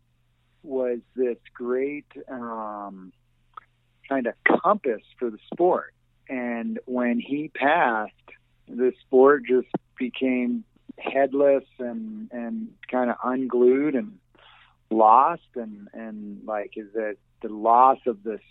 was 0.63 0.99
this 1.15 1.37
great 1.53 2.05
um, 2.29 3.11
kind 4.07 4.27
of 4.27 4.33
compass 4.61 5.01
for 5.17 5.29
the 5.29 5.39
sport. 5.51 5.93
And 6.29 6.79
when 6.85 7.19
he 7.19 7.49
passed, 7.49 8.13
the 8.67 8.93
sport 9.01 9.43
just 9.47 9.67
became 9.97 10.63
headless 10.97 11.63
and 11.79 12.29
and 12.31 12.69
kind 12.89 13.09
of 13.09 13.15
unglued 13.23 13.95
and 13.95 14.19
lost 14.89 15.41
and 15.55 15.87
and 15.93 16.41
like 16.45 16.73
is 16.75 16.87
that 16.93 17.15
the 17.41 17.49
loss 17.49 17.97
of 18.05 18.21
this 18.23 18.41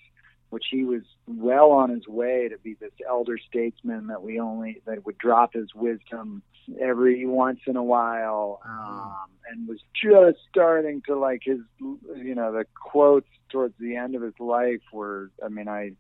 which 0.51 0.67
he 0.71 0.85
was 0.85 1.03
well 1.27 1.71
on 1.71 1.91
his 1.91 2.07
way 2.07 2.49
to 2.49 2.59
be 2.59 2.75
this 2.75 2.93
elder 3.09 3.39
statesman 3.39 4.09
that 4.09 4.23
we 4.23 4.39
only 4.39 4.83
that 4.85 5.05
would 5.07 5.17
drop 5.17 5.55
his 5.55 5.75
wisdom 5.75 6.43
every 6.81 7.25
once 7.25 7.61
in 7.67 7.77
a 7.77 7.83
while 7.83 8.61
um 8.65 9.31
and 9.51 9.67
was 9.67 9.79
just 9.95 10.39
starting 10.51 11.03
to 11.07 11.17
like 11.19 11.41
his 11.45 11.59
you 11.81 12.35
know 12.35 12.53
the 12.53 12.65
quotes 12.75 13.29
towards 13.51 13.75
the 13.81 13.97
end 13.97 14.15
of 14.15 14.23
his 14.23 14.39
life 14.39 14.83
were 14.93 15.31
i 15.45 15.49
mean 15.49 15.69
i 15.69 15.91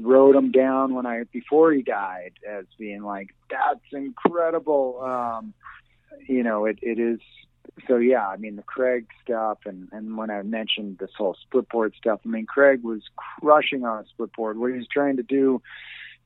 wrote 0.00 0.34
them 0.34 0.50
down 0.50 0.94
when 0.94 1.06
i 1.06 1.24
before 1.32 1.72
he 1.72 1.82
died 1.82 2.32
as 2.48 2.64
being 2.78 3.02
like 3.02 3.34
that's 3.50 3.80
incredible 3.92 5.00
um 5.02 5.54
you 6.28 6.42
know 6.42 6.64
it 6.64 6.78
it 6.82 6.98
is 6.98 7.20
so 7.88 7.96
yeah, 7.96 8.26
I 8.26 8.36
mean 8.36 8.56
the 8.56 8.62
Craig 8.62 9.06
stuff, 9.22 9.58
and 9.64 9.88
and 9.92 10.16
when 10.16 10.30
I 10.30 10.42
mentioned 10.42 10.98
this 10.98 11.10
whole 11.16 11.36
splitboard 11.36 11.94
stuff, 11.96 12.20
I 12.24 12.28
mean 12.28 12.46
Craig 12.46 12.82
was 12.82 13.02
crushing 13.16 13.84
on 13.84 14.04
a 14.04 14.22
splitboard. 14.22 14.56
What 14.56 14.70
he 14.70 14.78
was 14.78 14.86
trying 14.88 15.16
to 15.16 15.22
do, 15.22 15.60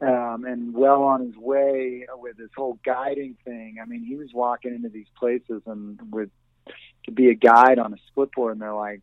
um, 0.01 0.45
and 0.47 0.75
well 0.75 1.03
on 1.03 1.27
his 1.27 1.37
way 1.37 2.07
with 2.17 2.39
his 2.39 2.51
whole 2.57 2.79
guiding 2.85 3.37
thing. 3.45 3.77
I 3.83 3.87
mean, 3.87 4.05
he 4.05 4.17
was 4.17 4.29
walking 4.33 4.75
into 4.75 4.89
these 4.89 5.09
places 5.19 5.63
and 5.67 5.99
with 6.13 6.31
to 7.05 7.13
be 7.13 7.31
a 7.31 7.35
guide 7.35 7.79
on 7.79 7.95
a 7.95 7.97
splitboard, 8.13 8.53
and 8.53 8.61
they're 8.61 8.75
like, 8.75 9.03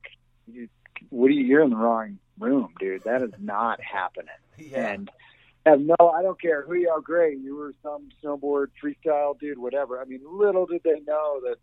"What 1.10 1.28
are 1.28 1.34
you? 1.34 1.44
You're 1.44 1.64
in 1.64 1.72
the 1.72 1.76
wrong 1.76 2.20
room, 2.40 2.74
dude. 2.80 3.04
That 3.04 3.22
is 3.22 3.32
not 3.40 3.80
happening." 3.82 4.30
Yeah. 4.58 4.88
And 4.88 5.12
have 5.66 5.82
no, 5.82 5.96
I 6.00 6.22
don't 6.22 6.40
care 6.40 6.62
who 6.62 6.76
you 6.76 6.90
are. 6.90 7.02
Great, 7.02 7.40
you 7.40 7.56
were 7.58 7.74
some 7.84 8.10
snowboard 8.24 8.68
freestyle 8.82 9.38
dude, 9.38 9.58
whatever. 9.58 10.00
I 10.00 10.06
mean, 10.06 10.22
little 10.24 10.66
did 10.66 10.84
they 10.84 11.02
know 11.06 11.42
that 11.42 11.58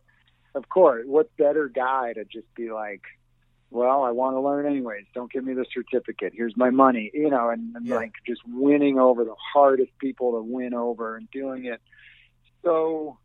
of 0.54 0.68
course, 0.68 1.04
what 1.06 1.34
better 1.36 1.68
guy 1.68 2.12
to 2.12 2.24
just 2.24 2.52
be 2.54 2.70
like, 2.70 3.02
well, 3.70 4.02
I 4.02 4.10
want 4.10 4.36
to 4.36 4.40
learn 4.40 4.66
anyways. 4.66 5.06
Don't 5.14 5.32
give 5.32 5.44
me 5.44 5.54
the 5.54 5.64
certificate. 5.72 6.32
Here's 6.36 6.56
my 6.56 6.68
money, 6.70 7.10
you 7.14 7.30
know, 7.30 7.48
and, 7.48 7.74
and 7.74 7.86
Yeah. 7.86 7.96
like 7.96 8.12
just 8.26 8.42
winning 8.46 8.98
over 8.98 9.24
the 9.24 9.34
hardest 9.54 9.92
people 9.98 10.32
to 10.32 10.42
win 10.42 10.74
over 10.74 11.16
and 11.16 11.30
doing 11.30 11.64
it 11.64 11.80
so 12.64 13.18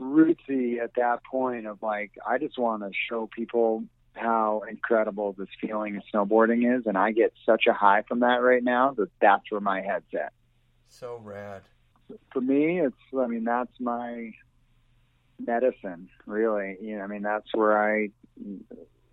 rootsy 0.00 0.78
at 0.80 0.94
that 0.96 1.24
point 1.24 1.66
of 1.66 1.82
like, 1.82 2.12
I 2.26 2.38
just 2.38 2.58
want 2.58 2.82
to 2.82 2.90
show 3.08 3.28
people 3.34 3.84
how 4.14 4.62
incredible 4.68 5.32
this 5.32 5.48
feeling 5.60 5.96
of 5.96 6.02
snowboarding 6.12 6.78
is. 6.78 6.86
And 6.86 6.98
I 6.98 7.12
get 7.12 7.32
such 7.46 7.66
a 7.66 7.72
high 7.72 8.02
from 8.08 8.20
that 8.20 8.42
right 8.42 8.62
now 8.62 8.92
that 8.98 9.08
that's 9.20 9.50
where 9.50 9.60
my 9.60 9.80
head's 9.80 10.12
at. 10.14 10.32
So 10.88 11.20
rad. 11.22 11.62
For 12.32 12.40
me, 12.40 12.80
it's, 12.80 12.96
I 13.18 13.26
mean, 13.26 13.44
that's 13.44 13.72
my, 13.80 14.32
medicine 15.46 16.08
really. 16.26 16.76
You 16.80 16.98
know 16.98 17.04
i 17.04 17.06
mean 17.06 17.22
that's 17.22 17.48
where 17.54 17.82
i 17.82 18.08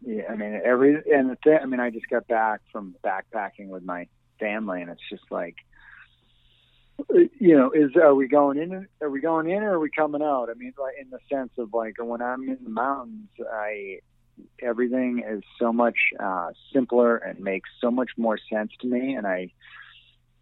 yeah, 0.05 0.23
i 0.29 0.35
mean 0.35 0.61
every 0.63 0.95
and 0.95 1.29
the 1.29 1.37
thing 1.43 1.59
i 1.61 1.65
mean 1.65 1.79
i 1.79 1.89
just 1.89 2.09
got 2.09 2.27
back 2.27 2.61
from 2.71 2.95
backpacking 3.03 3.67
with 3.67 3.83
my 3.83 4.07
family 4.39 4.81
and 4.81 4.89
it's 4.89 5.09
just 5.09 5.29
like 5.29 5.55
you 7.39 7.57
know 7.57 7.71
is 7.71 7.95
are 7.95 8.15
we 8.15 8.27
going 8.27 8.57
in 8.57 8.87
are 9.01 9.09
we 9.09 9.21
going 9.21 9.49
in 9.49 9.63
or 9.63 9.73
are 9.73 9.79
we 9.79 9.89
coming 9.89 10.21
out? 10.21 10.49
I 10.49 10.53
mean 10.53 10.73
like 10.77 10.95
in 11.01 11.09
the 11.09 11.19
sense 11.31 11.51
of 11.57 11.73
like 11.73 11.95
when 11.99 12.21
i'm 12.21 12.43
in 12.43 12.59
the 12.63 12.69
mountains 12.69 13.29
i 13.51 13.99
everything 14.61 15.23
is 15.27 15.43
so 15.59 15.71
much 15.71 15.97
uh, 16.19 16.49
simpler 16.73 17.17
and 17.17 17.39
makes 17.39 17.69
so 17.81 17.91
much 17.91 18.11
more 18.17 18.37
sense 18.51 18.71
to 18.81 18.87
me, 18.87 19.13
and 19.15 19.27
I 19.27 19.51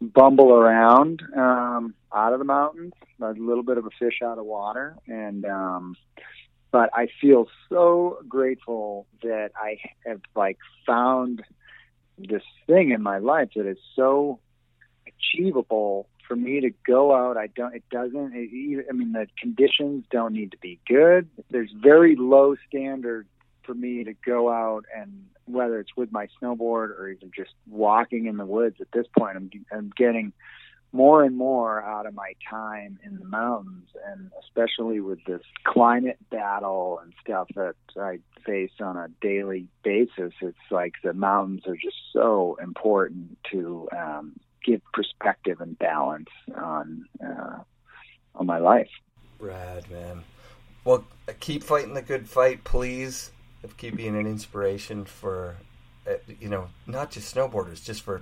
bumble 0.01 0.53
around 0.53 1.21
um, 1.35 1.93
out 2.13 2.33
of 2.33 2.39
the 2.39 2.45
mountains, 2.45 2.93
a 3.21 3.31
little 3.31 3.63
bit 3.63 3.77
of 3.77 3.85
a 3.85 3.89
fish 3.99 4.19
out 4.23 4.37
of 4.37 4.45
water, 4.45 4.95
and 5.07 5.45
um, 5.45 5.95
but 6.71 6.89
I 6.93 7.07
feel 7.21 7.47
so 7.69 8.19
grateful 8.27 9.07
that 9.23 9.51
I 9.55 9.79
have 10.05 10.21
like 10.35 10.57
found 10.85 11.43
this 12.17 12.43
thing 12.65 12.91
in 12.91 13.01
my 13.01 13.19
life 13.19 13.49
that 13.55 13.67
is 13.67 13.77
so 13.95 14.39
achievable 15.07 16.07
for 16.27 16.35
me 16.35 16.61
to 16.61 16.71
go 16.85 17.15
out. 17.15 17.37
I 17.37 17.47
don't. 17.47 17.73
It 17.73 17.83
doesn't. 17.89 18.33
It, 18.35 18.85
I 18.89 18.93
mean, 18.93 19.13
the 19.13 19.27
conditions 19.39 20.05
don't 20.11 20.33
need 20.33 20.51
to 20.51 20.57
be 20.57 20.79
good. 20.87 21.29
There's 21.49 21.71
very 21.71 22.15
low 22.15 22.55
standard 22.67 23.27
for 23.67 23.75
me 23.75 24.03
to 24.05 24.13
go 24.25 24.49
out 24.49 24.85
and 24.95 25.25
whether 25.45 25.79
it's 25.79 25.95
with 25.95 26.11
my 26.11 26.27
snowboard 26.41 26.89
or 26.97 27.09
even 27.09 27.31
just 27.35 27.53
walking 27.69 28.25
in 28.25 28.37
the 28.37 28.45
woods. 28.45 28.77
At 28.81 28.91
this 28.91 29.05
point, 29.15 29.37
I'm 29.37 29.51
I'm 29.71 29.91
getting 29.95 30.33
more 30.93 31.23
and 31.23 31.35
more 31.35 31.83
out 31.83 32.05
of 32.05 32.13
my 32.13 32.33
time 32.49 32.97
in 33.05 33.17
the 33.17 33.25
mountains 33.25 33.89
and 34.07 34.31
especially 34.41 34.99
with 34.99 35.23
this 35.25 35.41
climate 35.65 36.17
battle 36.31 36.99
and 37.03 37.13
stuff 37.21 37.47
that 37.55 37.75
I 37.99 38.19
face 38.45 38.71
on 38.79 38.95
a 38.95 39.09
daily 39.21 39.67
basis 39.83 40.33
it's 40.41 40.57
like 40.71 40.93
the 41.03 41.13
mountains 41.13 41.63
are 41.67 41.75
just 41.75 41.97
so 42.13 42.57
important 42.63 43.37
to 43.51 43.89
um 43.95 44.33
give 44.63 44.81
perspective 44.93 45.59
and 45.59 45.77
balance 45.77 46.29
on 46.55 47.05
uh 47.23 47.59
on 48.35 48.45
my 48.45 48.57
life 48.57 48.89
rad 49.39 49.89
man 49.91 50.23
well 50.85 51.03
keep 51.41 51.63
fighting 51.63 51.95
the 51.95 52.01
good 52.01 52.29
fight 52.29 52.63
please 52.63 53.31
keep 53.77 53.95
being 53.95 54.15
an 54.15 54.27
inspiration 54.27 55.05
for 55.05 55.57
uh, 56.09 56.13
you 56.39 56.49
know 56.49 56.69
not 56.85 57.11
just 57.11 57.33
snowboarders 57.33 57.83
just 57.83 58.01
for 58.01 58.21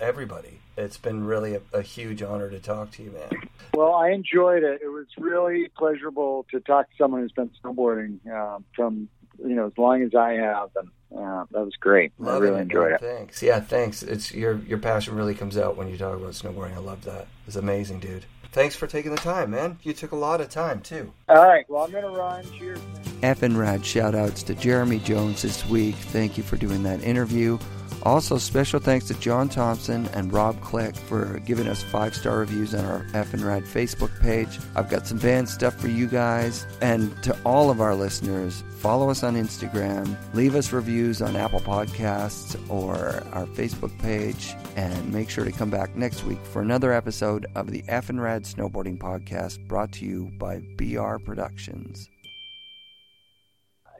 everybody. 0.00 0.58
It's 0.76 0.98
been 0.98 1.24
really 1.24 1.54
a, 1.54 1.60
a, 1.72 1.82
huge 1.82 2.22
honor 2.22 2.50
to 2.50 2.58
talk 2.58 2.90
to 2.92 3.02
you, 3.02 3.12
man. 3.12 3.30
Well, 3.74 3.94
I 3.94 4.10
enjoyed 4.10 4.64
it. 4.64 4.80
It 4.82 4.88
was 4.88 5.06
really 5.16 5.68
pleasurable 5.76 6.44
to 6.50 6.60
talk 6.60 6.90
to 6.90 6.96
someone 6.98 7.20
who's 7.20 7.32
been 7.32 7.50
snowboarding 7.62 8.18
uh, 8.30 8.58
from 8.74 9.08
you 9.38 9.54
know 9.54 9.66
as 9.66 9.78
long 9.78 10.02
as 10.02 10.14
I 10.14 10.32
have, 10.32 10.70
and 10.76 10.88
uh, 11.16 11.44
that 11.52 11.64
was 11.64 11.76
great. 11.78 12.12
I 12.24 12.38
really 12.38 12.58
it, 12.58 12.62
enjoyed 12.62 12.90
man. 12.90 12.94
it. 12.94 13.00
Thanks. 13.00 13.42
Yeah, 13.42 13.60
thanks. 13.60 14.02
It's 14.02 14.32
your 14.32 14.58
your 14.58 14.78
passion 14.78 15.14
really 15.14 15.34
comes 15.34 15.56
out 15.56 15.76
when 15.76 15.88
you 15.88 15.96
talk 15.96 16.16
about 16.16 16.32
snowboarding. 16.32 16.74
I 16.74 16.78
love 16.78 17.04
that. 17.04 17.26
It's 17.46 17.56
amazing, 17.56 18.00
dude. 18.00 18.24
Thanks 18.52 18.76
for 18.76 18.86
taking 18.86 19.10
the 19.12 19.16
time, 19.16 19.50
man. 19.50 19.78
You 19.82 19.94
took 19.94 20.12
a 20.12 20.16
lot 20.16 20.42
of 20.42 20.50
time 20.50 20.82
too. 20.82 21.12
All 21.28 21.42
right. 21.42 21.64
Well, 21.68 21.84
I'm 21.84 21.90
gonna 21.90 22.10
run. 22.10 22.44
Cheers. 22.52 22.78
F 23.22 23.42
and 23.42 23.58
rad 23.58 23.84
shout 23.84 24.14
outs 24.14 24.42
to 24.44 24.54
Jeremy 24.54 24.98
Jones 24.98 25.42
this 25.42 25.66
week. 25.66 25.94
Thank 25.94 26.36
you 26.36 26.42
for 26.44 26.56
doing 26.56 26.82
that 26.82 27.02
interview. 27.02 27.58
Also, 28.04 28.36
special 28.36 28.80
thanks 28.80 29.06
to 29.06 29.14
John 29.14 29.48
Thompson 29.48 30.08
and 30.12 30.32
Rob 30.32 30.60
Click 30.60 30.96
for 30.96 31.38
giving 31.46 31.68
us 31.68 31.82
five 31.82 32.14
star 32.14 32.38
reviews 32.38 32.74
on 32.74 32.84
our 32.84 33.06
F 33.14 33.32
and 33.32 33.42
Rad 33.42 33.64
Facebook 33.64 34.10
page. 34.20 34.58
I've 34.74 34.90
got 34.90 35.06
some 35.06 35.18
band 35.18 35.48
stuff 35.48 35.74
for 35.80 35.88
you 35.88 36.06
guys. 36.06 36.66
And 36.80 37.20
to 37.22 37.36
all 37.44 37.70
of 37.70 37.80
our 37.80 37.94
listeners, 37.94 38.64
follow 38.82 39.10
us 39.10 39.22
on 39.22 39.36
Instagram, 39.36 40.16
leave 40.34 40.56
us 40.56 40.72
reviews 40.72 41.22
on 41.22 41.36
Apple 41.36 41.60
Podcasts 41.60 42.58
or 42.68 43.22
our 43.32 43.46
Facebook 43.46 43.96
page, 44.00 44.56
and 44.74 45.12
make 45.12 45.30
sure 45.30 45.44
to 45.44 45.52
come 45.52 45.70
back 45.70 45.94
next 45.94 46.24
week 46.24 46.44
for 46.46 46.60
another 46.60 46.92
episode 46.92 47.46
of 47.54 47.70
the 47.70 47.84
F 47.86 48.10
and 48.10 48.20
Rad 48.20 48.42
Snowboarding 48.42 48.98
Podcast 48.98 49.64
brought 49.68 49.92
to 49.92 50.04
you 50.04 50.32
by 50.36 50.58
BR 50.76 51.18
Productions 51.18 52.08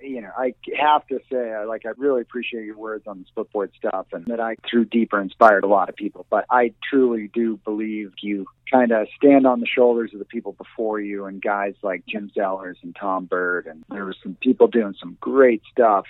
you 0.02 0.20
know, 0.20 0.30
I 0.36 0.54
have 0.78 1.06
to 1.08 1.20
say, 1.30 1.52
I 1.52 1.64
like, 1.64 1.86
I 1.86 1.90
really 1.96 2.20
appreciate 2.22 2.64
your 2.64 2.76
words 2.76 3.06
on 3.06 3.24
the 3.24 3.44
splitboard 3.44 3.70
stuff, 3.76 4.06
and 4.12 4.26
that 4.26 4.40
I, 4.40 4.56
through 4.68 4.86
deeper, 4.86 5.20
inspired 5.20 5.64
a 5.64 5.68
lot 5.68 5.88
of 5.88 5.96
people. 5.96 6.26
But 6.30 6.46
I 6.50 6.72
truly 6.88 7.30
do 7.32 7.58
believe 7.64 8.12
you 8.20 8.46
kind 8.70 8.92
of 8.92 9.06
stand 9.16 9.46
on 9.46 9.60
the 9.60 9.66
shoulders 9.66 10.12
of 10.12 10.18
the 10.18 10.24
people 10.24 10.52
before 10.52 11.00
you, 11.00 11.26
and 11.26 11.40
guys 11.42 11.74
like 11.82 12.04
Jim 12.06 12.30
Zellers 12.36 12.76
and 12.82 12.96
Tom 12.98 13.26
Burt, 13.26 13.66
and 13.66 13.84
there 13.90 14.04
were 14.04 14.16
some 14.22 14.36
people 14.40 14.66
doing 14.66 14.94
some 14.98 15.16
great 15.20 15.62
stuff 15.70 16.06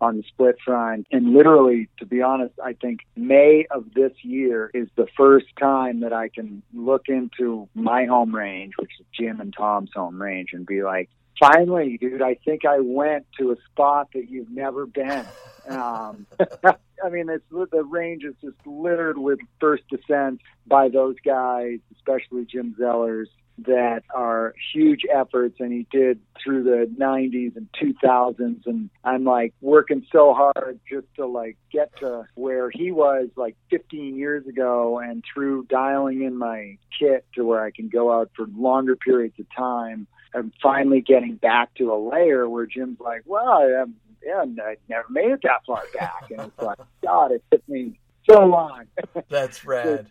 on 0.00 0.16
the 0.16 0.22
split 0.24 0.56
front. 0.64 1.06
And 1.10 1.32
literally, 1.32 1.88
to 1.98 2.06
be 2.06 2.22
honest, 2.22 2.54
I 2.62 2.74
think 2.74 3.00
May 3.16 3.66
of 3.70 3.94
this 3.94 4.12
year 4.22 4.70
is 4.74 4.88
the 4.96 5.06
first 5.16 5.46
time 5.58 6.00
that 6.00 6.12
I 6.12 6.28
can 6.28 6.62
look 6.74 7.08
into 7.08 7.68
my 7.74 8.06
home 8.06 8.34
range, 8.34 8.74
which 8.78 8.92
is 9.00 9.06
Jim 9.18 9.40
and 9.40 9.54
Tom's 9.56 9.90
home 9.94 10.20
range, 10.20 10.50
and 10.52 10.66
be 10.66 10.82
like, 10.82 11.08
finally, 11.38 11.98
dude, 11.98 12.22
I 12.22 12.34
think 12.44 12.64
I 12.64 12.80
went 12.80 13.26
to 13.38 13.52
a 13.52 13.56
spot 13.70 14.08
that 14.14 14.28
you've 14.30 14.50
never 14.50 14.86
been. 14.86 15.24
Um, 15.68 16.26
I 17.04 17.08
mean, 17.10 17.28
it's 17.28 17.44
the 17.50 17.84
range 17.84 18.24
is 18.24 18.34
just 18.42 18.56
littered 18.66 19.18
with 19.18 19.38
first 19.60 19.84
descents 19.88 20.42
by 20.66 20.88
those 20.88 21.16
guys, 21.24 21.78
especially 21.94 22.44
Jim 22.46 22.74
Zellers, 22.78 23.26
that 23.58 24.02
are 24.14 24.54
huge 24.72 25.02
efforts. 25.12 25.56
And 25.60 25.72
he 25.72 25.86
did 25.90 26.20
through 26.42 26.64
the 26.64 26.90
90s 26.98 27.56
and 27.56 27.68
2000s. 27.80 28.66
And 28.66 28.90
I'm 29.04 29.24
like 29.24 29.54
working 29.60 30.06
so 30.10 30.34
hard 30.34 30.80
just 30.90 31.06
to 31.16 31.26
like 31.26 31.56
get 31.70 31.94
to 31.98 32.24
where 32.34 32.70
he 32.70 32.92
was 32.92 33.28
like 33.36 33.56
15 33.70 34.16
years 34.16 34.46
ago, 34.46 34.98
and 34.98 35.22
through 35.32 35.66
dialing 35.68 36.22
in 36.22 36.36
my 36.36 36.78
kit 36.98 37.26
to 37.34 37.44
where 37.44 37.62
I 37.62 37.70
can 37.70 37.88
go 37.88 38.12
out 38.12 38.30
for 38.34 38.46
longer 38.54 38.96
periods 38.96 39.38
of 39.38 39.46
time 39.54 40.06
I'm 40.36 40.52
finally 40.62 41.00
getting 41.00 41.36
back 41.36 41.74
to 41.76 41.92
a 41.92 41.96
layer 41.96 42.48
where 42.48 42.66
Jim's 42.66 43.00
like, 43.00 43.22
well, 43.24 43.62
I'm, 43.62 43.82
um, 43.82 43.94
yeah, 44.22 44.44
I 44.64 44.76
never 44.88 45.06
made 45.08 45.30
it 45.30 45.40
that 45.44 45.64
far 45.66 45.82
back. 45.98 46.30
And 46.30 46.40
it's 46.40 46.58
like, 46.60 46.78
God, 47.02 47.32
it 47.32 47.42
took 47.50 47.66
me 47.68 47.98
so 48.28 48.44
long. 48.44 48.84
That's 49.30 49.64
rad. 49.64 50.04